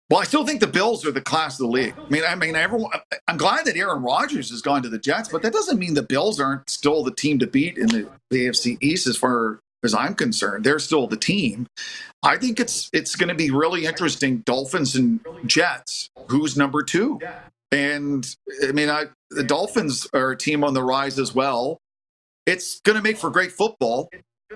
Well, 0.09 0.19
I 0.19 0.23
still 0.23 0.45
think 0.45 0.59
the 0.59 0.67
Bills 0.67 1.05
are 1.05 1.11
the 1.11 1.21
class 1.21 1.59
of 1.59 1.67
the 1.67 1.71
league. 1.71 1.93
I 1.95 2.09
mean, 2.09 2.23
I 2.27 2.33
mean, 2.33 2.55
everyone. 2.55 2.91
I'm 3.27 3.37
glad 3.37 3.65
that 3.65 3.77
Aaron 3.77 4.01
Rodgers 4.01 4.49
has 4.49 4.61
gone 4.61 4.81
to 4.81 4.89
the 4.89 4.97
Jets, 4.97 5.29
but 5.29 5.43
that 5.43 5.53
doesn't 5.53 5.77
mean 5.77 5.93
the 5.93 6.01
Bills 6.01 6.39
aren't 6.39 6.67
still 6.67 7.03
the 7.03 7.13
team 7.13 7.37
to 7.39 7.47
beat 7.47 7.77
in 7.77 7.87
the, 7.87 8.09
the 8.31 8.47
AFC 8.47 8.77
East, 8.81 9.05
as 9.05 9.15
far 9.15 9.59
as 9.83 9.93
I'm 9.93 10.15
concerned. 10.15 10.63
They're 10.63 10.79
still 10.79 11.05
the 11.05 11.15
team. 11.15 11.67
I 12.23 12.37
think 12.37 12.59
it's 12.59 12.89
it's 12.91 13.15
going 13.15 13.29
to 13.29 13.35
be 13.35 13.51
really 13.51 13.85
interesting. 13.85 14.39
Dolphins 14.39 14.95
and 14.95 15.19
Jets. 15.45 16.09
Who's 16.29 16.57
number 16.57 16.81
two? 16.81 17.19
And 17.71 18.27
I 18.67 18.71
mean, 18.71 18.89
I, 18.89 19.05
the 19.29 19.43
Dolphins 19.43 20.07
are 20.13 20.31
a 20.31 20.37
team 20.37 20.63
on 20.63 20.73
the 20.73 20.83
rise 20.83 21.19
as 21.19 21.35
well. 21.35 21.77
It's 22.47 22.79
going 22.79 22.95
to 22.95 23.03
make 23.03 23.17
for 23.17 23.29
great 23.29 23.51
football. 23.51 24.09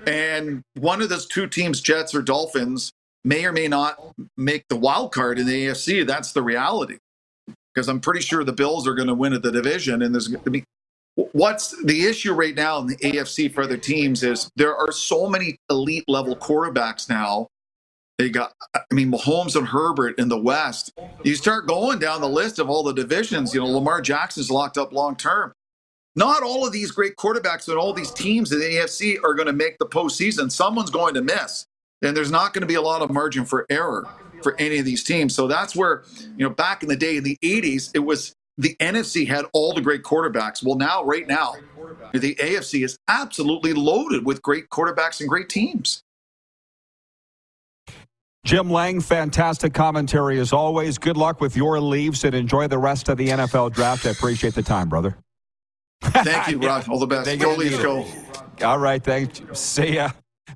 And 0.04 0.62
one 0.74 1.00
of 1.00 1.08
those 1.10 1.26
two 1.26 1.46
teams, 1.46 1.80
Jets 1.80 2.12
or 2.12 2.22
Dolphins, 2.22 2.92
may 3.24 3.44
or 3.44 3.52
may 3.52 3.68
not 3.68 3.98
make 4.36 4.68
the 4.68 4.76
wild 4.76 5.12
card 5.12 5.38
in 5.38 5.46
the 5.46 5.66
AFC. 5.66 6.06
That's 6.06 6.32
the 6.32 6.42
reality. 6.42 6.98
Because 7.74 7.88
I'm 7.88 8.00
pretty 8.00 8.20
sure 8.20 8.44
the 8.44 8.52
Bills 8.52 8.86
are 8.86 8.94
going 8.94 9.08
to 9.08 9.14
win 9.14 9.32
at 9.32 9.42
the 9.42 9.50
division, 9.50 10.02
and 10.02 10.14
there's 10.14 10.28
going 10.28 10.44
to 10.44 10.50
be. 10.50 10.64
What's 11.16 11.80
the 11.84 12.06
issue 12.06 12.32
right 12.32 12.54
now 12.54 12.78
in 12.78 12.88
the 12.88 12.96
AFC 12.96 13.52
for 13.52 13.62
other 13.62 13.76
teams 13.76 14.24
is 14.24 14.50
there 14.56 14.76
are 14.76 14.90
so 14.90 15.28
many 15.28 15.56
elite 15.70 16.04
level 16.08 16.34
quarterbacks 16.36 17.08
now. 17.08 17.48
They 18.18 18.30
got, 18.30 18.52
I 18.74 18.80
mean, 18.92 19.10
Mahomes 19.10 19.56
and 19.56 19.66
Herbert 19.66 20.18
in 20.18 20.28
the 20.28 20.38
West. 20.38 20.92
You 21.24 21.34
start 21.34 21.66
going 21.66 21.98
down 21.98 22.20
the 22.20 22.28
list 22.28 22.58
of 22.58 22.68
all 22.68 22.82
the 22.82 22.92
divisions. 22.92 23.54
You 23.54 23.60
know, 23.60 23.66
Lamar 23.66 24.00
Jackson's 24.00 24.50
locked 24.50 24.78
up 24.78 24.92
long 24.92 25.16
term. 25.16 25.52
Not 26.16 26.44
all 26.44 26.64
of 26.64 26.72
these 26.72 26.92
great 26.92 27.16
quarterbacks 27.16 27.68
and 27.68 27.76
all 27.76 27.92
these 27.92 28.12
teams 28.12 28.52
in 28.52 28.60
the 28.60 28.76
AFC 28.76 29.16
are 29.24 29.34
going 29.34 29.48
to 29.48 29.52
make 29.52 29.78
the 29.78 29.86
postseason. 29.86 30.50
Someone's 30.50 30.90
going 30.90 31.14
to 31.14 31.22
miss 31.22 31.66
then 32.04 32.14
there's 32.14 32.30
not 32.30 32.52
going 32.52 32.60
to 32.60 32.66
be 32.66 32.74
a 32.74 32.82
lot 32.82 33.02
of 33.02 33.10
margin 33.10 33.44
for 33.44 33.66
error 33.70 34.06
for 34.42 34.54
any 34.60 34.78
of 34.78 34.84
these 34.84 35.02
teams. 35.02 35.34
So 35.34 35.48
that's 35.48 35.74
where, 35.74 36.04
you 36.36 36.46
know, 36.46 36.50
back 36.50 36.82
in 36.82 36.88
the 36.88 36.96
day 36.96 37.16
in 37.16 37.24
the 37.24 37.38
80s, 37.42 37.90
it 37.94 38.00
was 38.00 38.34
the 38.58 38.76
NFC 38.78 39.26
had 39.26 39.46
all 39.52 39.74
the 39.74 39.80
great 39.80 40.02
quarterbacks. 40.02 40.62
Well, 40.62 40.76
now, 40.76 41.02
right 41.02 41.26
now, 41.26 41.54
the 42.12 42.34
AFC 42.36 42.84
is 42.84 42.98
absolutely 43.08 43.72
loaded 43.72 44.24
with 44.24 44.42
great 44.42 44.68
quarterbacks 44.68 45.20
and 45.20 45.28
great 45.28 45.48
teams. 45.48 46.02
Jim 48.44 48.70
Lang, 48.70 49.00
fantastic 49.00 49.72
commentary 49.72 50.38
as 50.38 50.52
always. 50.52 50.98
Good 50.98 51.16
luck 51.16 51.40
with 51.40 51.56
your 51.56 51.80
Leafs 51.80 52.24
and 52.24 52.34
enjoy 52.34 52.68
the 52.68 52.78
rest 52.78 53.08
of 53.08 53.16
the 53.16 53.28
NFL 53.28 53.72
draft. 53.72 54.04
I 54.04 54.10
appreciate 54.10 54.54
the 54.54 54.62
time, 54.62 54.90
brother. 54.90 55.16
Thank 56.02 56.48
you, 56.48 56.58
Rod. 56.58 56.86
All 56.88 56.98
the 56.98 57.06
best. 57.06 57.38
Go 57.38 57.54
Leafs, 57.54 57.78
go. 57.78 58.06
All 58.62 58.78
right, 58.78 59.02
thanks. 59.02 59.40
See 59.58 59.94
ya. 59.94 60.10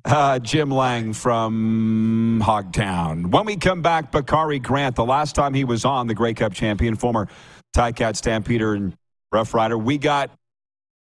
Uh, 0.05 0.39
Jim 0.39 0.71
Lang 0.71 1.13
from 1.13 2.41
Hogtown. 2.43 3.31
When 3.31 3.45
we 3.45 3.57
come 3.57 3.81
back, 3.81 4.11
Bakari 4.11 4.59
Grant, 4.59 4.95
the 4.95 5.05
last 5.05 5.35
time 5.35 5.53
he 5.53 5.63
was 5.63 5.83
on, 5.83 6.07
the 6.07 6.13
Grey 6.13 6.33
Cup 6.33 6.53
champion, 6.53 6.95
former 6.95 7.27
Cat 7.73 8.15
Stampeder 8.15 8.73
and 8.73 8.95
Rough 9.31 9.53
Rider, 9.53 9.77
we 9.77 9.97
got 9.97 10.31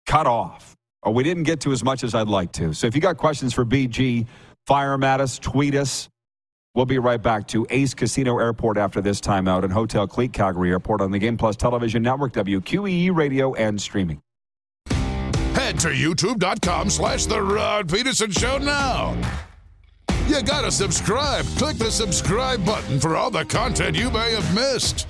cut 0.06 0.26
off, 0.26 0.76
or 1.02 1.12
we 1.12 1.22
didn't 1.22 1.44
get 1.44 1.60
to 1.60 1.72
as 1.72 1.84
much 1.84 2.04
as 2.04 2.14
I'd 2.14 2.28
like 2.28 2.52
to. 2.52 2.72
So 2.72 2.86
if 2.86 2.94
you 2.94 3.00
got 3.00 3.16
questions 3.16 3.52
for 3.52 3.64
BG, 3.64 4.26
fire 4.66 4.90
them 4.90 5.04
at 5.04 5.20
us, 5.20 5.38
tweet 5.38 5.74
us. 5.74 6.08
We'll 6.74 6.86
be 6.86 6.98
right 6.98 7.20
back 7.20 7.48
to 7.48 7.66
Ace 7.70 7.94
Casino 7.94 8.38
Airport 8.38 8.76
after 8.76 9.00
this 9.00 9.20
timeout 9.20 9.64
and 9.64 9.72
Hotel 9.72 10.06
Clique 10.06 10.32
Calgary 10.32 10.70
Airport 10.70 11.00
on 11.00 11.10
the 11.10 11.18
Game 11.18 11.36
Plus 11.36 11.56
Television 11.56 12.02
Network, 12.02 12.32
WQEE 12.32 13.14
Radio, 13.14 13.54
and 13.54 13.80
streaming. 13.80 14.20
Head 15.54 15.78
to 15.80 15.88
youtube.com 15.88 16.90
slash 16.90 17.26
The 17.26 17.42
Rod 17.42 17.88
Pedersen 17.88 18.30
Show 18.30 18.58
now. 18.58 19.16
You 20.26 20.42
gotta 20.42 20.70
subscribe. 20.70 21.44
Click 21.58 21.76
the 21.76 21.90
subscribe 21.90 22.64
button 22.64 23.00
for 23.00 23.16
all 23.16 23.30
the 23.32 23.44
content 23.44 23.96
you 23.96 24.10
may 24.10 24.32
have 24.32 24.54
missed. 24.54 25.08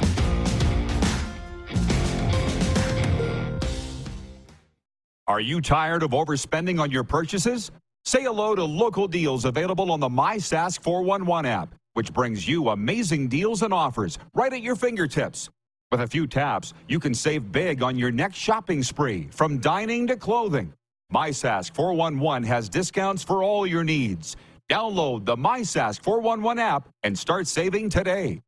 Are 5.28 5.40
you 5.40 5.60
tired 5.60 6.02
of 6.02 6.10
overspending 6.10 6.80
on 6.80 6.90
your 6.90 7.04
purchases? 7.04 7.70
Say 8.04 8.22
hello 8.22 8.54
to 8.56 8.64
local 8.64 9.06
deals 9.06 9.44
available 9.44 9.92
on 9.92 10.00
the 10.00 10.08
MySask 10.08 10.82
411 10.82 11.44
app, 11.48 11.74
which 11.92 12.12
brings 12.12 12.48
you 12.48 12.70
amazing 12.70 13.28
deals 13.28 13.62
and 13.62 13.72
offers 13.72 14.18
right 14.34 14.52
at 14.52 14.62
your 14.62 14.74
fingertips. 14.74 15.50
With 15.90 16.02
a 16.02 16.06
few 16.06 16.28
taps, 16.28 16.72
you 16.86 17.00
can 17.00 17.12
save 17.14 17.50
big 17.50 17.82
on 17.82 17.98
your 17.98 18.12
next 18.12 18.36
shopping 18.36 18.80
spree, 18.80 19.26
from 19.32 19.58
dining 19.58 20.06
to 20.06 20.16
clothing. 20.16 20.72
MySask 21.12 21.74
411 21.74 22.44
has 22.44 22.68
discounts 22.68 23.24
for 23.24 23.42
all 23.42 23.66
your 23.66 23.82
needs. 23.82 24.36
Download 24.70 25.24
the 25.24 25.34
MySask 25.34 26.00
411 26.04 26.60
app 26.60 26.88
and 27.02 27.18
start 27.18 27.48
saving 27.48 27.90
today. 27.90 28.40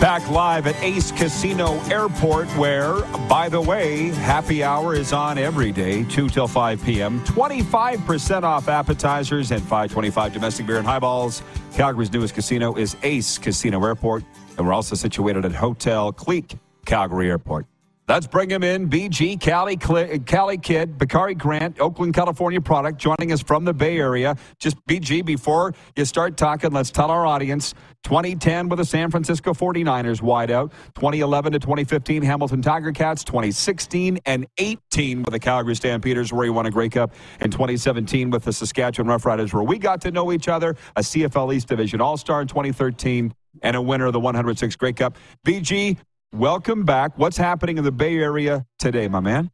Back 0.00 0.30
live 0.30 0.66
at 0.66 0.82
Ace 0.82 1.12
Casino 1.12 1.78
Airport, 1.90 2.48
where, 2.56 3.02
by 3.28 3.50
the 3.50 3.60
way, 3.60 4.08
happy 4.08 4.64
hour 4.64 4.94
is 4.94 5.12
on 5.12 5.36
every 5.36 5.72
day, 5.72 6.04
2 6.04 6.30
till 6.30 6.48
5 6.48 6.82
p.m. 6.82 7.20
25% 7.26 8.42
off 8.42 8.68
appetizers 8.68 9.50
and 9.50 9.60
525 9.60 10.32
domestic 10.32 10.66
beer 10.66 10.78
and 10.78 10.86
highballs. 10.86 11.42
Calgary's 11.74 12.10
newest 12.10 12.34
casino 12.34 12.76
is 12.76 12.96
Ace 13.02 13.36
Casino 13.36 13.84
Airport, 13.84 14.24
and 14.56 14.66
we're 14.66 14.72
also 14.72 14.94
situated 14.94 15.44
at 15.44 15.52
Hotel 15.52 16.12
Clique, 16.12 16.54
Calgary 16.86 17.28
Airport. 17.28 17.66
Let's 18.10 18.26
bring 18.26 18.50
him 18.50 18.64
in. 18.64 18.90
BG, 18.90 19.38
Cali, 19.38 19.76
Cali 19.76 20.58
Kid, 20.58 20.98
Bakari 20.98 21.36
Grant, 21.36 21.78
Oakland, 21.78 22.12
California 22.12 22.60
product, 22.60 22.98
joining 22.98 23.30
us 23.30 23.40
from 23.40 23.64
the 23.64 23.72
Bay 23.72 23.98
Area. 23.98 24.34
Just 24.58 24.84
BG, 24.88 25.24
before 25.24 25.74
you 25.94 26.04
start 26.04 26.36
talking, 26.36 26.72
let's 26.72 26.90
tell 26.90 27.12
our 27.12 27.24
audience 27.24 27.72
2010 28.02 28.68
with 28.68 28.80
the 28.80 28.84
San 28.84 29.12
Francisco 29.12 29.54
49ers 29.54 30.22
wideout, 30.22 30.72
2011 30.96 31.52
to 31.52 31.60
2015 31.60 32.22
Hamilton 32.22 32.60
Tiger 32.60 32.90
Cats, 32.90 33.22
2016 33.22 34.18
and 34.26 34.44
18 34.58 35.22
with 35.22 35.30
the 35.30 35.38
Calgary 35.38 35.76
Stampeders, 35.76 36.32
where 36.32 36.42
he 36.42 36.50
won 36.50 36.66
a 36.66 36.70
Grey 36.72 36.88
Cup, 36.88 37.14
and 37.38 37.52
2017 37.52 38.30
with 38.30 38.42
the 38.42 38.52
Saskatchewan 38.52 39.06
Roughriders, 39.08 39.54
where 39.54 39.62
we 39.62 39.78
got 39.78 40.00
to 40.00 40.10
know 40.10 40.32
each 40.32 40.48
other, 40.48 40.74
a 40.96 41.00
CFL 41.02 41.54
East 41.54 41.68
Division 41.68 42.00
All 42.00 42.16
Star 42.16 42.42
in 42.42 42.48
2013 42.48 43.32
and 43.62 43.76
a 43.76 43.82
winner 43.82 44.06
of 44.06 44.12
the 44.12 44.20
106 44.20 44.76
Grey 44.76 44.92
Cup. 44.92 45.16
BG, 45.46 45.96
welcome 46.32 46.84
back. 46.84 47.18
What's 47.18 47.36
happening 47.36 47.78
in 47.78 47.84
the 47.84 47.92
Bay 47.92 48.16
Area 48.16 48.66
today, 48.78 49.08
my 49.08 49.20
man? 49.20 49.50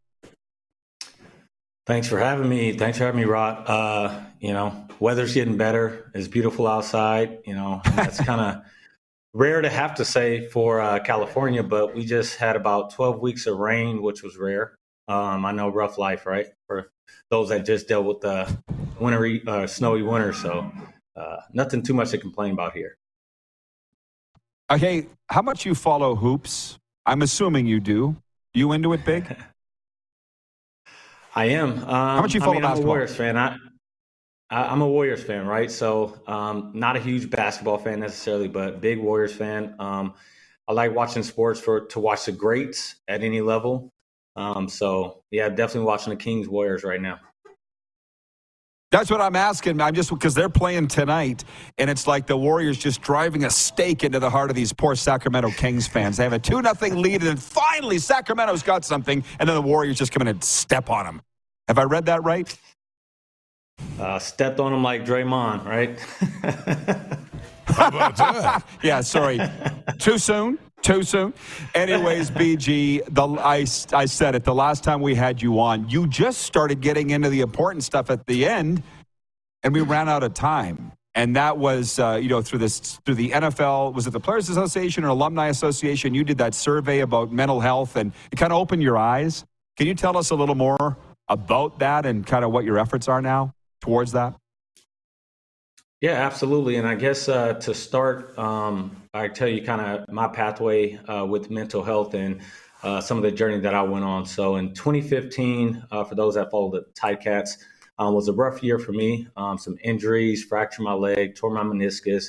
Thanks 1.86 2.08
for 2.08 2.18
having 2.18 2.48
me. 2.48 2.72
Thanks 2.72 2.98
for 2.98 3.04
having 3.04 3.20
me, 3.20 3.26
Rod. 3.26 3.68
Uh, 3.68 4.20
you 4.40 4.52
know, 4.52 4.86
weather's 4.98 5.34
getting 5.34 5.56
better. 5.56 6.10
It's 6.14 6.28
beautiful 6.28 6.66
outside. 6.66 7.38
You 7.46 7.54
know, 7.54 7.80
that's 7.84 8.18
kind 8.24 8.40
of 8.40 8.62
rare 9.32 9.60
to 9.60 9.70
have 9.70 9.94
to 9.96 10.04
say 10.04 10.48
for 10.48 10.80
uh, 10.80 10.98
California, 11.00 11.62
but 11.62 11.94
we 11.94 12.04
just 12.04 12.36
had 12.36 12.56
about 12.56 12.92
12 12.92 13.20
weeks 13.20 13.46
of 13.46 13.58
rain, 13.58 14.02
which 14.02 14.22
was 14.22 14.36
rare. 14.36 14.76
Um, 15.08 15.44
I 15.44 15.52
know 15.52 15.68
rough 15.68 15.98
life, 15.98 16.26
right? 16.26 16.46
For 16.66 16.90
those 17.30 17.50
that 17.50 17.64
just 17.64 17.86
dealt 17.86 18.06
with 18.06 18.20
the 18.20 18.56
wintry, 18.98 19.42
uh, 19.46 19.66
snowy 19.66 20.02
winter. 20.02 20.32
So 20.32 20.72
uh, 21.14 21.36
nothing 21.52 21.82
too 21.82 21.94
much 21.94 22.10
to 22.10 22.18
complain 22.18 22.52
about 22.52 22.72
here. 22.72 22.96
Okay, 24.68 25.06
how 25.28 25.42
much 25.42 25.64
you 25.64 25.76
follow 25.76 26.16
hoops? 26.16 26.78
I'm 27.04 27.22
assuming 27.22 27.66
you 27.66 27.78
do. 27.78 28.16
You 28.52 28.72
into 28.72 28.92
it 28.94 29.04
big? 29.04 29.24
I 31.36 31.44
am. 31.46 31.74
Um, 31.74 31.86
how 31.86 32.22
much 32.22 32.34
you 32.34 32.40
follow 32.40 32.52
I 32.52 32.54
mean, 32.54 32.62
basketball? 32.62 32.82
I'm 32.82 32.88
a 32.88 32.88
Warriors 32.88 33.14
fan. 33.14 33.36
I, 33.36 33.56
I, 34.50 34.72
am 34.72 34.80
a 34.80 34.88
Warriors 34.88 35.22
fan, 35.22 35.46
right? 35.46 35.70
So, 35.70 36.18
um, 36.26 36.72
not 36.74 36.96
a 36.96 36.98
huge 36.98 37.30
basketball 37.30 37.78
fan 37.78 38.00
necessarily, 38.00 38.48
but 38.48 38.80
big 38.80 38.98
Warriors 38.98 39.34
fan. 39.34 39.76
Um, 39.78 40.14
I 40.66 40.72
like 40.72 40.94
watching 40.94 41.22
sports 41.22 41.60
for 41.60 41.86
to 41.86 42.00
watch 42.00 42.24
the 42.24 42.32
greats 42.32 42.96
at 43.06 43.22
any 43.22 43.42
level. 43.42 43.92
Um, 44.34 44.68
so, 44.68 45.22
yeah, 45.30 45.48
definitely 45.48 45.86
watching 45.86 46.10
the 46.10 46.16
Kings 46.16 46.48
Warriors 46.48 46.82
right 46.82 47.00
now. 47.00 47.20
That's 48.96 49.10
what 49.10 49.20
I'm 49.20 49.36
asking. 49.36 49.78
I'm 49.78 49.94
just 49.94 50.08
because 50.08 50.32
they're 50.32 50.48
playing 50.48 50.88
tonight, 50.88 51.44
and 51.76 51.90
it's 51.90 52.06
like 52.06 52.26
the 52.26 52.34
Warriors 52.34 52.78
just 52.78 53.02
driving 53.02 53.44
a 53.44 53.50
stake 53.50 54.04
into 54.04 54.18
the 54.18 54.30
heart 54.30 54.48
of 54.48 54.56
these 54.56 54.72
poor 54.72 54.94
Sacramento 54.94 55.50
Kings 55.50 55.86
fans. 55.86 56.16
They 56.16 56.22
have 56.22 56.32
a 56.32 56.38
two 56.38 56.62
nothing 56.62 56.96
lead, 56.96 57.20
and 57.20 57.24
then 57.24 57.36
finally 57.36 57.98
Sacramento's 57.98 58.62
got 58.62 58.86
something, 58.86 59.22
and 59.38 59.46
then 59.46 59.54
the 59.54 59.60
Warriors 59.60 59.98
just 59.98 60.12
come 60.12 60.22
in 60.22 60.28
and 60.28 60.42
step 60.42 60.88
on 60.88 61.04
them. 61.04 61.20
Have 61.68 61.76
I 61.76 61.82
read 61.82 62.06
that 62.06 62.24
right? 62.24 62.58
Uh, 64.00 64.18
stepped 64.18 64.60
on 64.60 64.72
them 64.72 64.82
like 64.82 65.04
Draymond, 65.04 65.66
right? 65.66 65.98
How 67.66 67.88
about 67.88 68.16
that? 68.16 68.64
yeah, 68.82 69.02
sorry. 69.02 69.38
Too 69.98 70.16
soon. 70.16 70.58
Too 70.86 71.02
soon. 71.02 71.34
Anyways, 71.74 72.30
BG, 72.40 73.02
the 73.12 73.26
I, 73.40 73.66
I 73.98 74.04
said 74.04 74.36
it 74.36 74.44
the 74.44 74.54
last 74.54 74.84
time 74.84 75.00
we 75.00 75.16
had 75.16 75.42
you 75.42 75.58
on. 75.58 75.88
You 75.88 76.06
just 76.06 76.42
started 76.42 76.80
getting 76.80 77.10
into 77.10 77.28
the 77.28 77.40
important 77.40 77.82
stuff 77.82 78.08
at 78.08 78.24
the 78.28 78.46
end, 78.46 78.84
and 79.64 79.74
we 79.74 79.80
ran 79.80 80.08
out 80.08 80.22
of 80.22 80.32
time. 80.32 80.92
And 81.16 81.34
that 81.34 81.58
was, 81.58 81.98
uh, 81.98 82.20
you 82.22 82.28
know, 82.28 82.40
through 82.40 82.60
this 82.60 83.00
through 83.04 83.16
the 83.16 83.30
NFL. 83.30 83.94
Was 83.94 84.06
it 84.06 84.10
the 84.10 84.20
Players 84.20 84.48
Association 84.48 85.02
or 85.02 85.08
Alumni 85.08 85.48
Association? 85.48 86.14
You 86.14 86.22
did 86.22 86.38
that 86.38 86.54
survey 86.54 87.00
about 87.00 87.32
mental 87.32 87.58
health, 87.58 87.96
and 87.96 88.12
it 88.30 88.36
kind 88.36 88.52
of 88.52 88.60
opened 88.60 88.84
your 88.84 88.96
eyes. 88.96 89.44
Can 89.76 89.88
you 89.88 89.94
tell 89.94 90.16
us 90.16 90.30
a 90.30 90.36
little 90.36 90.54
more 90.54 90.96
about 91.26 91.80
that 91.80 92.06
and 92.06 92.24
kind 92.24 92.44
of 92.44 92.52
what 92.52 92.64
your 92.64 92.78
efforts 92.78 93.08
are 93.08 93.20
now 93.20 93.52
towards 93.80 94.12
that? 94.12 94.36
Yeah, 96.00 96.12
absolutely. 96.12 96.76
And 96.76 96.86
I 96.86 96.94
guess 96.94 97.28
uh, 97.28 97.54
to 97.54 97.74
start, 97.74 98.38
um, 98.38 98.96
I 99.16 99.28
tell 99.28 99.48
you 99.48 99.62
kind 99.62 99.80
of 99.80 100.08
my 100.12 100.28
pathway 100.28 100.96
uh, 101.08 101.24
with 101.24 101.50
mental 101.50 101.82
health 101.82 102.14
and 102.14 102.40
uh, 102.82 103.00
some 103.00 103.16
of 103.16 103.22
the 103.22 103.32
journey 103.32 103.58
that 103.60 103.74
I 103.74 103.82
went 103.82 104.04
on. 104.04 104.26
So 104.26 104.56
in 104.56 104.74
2015, 104.74 105.86
uh, 105.90 106.04
for 106.04 106.14
those 106.14 106.34
that 106.34 106.50
follow 106.50 106.70
the 106.70 106.84
Ticats, 106.94 107.56
um, 107.98 108.14
was 108.14 108.28
a 108.28 108.32
rough 108.32 108.62
year 108.62 108.78
for 108.78 108.92
me. 108.92 109.26
Um, 109.36 109.56
some 109.56 109.78
injuries, 109.82 110.44
fractured 110.44 110.84
my 110.84 110.92
leg, 110.92 111.34
tore 111.34 111.50
my 111.50 111.62
meniscus, 111.62 112.26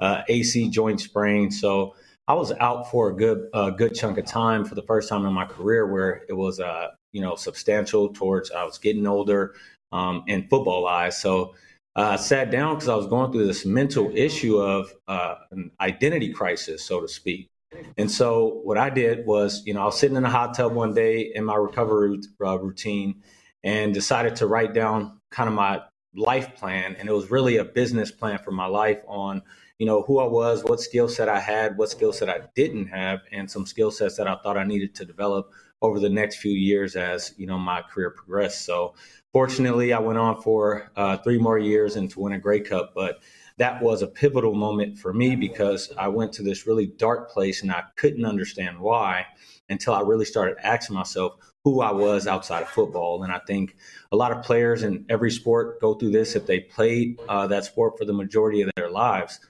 uh, 0.00 0.22
AC 0.28 0.70
joint 0.70 1.00
sprain. 1.00 1.50
So 1.50 1.94
I 2.26 2.34
was 2.34 2.52
out 2.52 2.90
for 2.90 3.10
a 3.10 3.14
good 3.14 3.48
good 3.76 3.94
chunk 3.94 4.16
of 4.16 4.24
time 4.24 4.64
for 4.64 4.74
the 4.74 4.82
first 4.82 5.08
time 5.10 5.26
in 5.26 5.32
my 5.34 5.44
career 5.44 5.86
where 5.92 6.22
it 6.28 6.32
was 6.32 6.60
uh, 6.60 6.88
you 7.12 7.20
know 7.20 7.34
substantial 7.34 8.08
towards 8.08 8.50
I 8.50 8.64
was 8.64 8.78
getting 8.78 9.06
older 9.06 9.54
um, 9.92 10.24
in 10.26 10.48
football 10.48 10.86
eyes. 10.86 11.20
So 11.20 11.54
uh, 11.94 12.16
sat 12.16 12.50
down 12.50 12.74
because 12.74 12.88
I 12.88 12.94
was 12.94 13.06
going 13.06 13.32
through 13.32 13.46
this 13.46 13.66
mental 13.66 14.10
issue 14.14 14.58
of 14.58 14.92
uh, 15.08 15.34
an 15.50 15.70
identity 15.80 16.32
crisis, 16.32 16.84
so 16.84 17.00
to 17.00 17.08
speak. 17.08 17.50
And 17.96 18.10
so 18.10 18.60
what 18.64 18.78
I 18.78 18.90
did 18.90 19.26
was, 19.26 19.62
you 19.66 19.74
know, 19.74 19.82
I 19.82 19.84
was 19.86 19.98
sitting 19.98 20.16
in 20.16 20.24
a 20.24 20.30
hot 20.30 20.54
tub 20.54 20.72
one 20.72 20.94
day 20.94 21.32
in 21.34 21.44
my 21.44 21.54
recovery 21.54 22.20
uh, 22.44 22.58
routine 22.58 23.22
and 23.64 23.94
decided 23.94 24.36
to 24.36 24.46
write 24.46 24.74
down 24.74 25.20
kind 25.30 25.48
of 25.48 25.54
my 25.54 25.82
life 26.14 26.54
plan. 26.54 26.96
And 26.98 27.08
it 27.08 27.12
was 27.12 27.30
really 27.30 27.56
a 27.56 27.64
business 27.64 28.10
plan 28.10 28.38
for 28.38 28.50
my 28.50 28.66
life 28.66 29.00
on, 29.06 29.42
you 29.78 29.86
know, 29.86 30.02
who 30.02 30.18
I 30.18 30.26
was, 30.26 30.62
what 30.64 30.80
skill 30.80 31.08
set 31.08 31.28
I 31.28 31.40
had, 31.40 31.78
what 31.78 31.90
skill 31.90 32.12
set 32.12 32.28
I 32.28 32.40
didn't 32.54 32.88
have, 32.88 33.20
and 33.30 33.50
some 33.50 33.66
skill 33.66 33.90
sets 33.90 34.16
that 34.16 34.28
I 34.28 34.36
thought 34.42 34.58
I 34.58 34.64
needed 34.64 34.94
to 34.96 35.04
develop 35.04 35.50
over 35.82 36.00
the 36.00 36.08
next 36.08 36.36
few 36.36 36.52
years 36.52 36.96
as, 36.96 37.34
you 37.36 37.46
know, 37.46 37.58
my 37.58 37.82
career 37.82 38.10
progressed. 38.10 38.64
So 38.64 38.94
Fortunately, 39.32 39.94
I 39.94 39.98
went 39.98 40.18
on 40.18 40.42
for 40.42 40.92
uh, 40.94 41.16
three 41.16 41.38
more 41.38 41.58
years 41.58 41.96
and 41.96 42.10
to 42.10 42.20
win 42.20 42.34
a 42.34 42.38
Grey 42.38 42.60
Cup, 42.60 42.92
but 42.94 43.22
that 43.56 43.82
was 43.82 44.02
a 44.02 44.06
pivotal 44.06 44.54
moment 44.54 44.98
for 44.98 45.14
me 45.14 45.36
because 45.36 45.90
I 45.96 46.08
went 46.08 46.34
to 46.34 46.42
this 46.42 46.66
really 46.66 46.86
dark 46.86 47.30
place 47.30 47.62
and 47.62 47.72
I 47.72 47.84
couldn't 47.96 48.26
understand 48.26 48.78
why 48.78 49.26
until 49.70 49.94
I 49.94 50.00
really 50.00 50.26
started 50.26 50.56
asking 50.62 50.96
myself 50.96 51.32
who 51.64 51.80
I 51.80 51.92
was 51.92 52.26
outside 52.26 52.62
of 52.62 52.68
football. 52.68 53.22
And 53.22 53.32
I 53.32 53.40
think 53.46 53.76
a 54.10 54.16
lot 54.16 54.32
of 54.32 54.42
players 54.42 54.82
in 54.82 55.06
every 55.08 55.30
sport 55.30 55.80
go 55.80 55.94
through 55.94 56.10
this 56.10 56.36
if 56.36 56.44
they 56.46 56.60
played 56.60 57.18
uh, 57.26 57.46
that 57.46 57.64
sport 57.64 57.96
for 57.96 58.04
the 58.04 58.12
majority 58.12 58.60
of 58.60 58.70
their 58.76 58.90
lives. 58.90 59.40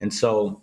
And 0.00 0.14
so 0.14 0.62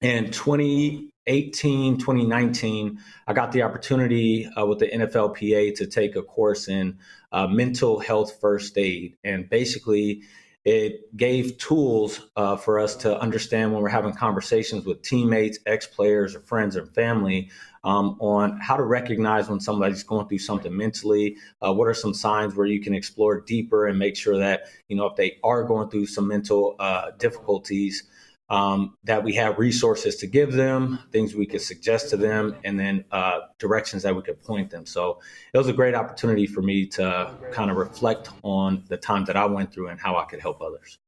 in 0.00 0.30
2018, 0.30 1.98
2019, 1.98 2.98
I 3.26 3.32
got 3.32 3.52
the 3.52 3.62
opportunity 3.62 4.46
uh, 4.46 4.64
with 4.64 4.78
the 4.78 4.88
NFLPA 4.88 5.74
to 5.76 5.86
take 5.86 6.16
a 6.16 6.22
course 6.22 6.68
in 6.68 6.98
uh, 7.32 7.46
mental 7.46 8.00
health 8.00 8.40
first 8.40 8.78
aid. 8.78 9.16
And 9.24 9.48
basically, 9.48 10.22
it 10.64 11.16
gave 11.16 11.56
tools 11.58 12.20
uh, 12.36 12.56
for 12.56 12.78
us 12.78 12.96
to 12.96 13.18
understand 13.18 13.72
when 13.72 13.82
we're 13.82 13.88
having 13.88 14.12
conversations 14.12 14.84
with 14.84 15.02
teammates, 15.02 15.58
ex 15.66 15.86
players, 15.86 16.34
or 16.34 16.40
friends 16.40 16.76
or 16.76 16.86
family 16.86 17.50
um, 17.84 18.16
on 18.20 18.58
how 18.58 18.76
to 18.76 18.82
recognize 18.82 19.48
when 19.48 19.60
somebody's 19.60 20.02
going 20.02 20.28
through 20.28 20.38
something 20.38 20.76
mentally. 20.76 21.36
Uh, 21.64 21.72
what 21.72 21.88
are 21.88 21.94
some 21.94 22.12
signs 22.12 22.54
where 22.54 22.66
you 22.66 22.80
can 22.80 22.94
explore 22.94 23.40
deeper 23.40 23.86
and 23.86 23.98
make 23.98 24.16
sure 24.16 24.38
that, 24.38 24.64
you 24.88 24.96
know, 24.96 25.06
if 25.06 25.16
they 25.16 25.38
are 25.42 25.64
going 25.64 25.88
through 25.88 26.06
some 26.06 26.28
mental 26.28 26.76
uh, 26.78 27.10
difficulties, 27.18 28.04
um, 28.50 28.96
that 29.04 29.22
we 29.22 29.32
have 29.34 29.58
resources 29.58 30.16
to 30.16 30.26
give 30.26 30.52
them, 30.52 30.98
things 31.12 31.34
we 31.34 31.46
could 31.46 31.60
suggest 31.60 32.10
to 32.10 32.16
them, 32.16 32.56
and 32.64 32.78
then 32.78 33.04
uh, 33.12 33.40
directions 33.58 34.02
that 34.02 34.14
we 34.14 34.22
could 34.22 34.42
point 34.42 34.70
them. 34.70 34.84
So 34.84 35.20
it 35.54 35.58
was 35.58 35.68
a 35.68 35.72
great 35.72 35.94
opportunity 35.94 36.46
for 36.46 36.60
me 36.60 36.86
to 36.86 37.32
kind 37.52 37.70
of 37.70 37.76
reflect 37.76 38.28
on 38.42 38.82
the 38.88 38.96
time 38.96 39.24
that 39.26 39.36
I 39.36 39.46
went 39.46 39.72
through 39.72 39.88
and 39.88 40.00
how 40.00 40.16
I 40.16 40.24
could 40.24 40.40
help 40.40 40.60
others. 40.60 40.98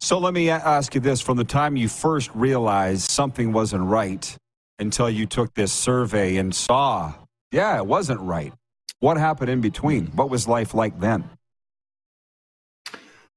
So 0.00 0.18
let 0.18 0.34
me 0.34 0.50
ask 0.50 0.94
you 0.94 1.00
this 1.00 1.22
from 1.22 1.38
the 1.38 1.44
time 1.44 1.76
you 1.76 1.88
first 1.88 2.30
realized 2.34 3.10
something 3.10 3.52
wasn't 3.52 3.84
right 3.84 4.36
until 4.78 5.08
you 5.08 5.24
took 5.24 5.54
this 5.54 5.72
survey 5.72 6.36
and 6.36 6.54
saw, 6.54 7.14
yeah, 7.52 7.78
it 7.78 7.86
wasn't 7.86 8.20
right. 8.20 8.52
What 9.00 9.16
happened 9.16 9.48
in 9.48 9.62
between? 9.62 10.08
What 10.08 10.28
was 10.28 10.46
life 10.46 10.74
like 10.74 11.00
then? 11.00 11.30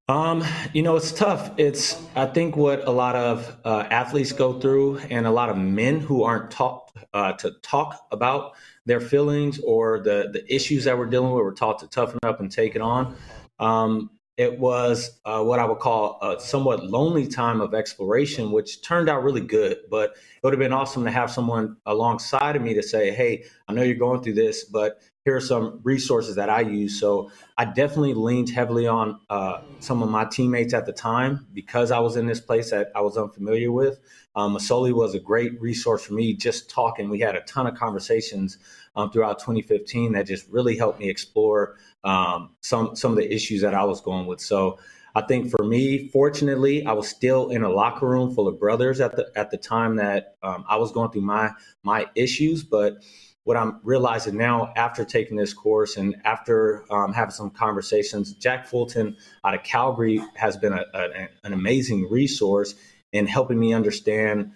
Um, 0.08 0.42
you 0.72 0.82
know, 0.82 0.96
it's 0.96 1.12
tough. 1.12 1.50
It's 1.58 2.02
I 2.16 2.24
think 2.24 2.56
what 2.56 2.88
a 2.88 2.90
lot 2.90 3.14
of 3.14 3.54
uh, 3.62 3.86
athletes 3.90 4.32
go 4.32 4.58
through, 4.58 4.98
and 5.10 5.26
a 5.26 5.30
lot 5.30 5.50
of 5.50 5.58
men 5.58 6.00
who 6.00 6.22
aren't 6.22 6.50
taught 6.50 6.90
uh, 7.12 7.34
to 7.34 7.52
talk 7.62 8.06
about 8.10 8.52
their 8.86 9.02
feelings 9.02 9.60
or 9.60 10.00
the 10.00 10.30
the 10.32 10.42
issues 10.52 10.84
that 10.84 10.96
we're 10.96 11.06
dealing 11.10 11.32
with. 11.32 11.44
We're 11.44 11.52
taught 11.52 11.80
to 11.80 11.88
toughen 11.88 12.20
up 12.22 12.40
and 12.40 12.50
take 12.50 12.74
it 12.74 12.80
on. 12.80 13.16
Um, 13.58 14.10
it 14.38 14.58
was 14.58 15.20
uh, 15.26 15.42
what 15.42 15.58
I 15.58 15.66
would 15.66 15.80
call 15.80 16.18
a 16.22 16.40
somewhat 16.40 16.86
lonely 16.86 17.26
time 17.26 17.60
of 17.60 17.74
exploration, 17.74 18.50
which 18.50 18.80
turned 18.82 19.10
out 19.10 19.24
really 19.24 19.42
good. 19.42 19.78
But 19.90 20.12
it 20.12 20.42
would 20.42 20.54
have 20.54 20.60
been 20.60 20.72
awesome 20.72 21.04
to 21.04 21.10
have 21.10 21.30
someone 21.30 21.76
alongside 21.84 22.56
of 22.56 22.62
me 22.62 22.72
to 22.72 22.82
say, 22.82 23.10
"Hey, 23.10 23.44
I 23.68 23.74
know 23.74 23.82
you're 23.82 23.96
going 23.96 24.22
through 24.22 24.34
this, 24.34 24.64
but 24.64 25.02
here 25.28 25.36
are 25.36 25.40
some 25.42 25.78
resources 25.82 26.36
that 26.36 26.48
I 26.48 26.60
use. 26.60 26.98
So 26.98 27.30
I 27.58 27.66
definitely 27.66 28.14
leaned 28.14 28.48
heavily 28.48 28.86
on 28.86 29.20
uh, 29.28 29.60
some 29.78 30.02
of 30.02 30.08
my 30.08 30.24
teammates 30.24 30.72
at 30.72 30.86
the 30.86 30.92
time 30.92 31.46
because 31.52 31.90
I 31.90 31.98
was 31.98 32.16
in 32.16 32.26
this 32.26 32.40
place 32.40 32.70
that 32.70 32.90
I 32.96 33.02
was 33.02 33.18
unfamiliar 33.18 33.70
with. 33.70 33.98
Um, 34.34 34.56
Masoli 34.56 34.94
was 34.94 35.14
a 35.14 35.20
great 35.20 35.60
resource 35.60 36.06
for 36.06 36.14
me 36.14 36.32
just 36.32 36.70
talking. 36.70 37.10
We 37.10 37.20
had 37.20 37.36
a 37.36 37.42
ton 37.42 37.66
of 37.66 37.74
conversations 37.74 38.56
um, 38.96 39.10
throughout 39.10 39.38
2015 39.40 40.12
that 40.12 40.26
just 40.26 40.48
really 40.48 40.78
helped 40.78 40.98
me 40.98 41.10
explore 41.10 41.76
um, 42.04 42.54
some 42.62 42.96
some 42.96 43.10
of 43.10 43.18
the 43.18 43.30
issues 43.30 43.60
that 43.60 43.74
I 43.74 43.84
was 43.84 44.00
going 44.00 44.26
with. 44.26 44.40
So 44.40 44.78
I 45.14 45.20
think 45.22 45.50
for 45.50 45.62
me, 45.62 46.08
fortunately, 46.08 46.86
I 46.86 46.92
was 46.92 47.06
still 47.06 47.50
in 47.50 47.64
a 47.64 47.68
locker 47.68 48.08
room 48.08 48.34
full 48.34 48.48
of 48.48 48.58
brothers 48.58 48.98
at 49.00 49.14
the 49.14 49.30
at 49.36 49.50
the 49.50 49.58
time 49.58 49.96
that 49.96 50.36
um, 50.42 50.64
I 50.66 50.76
was 50.76 50.90
going 50.90 51.10
through 51.10 51.22
my 51.22 51.50
my 51.82 52.06
issues. 52.14 52.62
But 52.64 53.02
what 53.48 53.56
I'm 53.56 53.80
realizing 53.82 54.36
now 54.36 54.74
after 54.76 55.06
taking 55.06 55.38
this 55.38 55.54
course 55.54 55.96
and 55.96 56.16
after 56.26 56.84
um, 56.92 57.14
having 57.14 57.30
some 57.30 57.48
conversations, 57.48 58.34
Jack 58.34 58.66
Fulton 58.66 59.16
out 59.42 59.54
of 59.54 59.62
Calgary 59.62 60.20
has 60.34 60.58
been 60.58 60.74
a, 60.74 60.84
a, 60.92 61.28
an 61.44 61.54
amazing 61.54 62.10
resource 62.10 62.74
in 63.10 63.26
helping 63.26 63.58
me 63.58 63.72
understand 63.72 64.52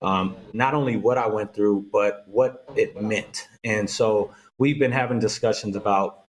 um, 0.00 0.36
not 0.52 0.74
only 0.74 0.96
what 0.96 1.18
I 1.18 1.26
went 1.26 1.54
through, 1.54 1.86
but 1.90 2.22
what 2.28 2.64
it 2.76 3.02
meant. 3.02 3.48
And 3.64 3.90
so 3.90 4.32
we've 4.58 4.78
been 4.78 4.92
having 4.92 5.18
discussions 5.18 5.74
about 5.74 6.26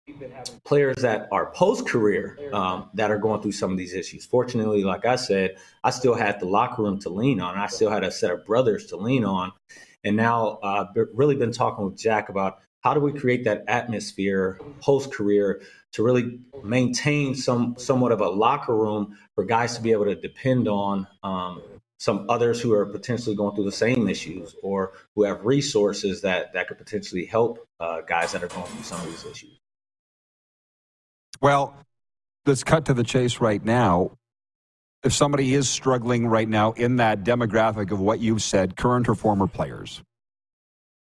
players 0.64 0.96
that 1.02 1.28
are 1.30 1.52
post 1.52 1.86
career 1.86 2.36
um, 2.52 2.90
that 2.94 3.12
are 3.12 3.18
going 3.18 3.42
through 3.42 3.52
some 3.52 3.70
of 3.70 3.78
these 3.78 3.94
issues. 3.94 4.26
Fortunately, 4.26 4.82
like 4.82 5.06
I 5.06 5.14
said, 5.14 5.56
I 5.84 5.90
still 5.90 6.14
had 6.14 6.40
the 6.40 6.46
locker 6.46 6.82
room 6.82 6.98
to 7.00 7.10
lean 7.10 7.40
on. 7.40 7.56
I 7.56 7.68
still 7.68 7.90
had 7.90 8.02
a 8.02 8.10
set 8.10 8.32
of 8.32 8.44
brothers 8.44 8.86
to 8.86 8.96
lean 8.96 9.24
on. 9.24 9.52
And 10.08 10.16
now 10.16 10.58
uh, 10.62 10.86
really 11.14 11.36
been 11.36 11.52
talking 11.52 11.84
with 11.84 11.98
Jack 11.98 12.30
about 12.30 12.60
how 12.80 12.94
do 12.94 13.00
we 13.00 13.12
create 13.12 13.44
that 13.44 13.64
atmosphere 13.68 14.58
post 14.80 15.12
career 15.12 15.60
to 15.92 16.02
really 16.02 16.40
maintain 16.64 17.34
some 17.34 17.74
somewhat 17.78 18.12
of 18.12 18.20
a 18.20 18.28
locker 18.28 18.74
room 18.74 19.16
for 19.34 19.44
guys 19.44 19.76
to 19.76 19.82
be 19.82 19.92
able 19.92 20.06
to 20.06 20.14
depend 20.14 20.68
on 20.68 21.06
um, 21.22 21.62
some 21.98 22.26
others 22.28 22.60
who 22.60 22.72
are 22.72 22.86
potentially 22.86 23.36
going 23.36 23.54
through 23.54 23.64
the 23.64 23.72
same 23.72 24.08
issues 24.08 24.54
or 24.62 24.92
who 25.14 25.24
have 25.24 25.44
resources 25.44 26.22
that 26.22 26.52
that 26.54 26.68
could 26.68 26.78
potentially 26.78 27.26
help 27.26 27.66
uh, 27.80 28.00
guys 28.02 28.32
that 28.32 28.42
are 28.42 28.48
going 28.48 28.66
through 28.66 28.84
some 28.84 29.00
of 29.00 29.06
these 29.06 29.24
issues. 29.24 29.58
Well, 31.40 31.76
let's 32.46 32.64
cut 32.64 32.84
to 32.86 32.94
the 32.94 33.04
chase 33.04 33.40
right 33.40 33.64
now. 33.64 34.17
If 35.04 35.12
somebody 35.12 35.54
is 35.54 35.68
struggling 35.68 36.26
right 36.26 36.48
now 36.48 36.72
in 36.72 36.96
that 36.96 37.22
demographic 37.24 37.92
of 37.92 38.00
what 38.00 38.18
you've 38.18 38.42
said, 38.42 38.76
current 38.76 39.08
or 39.08 39.14
former 39.14 39.46
players, 39.46 40.02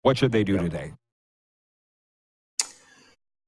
what 0.04 0.18
should 0.18 0.32
they 0.32 0.43
do 0.43 0.58
today? 0.58 0.93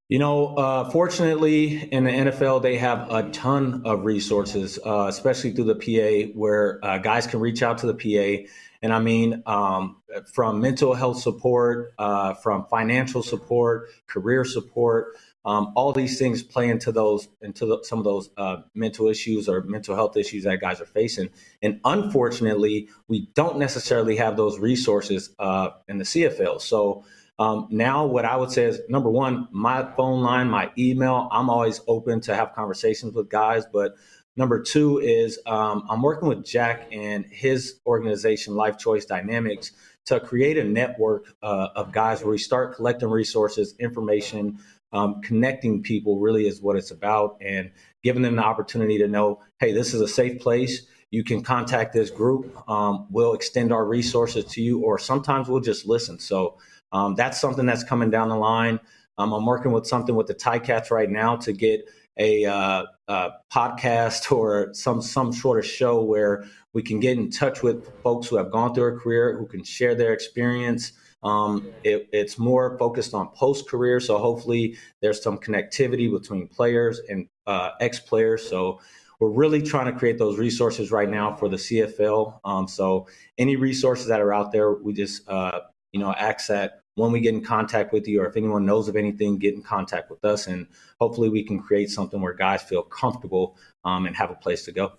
You 0.10 0.18
know, 0.18 0.56
uh, 0.56 0.90
fortunately, 0.90 1.84
in 1.94 2.04
the 2.04 2.10
NFL, 2.10 2.64
they 2.64 2.78
have 2.78 3.12
a 3.12 3.30
ton 3.30 3.84
of 3.86 4.06
resources, 4.06 4.80
uh, 4.84 5.06
especially 5.08 5.52
through 5.52 5.66
the 5.66 5.76
PA, 5.76 6.34
where 6.34 6.84
uh, 6.84 6.98
guys 6.98 7.28
can 7.28 7.40
reach 7.40 7.62
out 7.62 7.78
to 7.80 7.94
the 7.94 7.94
PA. 7.94 8.50
And 8.82 8.92
I 8.92 9.00
mean, 9.00 9.44
um, 9.46 9.98
from 10.34 10.62
mental 10.62 10.96
health 10.96 11.20
support, 11.20 11.94
uh, 12.00 12.34
from 12.34 12.66
financial 12.72 13.22
support, 13.22 13.90
career 14.08 14.44
support, 14.46 15.16
um, 15.46 15.72
all 15.76 15.94
these 15.94 16.20
things 16.20 16.44
play 16.44 16.70
into 16.70 16.92
those 16.92 17.28
into 17.42 17.66
the, 17.66 17.80
some 17.84 18.00
of 18.00 18.06
those 18.06 18.30
uh, 18.38 18.58
mental 18.76 19.08
issues 19.08 19.48
or 19.48 19.62
mental 19.64 19.96
health 19.96 20.18
issues 20.18 20.44
that 20.44 20.60
guys 20.60 20.82
are 20.82 20.86
facing. 20.86 21.30
And 21.62 21.80
unfortunately, 21.86 22.90
we 23.08 23.30
don't 23.34 23.58
necessarily 23.58 24.18
have 24.18 24.36
those 24.38 24.60
resources 24.60 25.34
uh, 25.40 25.70
in 25.88 25.98
the 25.98 26.04
CFL. 26.04 26.62
So 26.62 27.06
um, 27.40 27.68
now, 27.72 28.06
what 28.06 28.26
I 28.26 28.36
would 28.36 28.52
say 28.52 28.66
is 28.66 28.82
number 28.90 29.10
one, 29.10 29.48
my 29.52 29.90
phone 29.96 30.22
line, 30.22 30.50
my 30.50 30.72
email. 30.78 31.30
I'm 31.32 31.50
always 31.50 31.80
open 31.88 32.20
to 32.22 32.36
have 32.36 32.54
conversations 32.54 33.14
with 33.14 33.30
guys, 33.30 33.66
but 33.72 33.96
Number 34.40 34.62
two 34.64 35.00
is 35.00 35.38
um, 35.46 35.86
I'm 35.90 36.02
working 36.02 36.30
with 36.30 36.46
Jack 36.46 36.88
and 36.94 37.26
his 37.26 37.82
organization, 37.86 38.56
Life 38.56 38.78
Choice 38.78 39.04
Dynamics, 39.04 39.74
to 40.06 40.22
create 40.22 40.58
a 40.58 40.64
network 40.64 41.36
uh, 41.44 41.68
of 41.76 41.92
guys 41.92 42.22
where 42.22 42.32
we 42.32 42.38
start 42.38 42.78
collecting 42.78 43.10
resources, 43.10 43.76
information, 43.82 44.60
um, 44.92 45.22
connecting 45.22 45.84
people 45.84 46.20
really 46.20 46.48
is 46.48 46.62
what 46.62 46.76
it's 46.76 46.92
about 46.92 47.38
and 47.42 47.72
giving 48.04 48.22
them 48.22 48.36
the 48.36 48.44
opportunity 48.44 48.98
to 48.98 49.08
know 49.08 49.40
hey 49.60 49.72
this 49.72 49.94
is 49.94 50.02
a 50.02 50.08
safe 50.08 50.40
place. 50.42 50.86
You 51.12 51.24
can 51.24 51.42
contact 51.42 51.94
this 51.94 52.12
group. 52.12 52.56
Um, 52.70 53.08
we'll 53.10 53.34
extend 53.34 53.72
our 53.74 53.86
resources 53.86 54.46
to 54.46 54.62
you 54.62 54.82
or 54.82 55.00
sometimes 55.00 55.50
we'll 55.50 55.60
just 55.60 55.88
listen. 55.88 56.20
So 56.20 56.58
um, 56.92 57.16
that's 57.16 57.40
something 57.42 57.66
that's 57.66 57.84
coming 57.84 58.10
down 58.12 58.30
the 58.30 58.36
line. 58.36 58.80
Um, 59.18 59.34
i'm 59.34 59.46
working 59.46 59.74
with 59.74 59.86
something 59.86 60.16
with 60.16 60.28
the 60.28 60.36
Ticats 60.36 60.92
right 60.92 61.10
now 61.10 61.36
to 61.38 61.52
get 61.52 61.82
a, 62.18 62.46
uh, 62.46 62.86
a 63.08 63.30
podcast 63.52 64.32
or 64.36 64.74
some 64.74 65.02
some 65.02 65.34
sort 65.34 65.60
of 65.60 65.66
show 65.66 66.02
where 66.02 66.46
we 66.74 66.84
can 66.84 67.00
get 67.00 67.18
in 67.18 67.30
touch 67.30 67.64
with 67.64 67.90
folks 68.02 68.28
who 68.28 68.38
have 68.38 68.52
gone 68.52 68.74
through 68.74 68.96
a 68.96 69.00
career 69.00 69.38
who 69.38 69.48
can 69.48 69.64
share 69.64 69.96
their 69.96 70.14
experience 70.14 70.94
um, 71.24 71.72
it, 71.84 72.08
it's 72.12 72.38
more 72.38 72.78
focused 72.78 73.14
on 73.14 73.30
post 73.30 73.68
career, 73.68 74.00
so 74.00 74.18
hopefully 74.18 74.78
there's 75.02 75.22
some 75.22 75.38
connectivity 75.38 76.12
between 76.12 76.48
players 76.48 77.00
and 77.10 77.28
uh, 77.46 77.72
ex 77.80 78.00
players. 78.00 78.48
So 78.48 78.80
we're 79.20 79.30
really 79.30 79.62
trying 79.62 79.92
to 79.92 79.98
create 79.98 80.18
those 80.18 80.38
resources 80.38 80.92
right 80.92 81.10
now 81.10 81.36
for 81.36 81.50
the 81.50 81.58
CFL. 81.58 82.40
Um, 82.46 82.68
so 82.68 83.08
any 83.38 83.58
resources 83.58 84.08
that 84.08 84.22
are 84.22 84.34
out 84.34 84.52
there, 84.52 84.74
we 84.74 84.94
just 84.94 85.28
uh, 85.28 85.60
you 85.92 86.00
know 86.00 86.14
ask 86.14 86.48
that 86.48 86.82
when 86.96 87.12
we 87.12 87.20
get 87.20 87.34
in 87.34 87.44
contact 87.44 87.94
with 87.94 88.08
you, 88.08 88.22
or 88.22 88.28
if 88.28 88.38
anyone 88.38 88.66
knows 88.66 88.88
of 88.88 88.96
anything, 88.96 89.38
get 89.38 89.54
in 89.54 89.62
contact 89.62 90.10
with 90.10 90.24
us, 90.24 90.48
and 90.48 90.68
hopefully 91.00 91.30
we 91.30 91.44
can 91.44 91.60
create 91.60 91.90
something 91.90 92.22
where 92.22 92.34
guys 92.34 92.62
feel 92.62 92.84
comfortable 92.84 93.58
um, 93.84 94.06
and 94.06 94.16
have 94.16 94.32
a 94.32 94.36
place 94.36 94.64
to 94.66 94.72
go. 94.72 94.94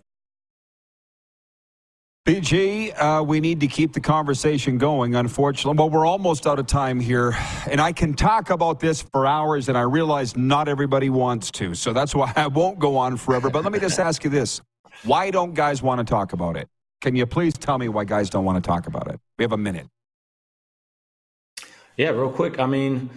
BG, 2.30 2.96
uh, 2.96 3.24
we 3.24 3.40
need 3.40 3.58
to 3.58 3.66
keep 3.66 3.92
the 3.92 4.00
conversation 4.00 4.78
going, 4.78 5.16
unfortunately. 5.16 5.74
But 5.74 5.90
we're 5.90 6.06
almost 6.06 6.46
out 6.46 6.60
of 6.60 6.68
time 6.68 7.00
here. 7.00 7.36
And 7.68 7.80
I 7.80 7.90
can 7.90 8.14
talk 8.14 8.50
about 8.50 8.78
this 8.78 9.02
for 9.02 9.26
hours, 9.26 9.68
and 9.68 9.76
I 9.76 9.80
realize 9.80 10.36
not 10.36 10.68
everybody 10.68 11.10
wants 11.10 11.50
to. 11.52 11.74
So 11.74 11.92
that's 11.92 12.14
why 12.14 12.32
I 12.36 12.46
won't 12.46 12.78
go 12.78 12.96
on 12.96 13.16
forever. 13.16 13.50
But 13.50 13.64
let 13.64 13.72
me 13.72 13.80
just 13.80 13.98
ask 13.98 14.22
you 14.22 14.30
this 14.30 14.60
why 15.02 15.32
don't 15.32 15.54
guys 15.54 15.82
want 15.82 15.98
to 15.98 16.08
talk 16.08 16.32
about 16.32 16.56
it? 16.56 16.68
Can 17.00 17.16
you 17.16 17.26
please 17.26 17.54
tell 17.54 17.78
me 17.78 17.88
why 17.88 18.04
guys 18.04 18.30
don't 18.30 18.44
want 18.44 18.62
to 18.62 18.68
talk 18.68 18.86
about 18.86 19.08
it? 19.08 19.18
We 19.36 19.42
have 19.42 19.50
a 19.50 19.58
minute. 19.58 19.88
Yeah, 21.96 22.10
real 22.10 22.30
quick. 22.30 22.60
I 22.60 22.66
mean, 22.66 23.10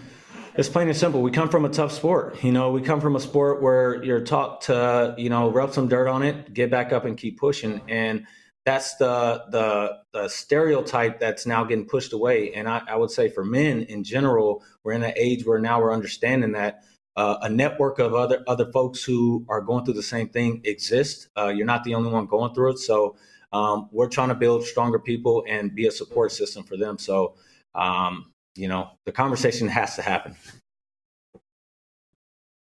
it's 0.56 0.70
plain 0.70 0.88
and 0.88 0.98
simple. 0.98 1.22
We 1.22 1.30
come 1.30 1.50
from 1.50 1.66
a 1.66 1.70
tough 1.70 1.92
sport. 1.92 2.44
You 2.44 2.52
know, 2.52 2.72
we 2.72 2.82
come 2.82 3.00
from 3.00 3.16
a 3.16 3.20
sport 3.20 3.62
where 3.62 4.04
you're 4.04 4.22
taught 4.22 4.62
to, 4.62 5.14
you 5.20 5.30
know, 5.30 5.52
rub 5.52 5.72
some 5.72 5.88
dirt 5.88 6.08
on 6.08 6.24
it, 6.24 6.52
get 6.56 6.72
back 6.72 6.92
up 6.92 7.06
and 7.06 7.16
keep 7.16 7.38
pushing. 7.38 7.80
And 7.88 8.26
that's 8.66 8.96
the, 8.96 9.44
the, 9.50 9.98
the 10.14 10.30
stereotype 10.30 11.20
that's 11.20 11.46
now 11.46 11.64
getting 11.64 11.86
pushed 11.86 12.14
away. 12.14 12.54
And 12.54 12.68
I, 12.68 12.82
I, 12.88 12.96
would 12.96 13.12
say 13.12 13.30
for 13.30 13.44
men 13.44 13.84
in 13.84 14.04
general, 14.04 14.64
we're 14.84 14.94
in 14.94 15.04
an 15.04 15.14
age 15.18 15.46
where 15.46 15.60
now 15.60 15.82
we're 15.82 15.94
understanding 15.94 16.54
that 16.54 16.84
uh, 17.16 17.38
a 17.42 17.50
network 17.50 18.00
of 18.00 18.14
other 18.16 18.44
other 18.48 18.72
folks 18.72 19.04
who 19.04 19.46
are 19.48 19.62
going 19.62 19.86
through 19.86 19.94
the 19.94 20.02
same 20.02 20.30
thing 20.30 20.62
exists. 20.64 21.28
Uh, 21.38 21.50
you're 21.50 21.66
not 21.66 21.84
the 21.84 21.94
only 21.94 22.10
one 22.10 22.26
going 22.26 22.54
through 22.56 22.72
it. 22.72 22.80
So 22.80 23.16
um, 23.52 23.90
we're 23.92 24.10
trying 24.10 24.30
to 24.30 24.36
build 24.36 24.64
stronger 24.64 24.98
people 24.98 25.44
and 25.48 25.76
be 25.76 25.86
a 25.86 25.92
support 25.92 26.32
system 26.32 26.64
for 26.64 26.76
them. 26.76 26.98
So 26.98 27.36
um, 27.76 28.32
you 28.56 28.68
know, 28.68 28.92
the 29.06 29.12
conversation 29.12 29.68
has 29.80 29.96
to 29.96 30.02
happen. 30.02 30.36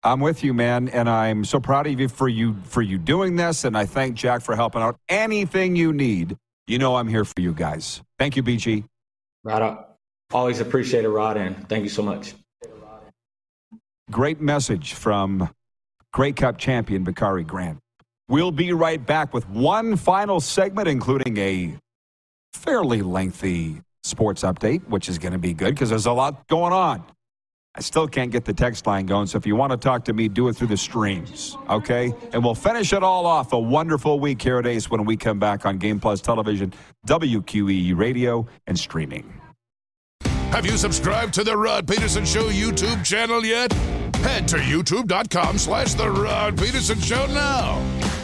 I'm 0.04 0.20
with 0.20 0.44
you, 0.44 0.52
man, 0.52 0.90
and 0.90 1.08
I'm 1.08 1.46
so 1.46 1.58
proud 1.58 1.86
of 1.86 1.98
you 1.98 2.08
for 2.08 2.28
you 2.28 2.54
for 2.64 2.82
you 2.82 2.98
doing 2.98 3.36
this, 3.36 3.64
and 3.64 3.76
I 3.76 3.86
thank 3.86 4.16
Jack 4.16 4.42
for 4.42 4.54
helping 4.54 4.82
out. 4.82 4.98
Anything 5.08 5.76
you 5.76 5.94
need, 5.94 6.36
you 6.66 6.78
know, 6.78 6.96
I'm 6.96 7.08
here 7.08 7.24
for 7.24 7.40
you 7.40 7.54
guys. 7.54 8.02
Thank 8.18 8.36
you, 8.36 8.42
BG. 8.42 8.84
Right 9.44 9.62
up. 9.62 9.98
Always 10.30 10.60
appreciate 10.60 11.04
it, 11.04 11.08
Rod, 11.08 11.38
and 11.38 11.66
thank 11.70 11.84
you 11.84 11.88
so 11.88 12.02
much. 12.02 12.34
Great 14.10 14.42
message 14.42 14.92
from 14.92 15.48
Grey 16.12 16.32
Cup 16.32 16.58
champion 16.58 17.02
Bakari 17.02 17.42
Grant. 17.42 17.78
We'll 18.28 18.52
be 18.52 18.74
right 18.74 19.04
back 19.04 19.32
with 19.32 19.48
one 19.48 19.96
final 19.96 20.38
segment, 20.38 20.86
including 20.86 21.38
a 21.38 21.78
fairly 22.52 23.00
lengthy 23.00 23.80
sports 24.02 24.42
update, 24.42 24.86
which 24.88 25.08
is 25.08 25.16
going 25.16 25.32
to 25.32 25.38
be 25.38 25.54
good 25.54 25.70
because 25.70 25.88
there's 25.88 26.06
a 26.06 26.12
lot 26.12 26.46
going 26.48 26.74
on. 26.74 27.02
I 27.76 27.80
still 27.80 28.06
can't 28.06 28.30
get 28.30 28.44
the 28.44 28.52
text 28.52 28.86
line 28.86 29.04
going, 29.06 29.26
so 29.26 29.36
if 29.36 29.46
you 29.46 29.56
want 29.56 29.72
to 29.72 29.76
talk 29.76 30.04
to 30.04 30.12
me, 30.12 30.28
do 30.28 30.46
it 30.46 30.54
through 30.54 30.68
the 30.68 30.76
streams, 30.76 31.56
okay? 31.68 32.14
And 32.32 32.44
we'll 32.44 32.54
finish 32.54 32.92
it 32.92 33.02
all 33.02 33.26
off. 33.26 33.52
A 33.52 33.58
wonderful 33.58 34.20
week 34.20 34.40
here 34.40 34.58
at 34.58 34.66
Ace 34.66 34.88
when 34.90 35.04
we 35.04 35.16
come 35.16 35.40
back 35.40 35.66
on 35.66 35.78
Game 35.78 35.98
Plus 35.98 36.20
Television, 36.20 36.72
WQEE 37.08 37.96
Radio, 37.96 38.46
and 38.68 38.78
streaming. 38.78 39.40
Have 40.52 40.64
you 40.64 40.76
subscribed 40.76 41.34
to 41.34 41.42
the 41.42 41.56
Rod 41.56 41.88
Pedersen 41.88 42.24
Show 42.24 42.44
YouTube 42.44 43.04
channel 43.04 43.44
yet? 43.44 43.72
Head 44.22 44.46
to 44.48 44.56
youtube.com 44.58 45.58
slash 45.58 45.94
The 45.94 46.08
Rod 46.08 46.56
Pedersen 46.56 47.00
Show 47.00 47.26
now. 47.26 48.23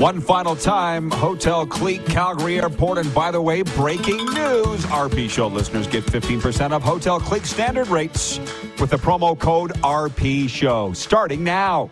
One 0.00 0.22
final 0.22 0.56
time, 0.56 1.10
Hotel 1.10 1.66
Clique, 1.66 2.06
Calgary 2.06 2.58
Airport. 2.58 2.96
And 2.96 3.14
by 3.14 3.30
the 3.30 3.40
way, 3.42 3.60
breaking 3.60 4.16
news 4.16 4.80
RP 4.86 5.28
Show 5.28 5.48
listeners 5.48 5.86
get 5.86 6.04
15% 6.04 6.70
off 6.70 6.82
Hotel 6.82 7.20
Clique 7.20 7.44
standard 7.44 7.86
rates 7.88 8.38
with 8.80 8.88
the 8.88 8.96
promo 8.96 9.38
code 9.38 9.72
RP 9.82 10.48
Show. 10.48 10.94
Starting 10.94 11.44
now. 11.44 11.90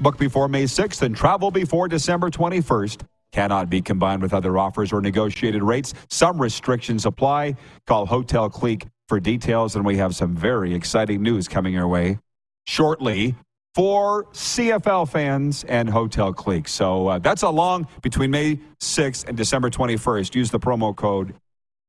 Book 0.00 0.16
before 0.16 0.48
May 0.48 0.64
6th 0.64 1.02
and 1.02 1.14
travel 1.14 1.50
before 1.50 1.86
December 1.86 2.30
21st. 2.30 3.02
Cannot 3.30 3.68
be 3.68 3.82
combined 3.82 4.22
with 4.22 4.32
other 4.32 4.56
offers 4.56 4.90
or 4.90 5.02
negotiated 5.02 5.62
rates. 5.62 5.92
Some 6.08 6.40
restrictions 6.40 7.04
apply. 7.04 7.56
Call 7.86 8.06
Hotel 8.06 8.48
Clique 8.48 8.86
for 9.10 9.18
details. 9.18 9.74
And 9.74 9.84
we 9.84 9.96
have 9.96 10.14
some 10.14 10.36
very 10.36 10.72
exciting 10.72 11.20
news 11.20 11.48
coming 11.48 11.74
your 11.74 11.88
way 11.88 12.20
shortly 12.66 13.34
for 13.74 14.24
CFL 14.26 15.08
fans 15.08 15.64
and 15.64 15.90
Hotel 15.90 16.32
Clique. 16.32 16.68
So 16.68 17.08
uh, 17.08 17.18
that's 17.18 17.42
a 17.42 17.50
long 17.50 17.88
between 18.02 18.30
May 18.30 18.60
6th 18.80 19.26
and 19.26 19.36
December 19.36 19.68
21st. 19.68 20.36
Use 20.36 20.50
the 20.52 20.60
promo 20.60 20.94
code 20.94 21.34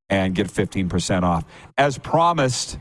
and 0.09 0.33
get 0.33 0.47
15% 0.47 1.21
off. 1.21 1.45
As 1.77 1.99
promised, 1.99 2.79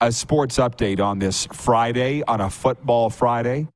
a 0.00 0.10
sports 0.10 0.56
update 0.56 0.98
on 0.98 1.18
this 1.18 1.46
Friday, 1.52 2.22
on 2.22 2.40
a 2.40 2.48
football 2.48 3.10
Friday. 3.10 3.68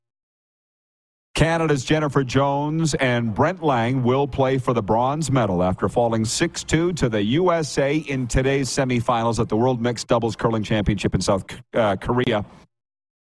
Canada's 1.34 1.84
Jennifer 1.84 2.22
Jones 2.24 2.94
and 2.94 3.34
Brent 3.34 3.62
Laing 3.62 4.02
will 4.02 4.26
play 4.26 4.58
for 4.58 4.74
the 4.74 4.82
bronze 4.82 5.30
medal 5.30 5.62
after 5.62 5.88
falling 5.88 6.24
6 6.24 6.64
2 6.64 6.92
to 6.94 7.08
the 7.08 7.22
USA 7.22 7.96
in 7.96 8.26
today's 8.26 8.68
semifinals 8.68 9.38
at 9.38 9.48
the 9.48 9.56
World 9.56 9.80
Mixed 9.80 10.08
Doubles 10.08 10.36
Curling 10.36 10.64
Championship 10.64 11.14
in 11.14 11.20
South 11.20 11.44
uh, 11.72 11.96
Korea. 11.96 12.44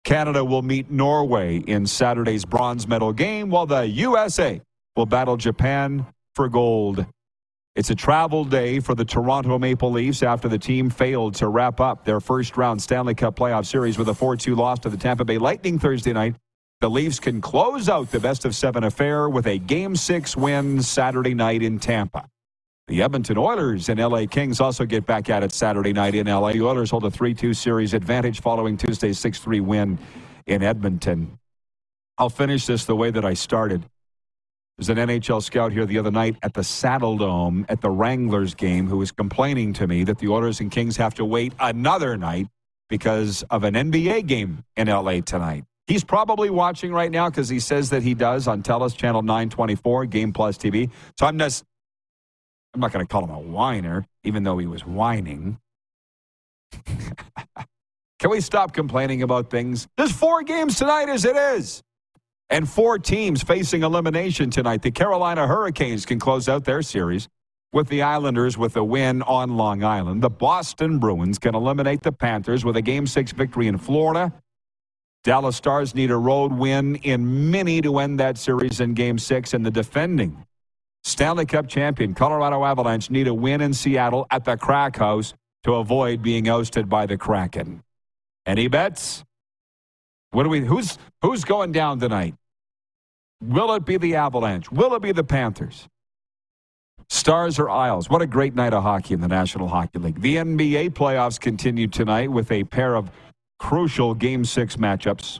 Canada 0.04 0.44
will 0.44 0.62
meet 0.62 0.92
Norway 0.92 1.58
in 1.60 1.88
Saturday's 1.88 2.44
bronze 2.44 2.88
medal 2.88 3.14
game, 3.14 3.50
while 3.50 3.66
the 3.66 3.88
USA 3.88 4.62
will 4.96 5.06
battle 5.06 5.38
Japan 5.38 6.06
for 6.36 6.50
gold. 6.50 7.06
It's 7.76 7.90
a 7.90 7.96
travel 7.96 8.46
day 8.46 8.80
for 8.80 8.94
the 8.94 9.06
Toronto 9.06 9.58
Maple 9.58 9.92
Leafs 9.92 10.22
after 10.22 10.48
the 10.48 10.60
team 10.60 10.92
failed 10.92 11.36
to 11.36 11.48
wrap 11.48 11.80
up 11.80 12.06
their 12.06 12.20
first 12.20 12.58
round 12.58 12.82
Stanley 12.82 13.16
Cup 13.16 13.36
playoff 13.36 13.66
series 13.66 13.98
with 13.98 14.10
a 14.10 14.14
4 14.14 14.36
2 14.36 14.56
loss 14.56 14.80
to 14.80 14.90
the 14.90 14.98
Tampa 14.98 15.26
Bay 15.26 15.38
Lightning 15.38 15.80
Thursday 15.80 16.14
night. 16.14 16.36
The 16.84 16.90
Leafs 16.90 17.18
can 17.18 17.40
close 17.40 17.88
out 17.88 18.12
the 18.12 18.20
best 18.20 18.44
of 18.44 18.54
seven 18.54 18.84
affair 18.84 19.30
with 19.30 19.48
a 19.48 19.58
game 19.58 19.96
six 19.96 20.36
win 20.36 20.82
Saturday 20.82 21.34
night 21.34 21.64
in 21.64 21.80
Tampa. 21.80 22.28
The 22.90 23.02
Edmonton 23.02 23.38
Oilers 23.38 23.88
and 23.88 24.02
LA 24.02 24.26
Kings 24.26 24.60
also 24.60 24.84
get 24.84 25.06
back 25.06 25.30
at 25.30 25.44
it 25.44 25.54
Saturday 25.54 25.94
night 25.94 26.14
in 26.14 26.28
LA. 26.28 26.52
The 26.52 26.64
Oilers 26.64 26.92
hold 26.92 27.06
a 27.06 27.10
3 27.10 27.34
2 27.34 27.54
series 27.54 27.94
advantage 27.94 28.42
following 28.42 28.76
Tuesday's 28.76 29.18
6 29.18 29.40
3 29.40 29.62
win 29.62 29.98
in 30.46 30.62
Edmonton. 30.62 31.40
I'll 32.18 32.30
finish 32.30 32.66
this 32.66 32.84
the 32.84 32.98
way 32.98 33.12
that 33.12 33.24
I 33.24 33.34
started. 33.34 33.86
There's 34.78 34.90
an 34.90 34.98
NHL 34.98 35.42
scout 35.42 35.72
here 35.72 35.86
the 35.86 36.00
other 36.00 36.12
night 36.12 36.36
at 36.44 36.54
the 36.54 36.64
Saddledome 36.64 37.64
at 37.70 37.80
the 37.80 37.92
Wranglers 37.92 38.56
game 38.56 38.88
who 38.88 38.98
was 38.98 39.14
complaining 39.14 39.72
to 39.72 39.88
me 39.88 40.04
that 40.04 40.18
the 40.18 40.28
Oilers 40.28 40.60
and 40.60 40.70
Kings 40.70 40.98
have 40.98 41.14
to 41.14 41.24
wait 41.24 41.54
another 41.62 42.18
night 42.18 42.48
because 42.90 43.42
of 43.44 43.64
an 43.64 43.74
NBA 43.74 44.28
game 44.28 44.66
in 44.76 44.90
LA 44.90 45.22
tonight. 45.22 45.64
He's 45.88 46.04
probably 46.04 46.50
watching 46.50 46.94
right 46.94 47.12
now 47.12 47.30
because 47.30 47.50
he 47.50 47.60
says 47.60 47.90
that 47.90 48.04
he 48.04 48.14
does 48.14 48.48
on 48.48 48.64
TELUS 48.64 48.96
Channel 48.96 49.22
924, 49.22 50.06
Game 50.06 50.32
Plus 50.32 50.58
TV. 50.58 50.90
So 51.20 51.26
I'm 51.26 51.38
just 51.38 51.66
I'm 52.74 52.80
not 52.80 52.92
going 52.92 53.06
to 53.06 53.12
call 53.12 53.24
him 53.24 53.30
a 53.30 53.40
whiner, 53.40 54.06
even 54.24 54.44
though 54.44 54.58
he 54.58 54.66
was 54.66 54.86
whining. 54.86 55.60
Can 58.20 58.32
we 58.32 58.42
stop 58.42 58.74
complaining 58.74 59.22
about 59.22 59.50
things? 59.50 59.88
There's 59.98 60.12
four 60.12 60.44
games 60.44 60.78
tonight 60.78 61.10
as 61.10 61.26
it 61.26 61.36
is. 61.36 61.84
And 62.50 62.70
four 62.70 62.98
teams 62.98 63.44
facing 63.44 63.84
elimination 63.84 64.50
tonight. 64.50 64.82
The 64.82 64.92
Carolina 64.92 65.46
Hurricanes 65.48 66.06
can 66.06 66.20
close 66.20 66.48
out 66.48 66.66
their 66.66 66.82
series 66.82 67.28
with 67.74 67.90
the 67.90 68.02
Islanders 68.02 68.58
with 68.58 68.76
a 68.76 68.84
win 68.84 69.22
on 69.24 69.58
Long 69.58 69.84
Island. 69.84 70.22
The 70.22 70.30
Boston 70.30 71.00
Bruins 71.00 71.40
can 71.40 71.56
eliminate 71.56 72.04
the 72.04 72.12
Panthers 72.12 72.64
with 72.64 72.78
a 72.78 72.82
Game 72.82 73.08
6 73.08 73.32
victory 73.34 73.68
in 73.68 73.78
Florida. 73.78 74.32
Dallas 75.24 75.56
Stars 75.56 75.96
need 75.96 76.12
a 76.12 76.18
road 76.18 76.52
win 76.52 76.96
in 76.98 77.50
many 77.50 77.82
to 77.82 78.00
end 78.00 78.20
that 78.20 78.38
series 78.38 78.82
in 78.82 78.94
Game 78.94 79.18
6. 79.18 79.54
And 79.54 79.66
the 79.66 79.72
defending 79.72 80.46
Stanley 81.04 81.46
Cup 81.46 81.68
champion 81.68 82.14
Colorado 82.14 82.64
Avalanche 82.66 83.10
need 83.10 83.28
a 83.28 83.34
win 83.34 83.62
in 83.62 83.74
Seattle 83.74 84.28
at 84.32 84.44
the 84.44 84.58
Crack 84.58 84.98
House 84.98 85.34
to 85.64 85.76
avoid 85.76 86.22
being 86.22 86.50
ousted 86.50 86.90
by 86.90 87.06
the 87.06 87.18
Kraken. 87.18 87.84
Any 88.46 88.68
bets? 88.68 89.24
What 90.32 90.44
do 90.44 90.50
we 90.50 90.62
who's 90.62 90.98
who's 91.22 91.46
going 91.46 91.72
down 91.72 92.00
tonight? 92.00 92.36
Will 93.42 93.74
it 93.76 93.86
be 93.86 93.98
the 93.98 94.16
Avalanche? 94.16 94.72
Will 94.72 94.94
it 94.96 95.02
be 95.02 95.12
the 95.12 95.24
Panthers? 95.24 95.88
Stars 97.10 97.60
or 97.60 97.70
Isles? 97.70 98.10
What 98.10 98.22
a 98.22 98.26
great 98.26 98.56
night 98.56 98.74
of 98.74 98.84
hockey 98.84 99.14
in 99.14 99.22
the 99.22 99.28
National 99.28 99.68
Hockey 99.68 100.00
League. 100.00 100.20
The 100.20 100.38
NBA 100.38 100.92
playoffs 100.92 101.40
continue 101.40 101.88
tonight 101.88 102.32
with 102.32 102.52
a 102.52 102.64
pair 102.64 102.96
of 102.96 103.12
crucial 103.60 104.14
game 104.14 104.46
6 104.46 104.78
matchups. 104.78 105.40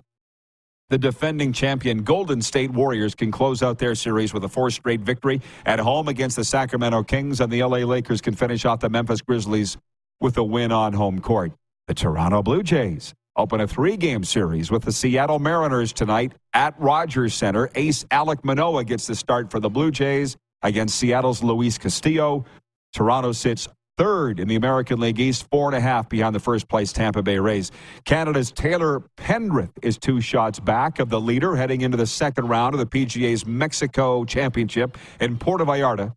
The 0.90 0.98
defending 0.98 1.54
champion 1.54 2.04
Golden 2.04 2.42
State 2.42 2.70
Warriors 2.70 3.16
can 3.16 3.32
close 3.32 3.64
out 3.64 3.80
their 3.80 3.96
series 3.96 4.34
with 4.34 4.44
a 4.44 4.48
four 4.48 4.70
straight 4.70 5.02
victory 5.02 5.42
at 5.66 5.80
home 5.80 6.08
against 6.08 6.36
the 6.36 6.44
Sacramento 6.44 7.04
Kings, 7.04 7.42
and 7.42 7.52
the 7.52 7.64
LA 7.64 7.80
Lakers 7.80 8.22
can 8.22 8.36
finish 8.36 8.64
off 8.64 8.80
the 8.80 8.90
Memphis 8.90 9.22
Grizzlies 9.22 9.78
with 10.22 10.38
a 10.38 10.44
win 10.44 10.72
on 10.72 10.94
home 10.94 11.20
court. 11.20 11.52
The 11.88 11.94
Toronto 11.96 12.44
Blue 12.44 12.62
Jays 12.62 13.14
open 13.36 13.62
a 13.62 13.68
three 13.68 13.98
game 13.98 14.24
series 14.24 14.70
with 14.70 14.84
the 14.84 14.92
Seattle 14.92 15.40
Mariners 15.40 15.94
tonight 15.94 16.34
at 16.54 16.80
Rogers 16.80 17.34
Center. 17.34 17.70
Ace 17.76 18.04
Alek 18.06 18.44
Manoah 18.44 18.84
gets 18.84 19.08
the 19.08 19.16
start 19.16 19.50
for 19.50 19.60
the 19.60 19.70
Blue 19.70 19.90
Jays 19.90 20.38
against 20.62 21.00
Seattle's 21.00 21.42
Luis 21.42 21.78
Castillo. 21.78 22.46
Toronto 22.94 23.32
sits 23.32 23.68
third 23.98 24.40
in 24.40 24.48
the 24.48 24.56
American 24.56 25.00
League 25.00 25.20
East, 25.20 25.48
four 25.52 25.68
and 25.68 25.76
a 25.76 25.80
half 25.80 26.10
behind 26.10 26.36
the 26.36 26.40
first 26.40 26.68
place 26.68 26.92
Tampa 26.94 27.22
Bay 27.22 27.40
Rays. 27.40 27.72
Canada's 28.06 28.52
Taylor 28.52 29.04
Pendrith 29.18 29.72
is 29.82 29.98
two 29.98 30.22
shots 30.22 30.60
back 30.60 31.00
of 31.00 31.10
the 31.10 31.20
leader 31.22 31.56
heading 31.56 31.82
into 31.82 31.98
the 31.98 32.08
second 32.08 32.48
round 32.48 32.74
of 32.74 32.80
the 32.80 32.86
PGA's 32.86 33.46
Mexico 33.46 34.26
Championship 34.26 34.98
in 35.20 35.38
Puerto 35.38 35.66
Vallarta. 35.66 36.16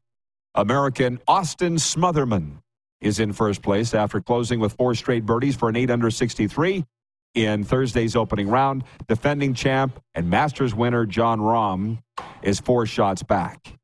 American 0.55 1.21
Austin 1.29 1.77
Smotherman 1.77 2.63
is 3.01 3.21
in 3.21 3.33
first 3.33 3.63
place 3.63 3.93
after 3.93 4.21
closing 4.21 4.59
with 4.59 4.73
four 4.73 4.95
straight 4.95 5.27
birdies 5.27 5.55
for 5.55 5.69
an 5.69 5.77
8 5.77 5.91
under 5.91 6.11
63 6.11 6.85
in 7.35 7.63
Thursday's 7.63 8.17
opening 8.17 8.49
round. 8.49 8.85
Defending 9.07 9.53
champ 9.53 10.03
and 10.15 10.31
Masters 10.31 10.75
winner 10.75 11.05
Jon 11.05 11.39
Rahm 11.41 11.99
is 12.43 12.59
four 12.59 12.87
shots 12.87 13.23
back. 13.23 13.77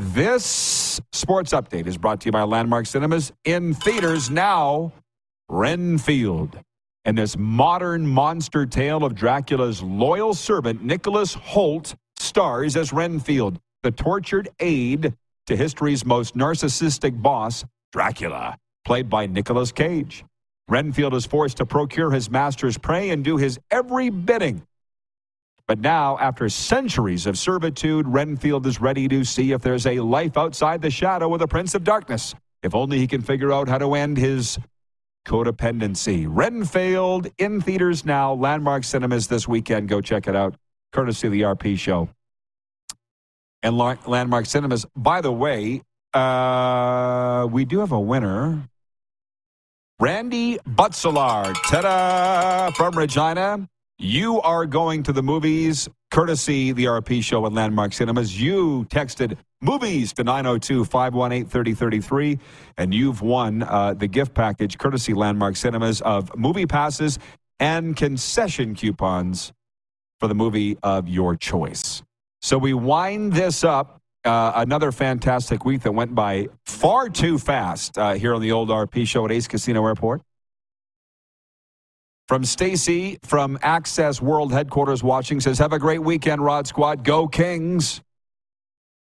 This 0.00 1.00
sports 1.12 1.52
update 1.52 1.88
is 1.88 1.98
brought 1.98 2.20
to 2.20 2.26
you 2.26 2.32
by 2.32 2.44
Landmark 2.44 2.86
Cinemas 2.86 3.32
in 3.44 3.74
theaters 3.74 4.30
now. 4.30 4.92
Renfield. 5.48 6.56
And 7.04 7.18
this 7.18 7.36
modern 7.36 8.06
monster 8.06 8.64
tale 8.64 9.02
of 9.02 9.16
Dracula's 9.16 9.82
loyal 9.82 10.34
servant, 10.34 10.84
Nicholas 10.84 11.34
Hoult, 11.34 11.96
stars 12.16 12.76
as 12.76 12.92
Renfield, 12.92 13.58
the 13.82 13.90
tortured 13.90 14.48
aide 14.60 15.14
to 15.48 15.56
history's 15.56 16.04
most 16.04 16.36
narcissistic 16.36 17.20
boss, 17.20 17.64
Dracula, 17.90 18.56
played 18.84 19.10
by 19.10 19.26
Nicolas 19.26 19.72
Cage. 19.72 20.24
Renfield 20.68 21.14
is 21.14 21.26
forced 21.26 21.56
to 21.56 21.66
procure 21.66 22.12
his 22.12 22.30
master's 22.30 22.78
prey 22.78 23.10
and 23.10 23.24
do 23.24 23.36
his 23.36 23.58
every 23.72 24.10
bidding 24.10 24.62
but 25.68 25.78
now, 25.78 26.16
after 26.18 26.48
centuries 26.48 27.26
of 27.26 27.38
servitude, 27.38 28.08
Renfield 28.08 28.66
is 28.66 28.80
ready 28.80 29.06
to 29.08 29.22
see 29.22 29.52
if 29.52 29.60
there's 29.60 29.86
a 29.86 30.00
life 30.00 30.38
outside 30.38 30.80
the 30.80 30.90
shadow 30.90 31.32
of 31.34 31.40
the 31.40 31.46
Prince 31.46 31.74
of 31.74 31.84
Darkness. 31.84 32.34
If 32.62 32.74
only 32.74 32.98
he 32.98 33.06
can 33.06 33.20
figure 33.20 33.52
out 33.52 33.68
how 33.68 33.76
to 33.76 33.94
end 33.94 34.16
his 34.16 34.58
codependency. 35.26 36.26
Renfield 36.26 37.28
in 37.36 37.60
theaters 37.60 38.06
now, 38.06 38.32
Landmark 38.32 38.82
Cinemas 38.82 39.26
this 39.26 39.46
weekend. 39.46 39.90
Go 39.90 40.00
check 40.00 40.26
it 40.26 40.34
out, 40.34 40.56
courtesy 40.90 41.26
of 41.26 41.32
the 41.34 41.42
RP 41.42 41.78
show. 41.78 42.08
And 43.62 43.76
Landmark 43.76 44.46
Cinemas, 44.46 44.86
by 44.96 45.20
the 45.20 45.32
way, 45.32 45.82
uh, 46.14 47.46
we 47.50 47.66
do 47.66 47.80
have 47.80 47.92
a 47.92 48.00
winner 48.00 48.66
Randy 50.00 50.58
Butzelar, 50.58 51.52
ta-da, 51.68 52.70
from 52.70 52.96
Regina. 52.96 53.68
You 54.00 54.40
are 54.42 54.64
going 54.64 55.02
to 55.02 55.12
the 55.12 55.24
movies, 55.24 55.88
courtesy 56.12 56.70
the 56.70 56.84
RP 56.84 57.20
show 57.20 57.44
at 57.46 57.52
Landmark 57.52 57.92
Cinemas. 57.92 58.40
You 58.40 58.86
texted 58.90 59.36
movies 59.60 60.12
to 60.12 60.22
902 60.22 60.84
518 60.84 61.46
3033, 61.46 62.38
and 62.76 62.94
you've 62.94 63.22
won 63.22 63.64
uh, 63.64 63.94
the 63.94 64.06
gift 64.06 64.34
package, 64.34 64.78
courtesy 64.78 65.14
Landmark 65.14 65.56
Cinemas, 65.56 66.00
of 66.02 66.30
movie 66.36 66.64
passes 66.64 67.18
and 67.58 67.96
concession 67.96 68.76
coupons 68.76 69.52
for 70.20 70.28
the 70.28 70.34
movie 70.34 70.78
of 70.84 71.08
your 71.08 71.34
choice. 71.34 72.04
So 72.40 72.56
we 72.56 72.74
wind 72.74 73.32
this 73.32 73.64
up. 73.64 74.00
Uh, 74.24 74.52
another 74.54 74.92
fantastic 74.92 75.64
week 75.64 75.82
that 75.82 75.92
went 75.92 76.14
by 76.14 76.46
far 76.64 77.08
too 77.08 77.36
fast 77.36 77.98
uh, 77.98 78.14
here 78.14 78.32
on 78.32 78.42
the 78.42 78.52
old 78.52 78.68
RP 78.68 79.08
show 79.08 79.24
at 79.24 79.32
Ace 79.32 79.48
Casino 79.48 79.84
Airport. 79.84 80.22
From 82.28 82.44
Stacy 82.44 83.18
from 83.22 83.58
Access 83.62 84.20
World 84.20 84.52
Headquarters 84.52 85.02
watching 85.02 85.40
says, 85.40 85.58
Have 85.58 85.72
a 85.72 85.78
great 85.78 86.02
weekend, 86.02 86.44
Rod 86.44 86.66
Squad. 86.66 87.02
Go 87.02 87.26
Kings. 87.26 88.02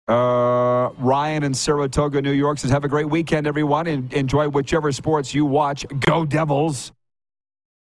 Uh, 0.06 0.90
Ryan 0.98 1.44
in 1.44 1.54
Saratoga, 1.54 2.22
New 2.22 2.34
York 2.34 2.60
says, 2.60 2.72
Have 2.72 2.84
a 2.84 2.90
great 2.90 3.10
weekend, 3.10 3.48
everyone. 3.48 3.88
and 3.88 4.12
enjoy 4.12 4.50
whichever 4.50 4.92
sports 4.92 5.34
you 5.34 5.46
watch. 5.46 5.86
Go 6.02 6.26
Devils. 6.26 6.92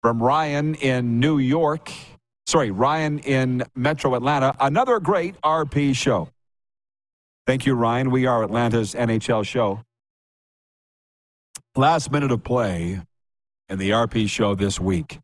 From 0.03 0.23
Ryan 0.23 0.77
in 0.77 1.19
New 1.19 1.39
York. 1.39 1.91
Sorry, 2.47 2.71
Ryan 2.71 3.19
in 3.19 3.65
Metro 3.75 4.15
Atlanta. 4.15 4.55
Another 4.61 5.01
great 5.01 5.35
RP 5.41 5.97
show. 5.97 6.29
Thank 7.45 7.67
you, 7.67 7.75
Ryan. 7.75 8.13
We 8.13 8.27
are 8.27 8.45
Atlanta's 8.45 8.95
NHL 8.95 9.45
show. 9.45 9.83
Last 11.75 12.13
minute 12.13 12.31
of 12.31 12.45
play 12.45 13.01
in 13.69 13.79
the 13.79 13.91
RP 13.91 14.29
show 14.29 14.55
this 14.55 14.81
week. 14.81 15.19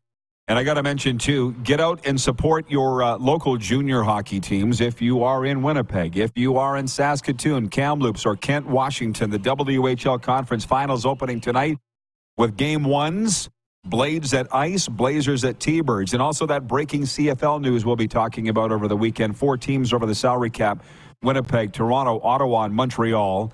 And 0.47 0.59
I 0.59 0.63
got 0.63 0.75
to 0.75 0.83
mention, 0.83 1.17
too, 1.17 1.53
get 1.63 1.79
out 1.81 2.05
and 2.05 2.21
support 2.21 2.69
your 2.69 3.01
uh, 3.01 3.17
local 3.17 3.57
junior 3.57 4.03
hockey 4.03 4.39
teams 4.39 4.79
if 4.79 5.01
you 5.01 5.23
are 5.23 5.43
in 5.43 5.63
Winnipeg, 5.63 6.17
if 6.17 6.31
you 6.35 6.57
are 6.57 6.77
in 6.77 6.87
Saskatoon, 6.87 7.69
Kamloops, 7.69 8.27
or 8.27 8.35
Kent, 8.35 8.67
Washington. 8.67 9.31
The 9.31 9.39
WHL 9.39 10.21
Conference 10.21 10.63
Finals 10.63 11.03
opening 11.03 11.41
tonight 11.41 11.79
with 12.37 12.57
game 12.57 12.83
ones. 12.83 13.49
Blades 13.85 14.33
at 14.33 14.47
Ice, 14.53 14.87
Blazers 14.87 15.43
at 15.43 15.59
T-Birds, 15.59 16.13
and 16.13 16.21
also 16.21 16.47
that 16.47 16.67
breaking 16.67 17.03
CFL 17.03 17.61
news 17.61 17.85
we'll 17.85 17.95
be 17.95 18.07
talking 18.07 18.49
about 18.49 18.71
over 18.71 18.87
the 18.87 18.97
weekend. 18.97 19.37
Four 19.37 19.57
teams 19.57 19.93
over 19.93 20.07
the 20.07 20.15
salary 20.15 20.49
cap 20.49 20.83
Winnipeg, 21.21 21.71
Toronto, 21.71 22.19
Ottawa, 22.21 22.63
and 22.63 22.73
Montreal. 22.73 23.53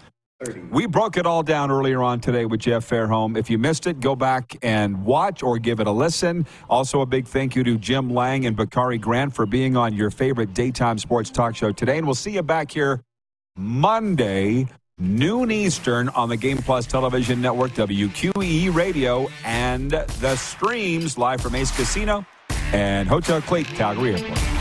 We 0.72 0.88
broke 0.88 1.18
it 1.18 1.26
all 1.26 1.44
down 1.44 1.70
earlier 1.70 2.02
on 2.02 2.20
today 2.20 2.46
with 2.46 2.62
Jeff 2.62 2.89
Fairholm. 2.89 3.38
If 3.38 3.50
you 3.50 3.58
missed 3.58 3.86
it, 3.86 4.00
go 4.00 4.16
back 4.16 4.56
and 4.62 5.06
watch 5.06 5.44
or 5.44 5.60
give 5.60 5.80
it 5.80 5.88
a 5.88 5.92
listen. 5.92 6.48
Also, 6.70 7.02
a 7.02 7.06
big 7.06 7.28
thank 7.28 7.56
you 7.56 7.64
to 7.64 7.78
Jim 7.78 8.10
Lang 8.10 8.46
and 8.46 8.56
Bakari 8.56 8.98
Grant 8.98 9.36
for 9.36 9.46
being 9.46 9.78
on 9.78 9.94
your 9.94 10.10
favorite 10.10 10.54
daytime 10.54 10.98
sports 10.98 11.30
talk 11.30 11.56
show 11.56 11.72
today. 11.72 11.98
And 11.98 12.08
we'll 12.08 12.16
see 12.16 12.32
you 12.32 12.42
back 12.42 12.72
here 12.72 13.02
Monday, 13.56 14.68
noon 14.98 15.52
Eastern, 15.52 16.10
on 16.10 16.30
the 16.30 16.38
Game 16.38 16.58
Plus 16.58 16.88
Television 16.88 17.42
Network, 17.42 17.72
WQEE 17.72 18.74
Radio, 18.74 19.30
and 19.46 19.92
the 19.92 20.36
streams 20.38 21.18
live 21.18 21.42
from 21.42 21.54
Ace 21.56 21.76
Casino 21.76 22.26
and 22.74 23.08
Hotel 23.08 23.42
Clique, 23.42 23.68
Calgary 23.68 24.16
Airport. 24.16 24.61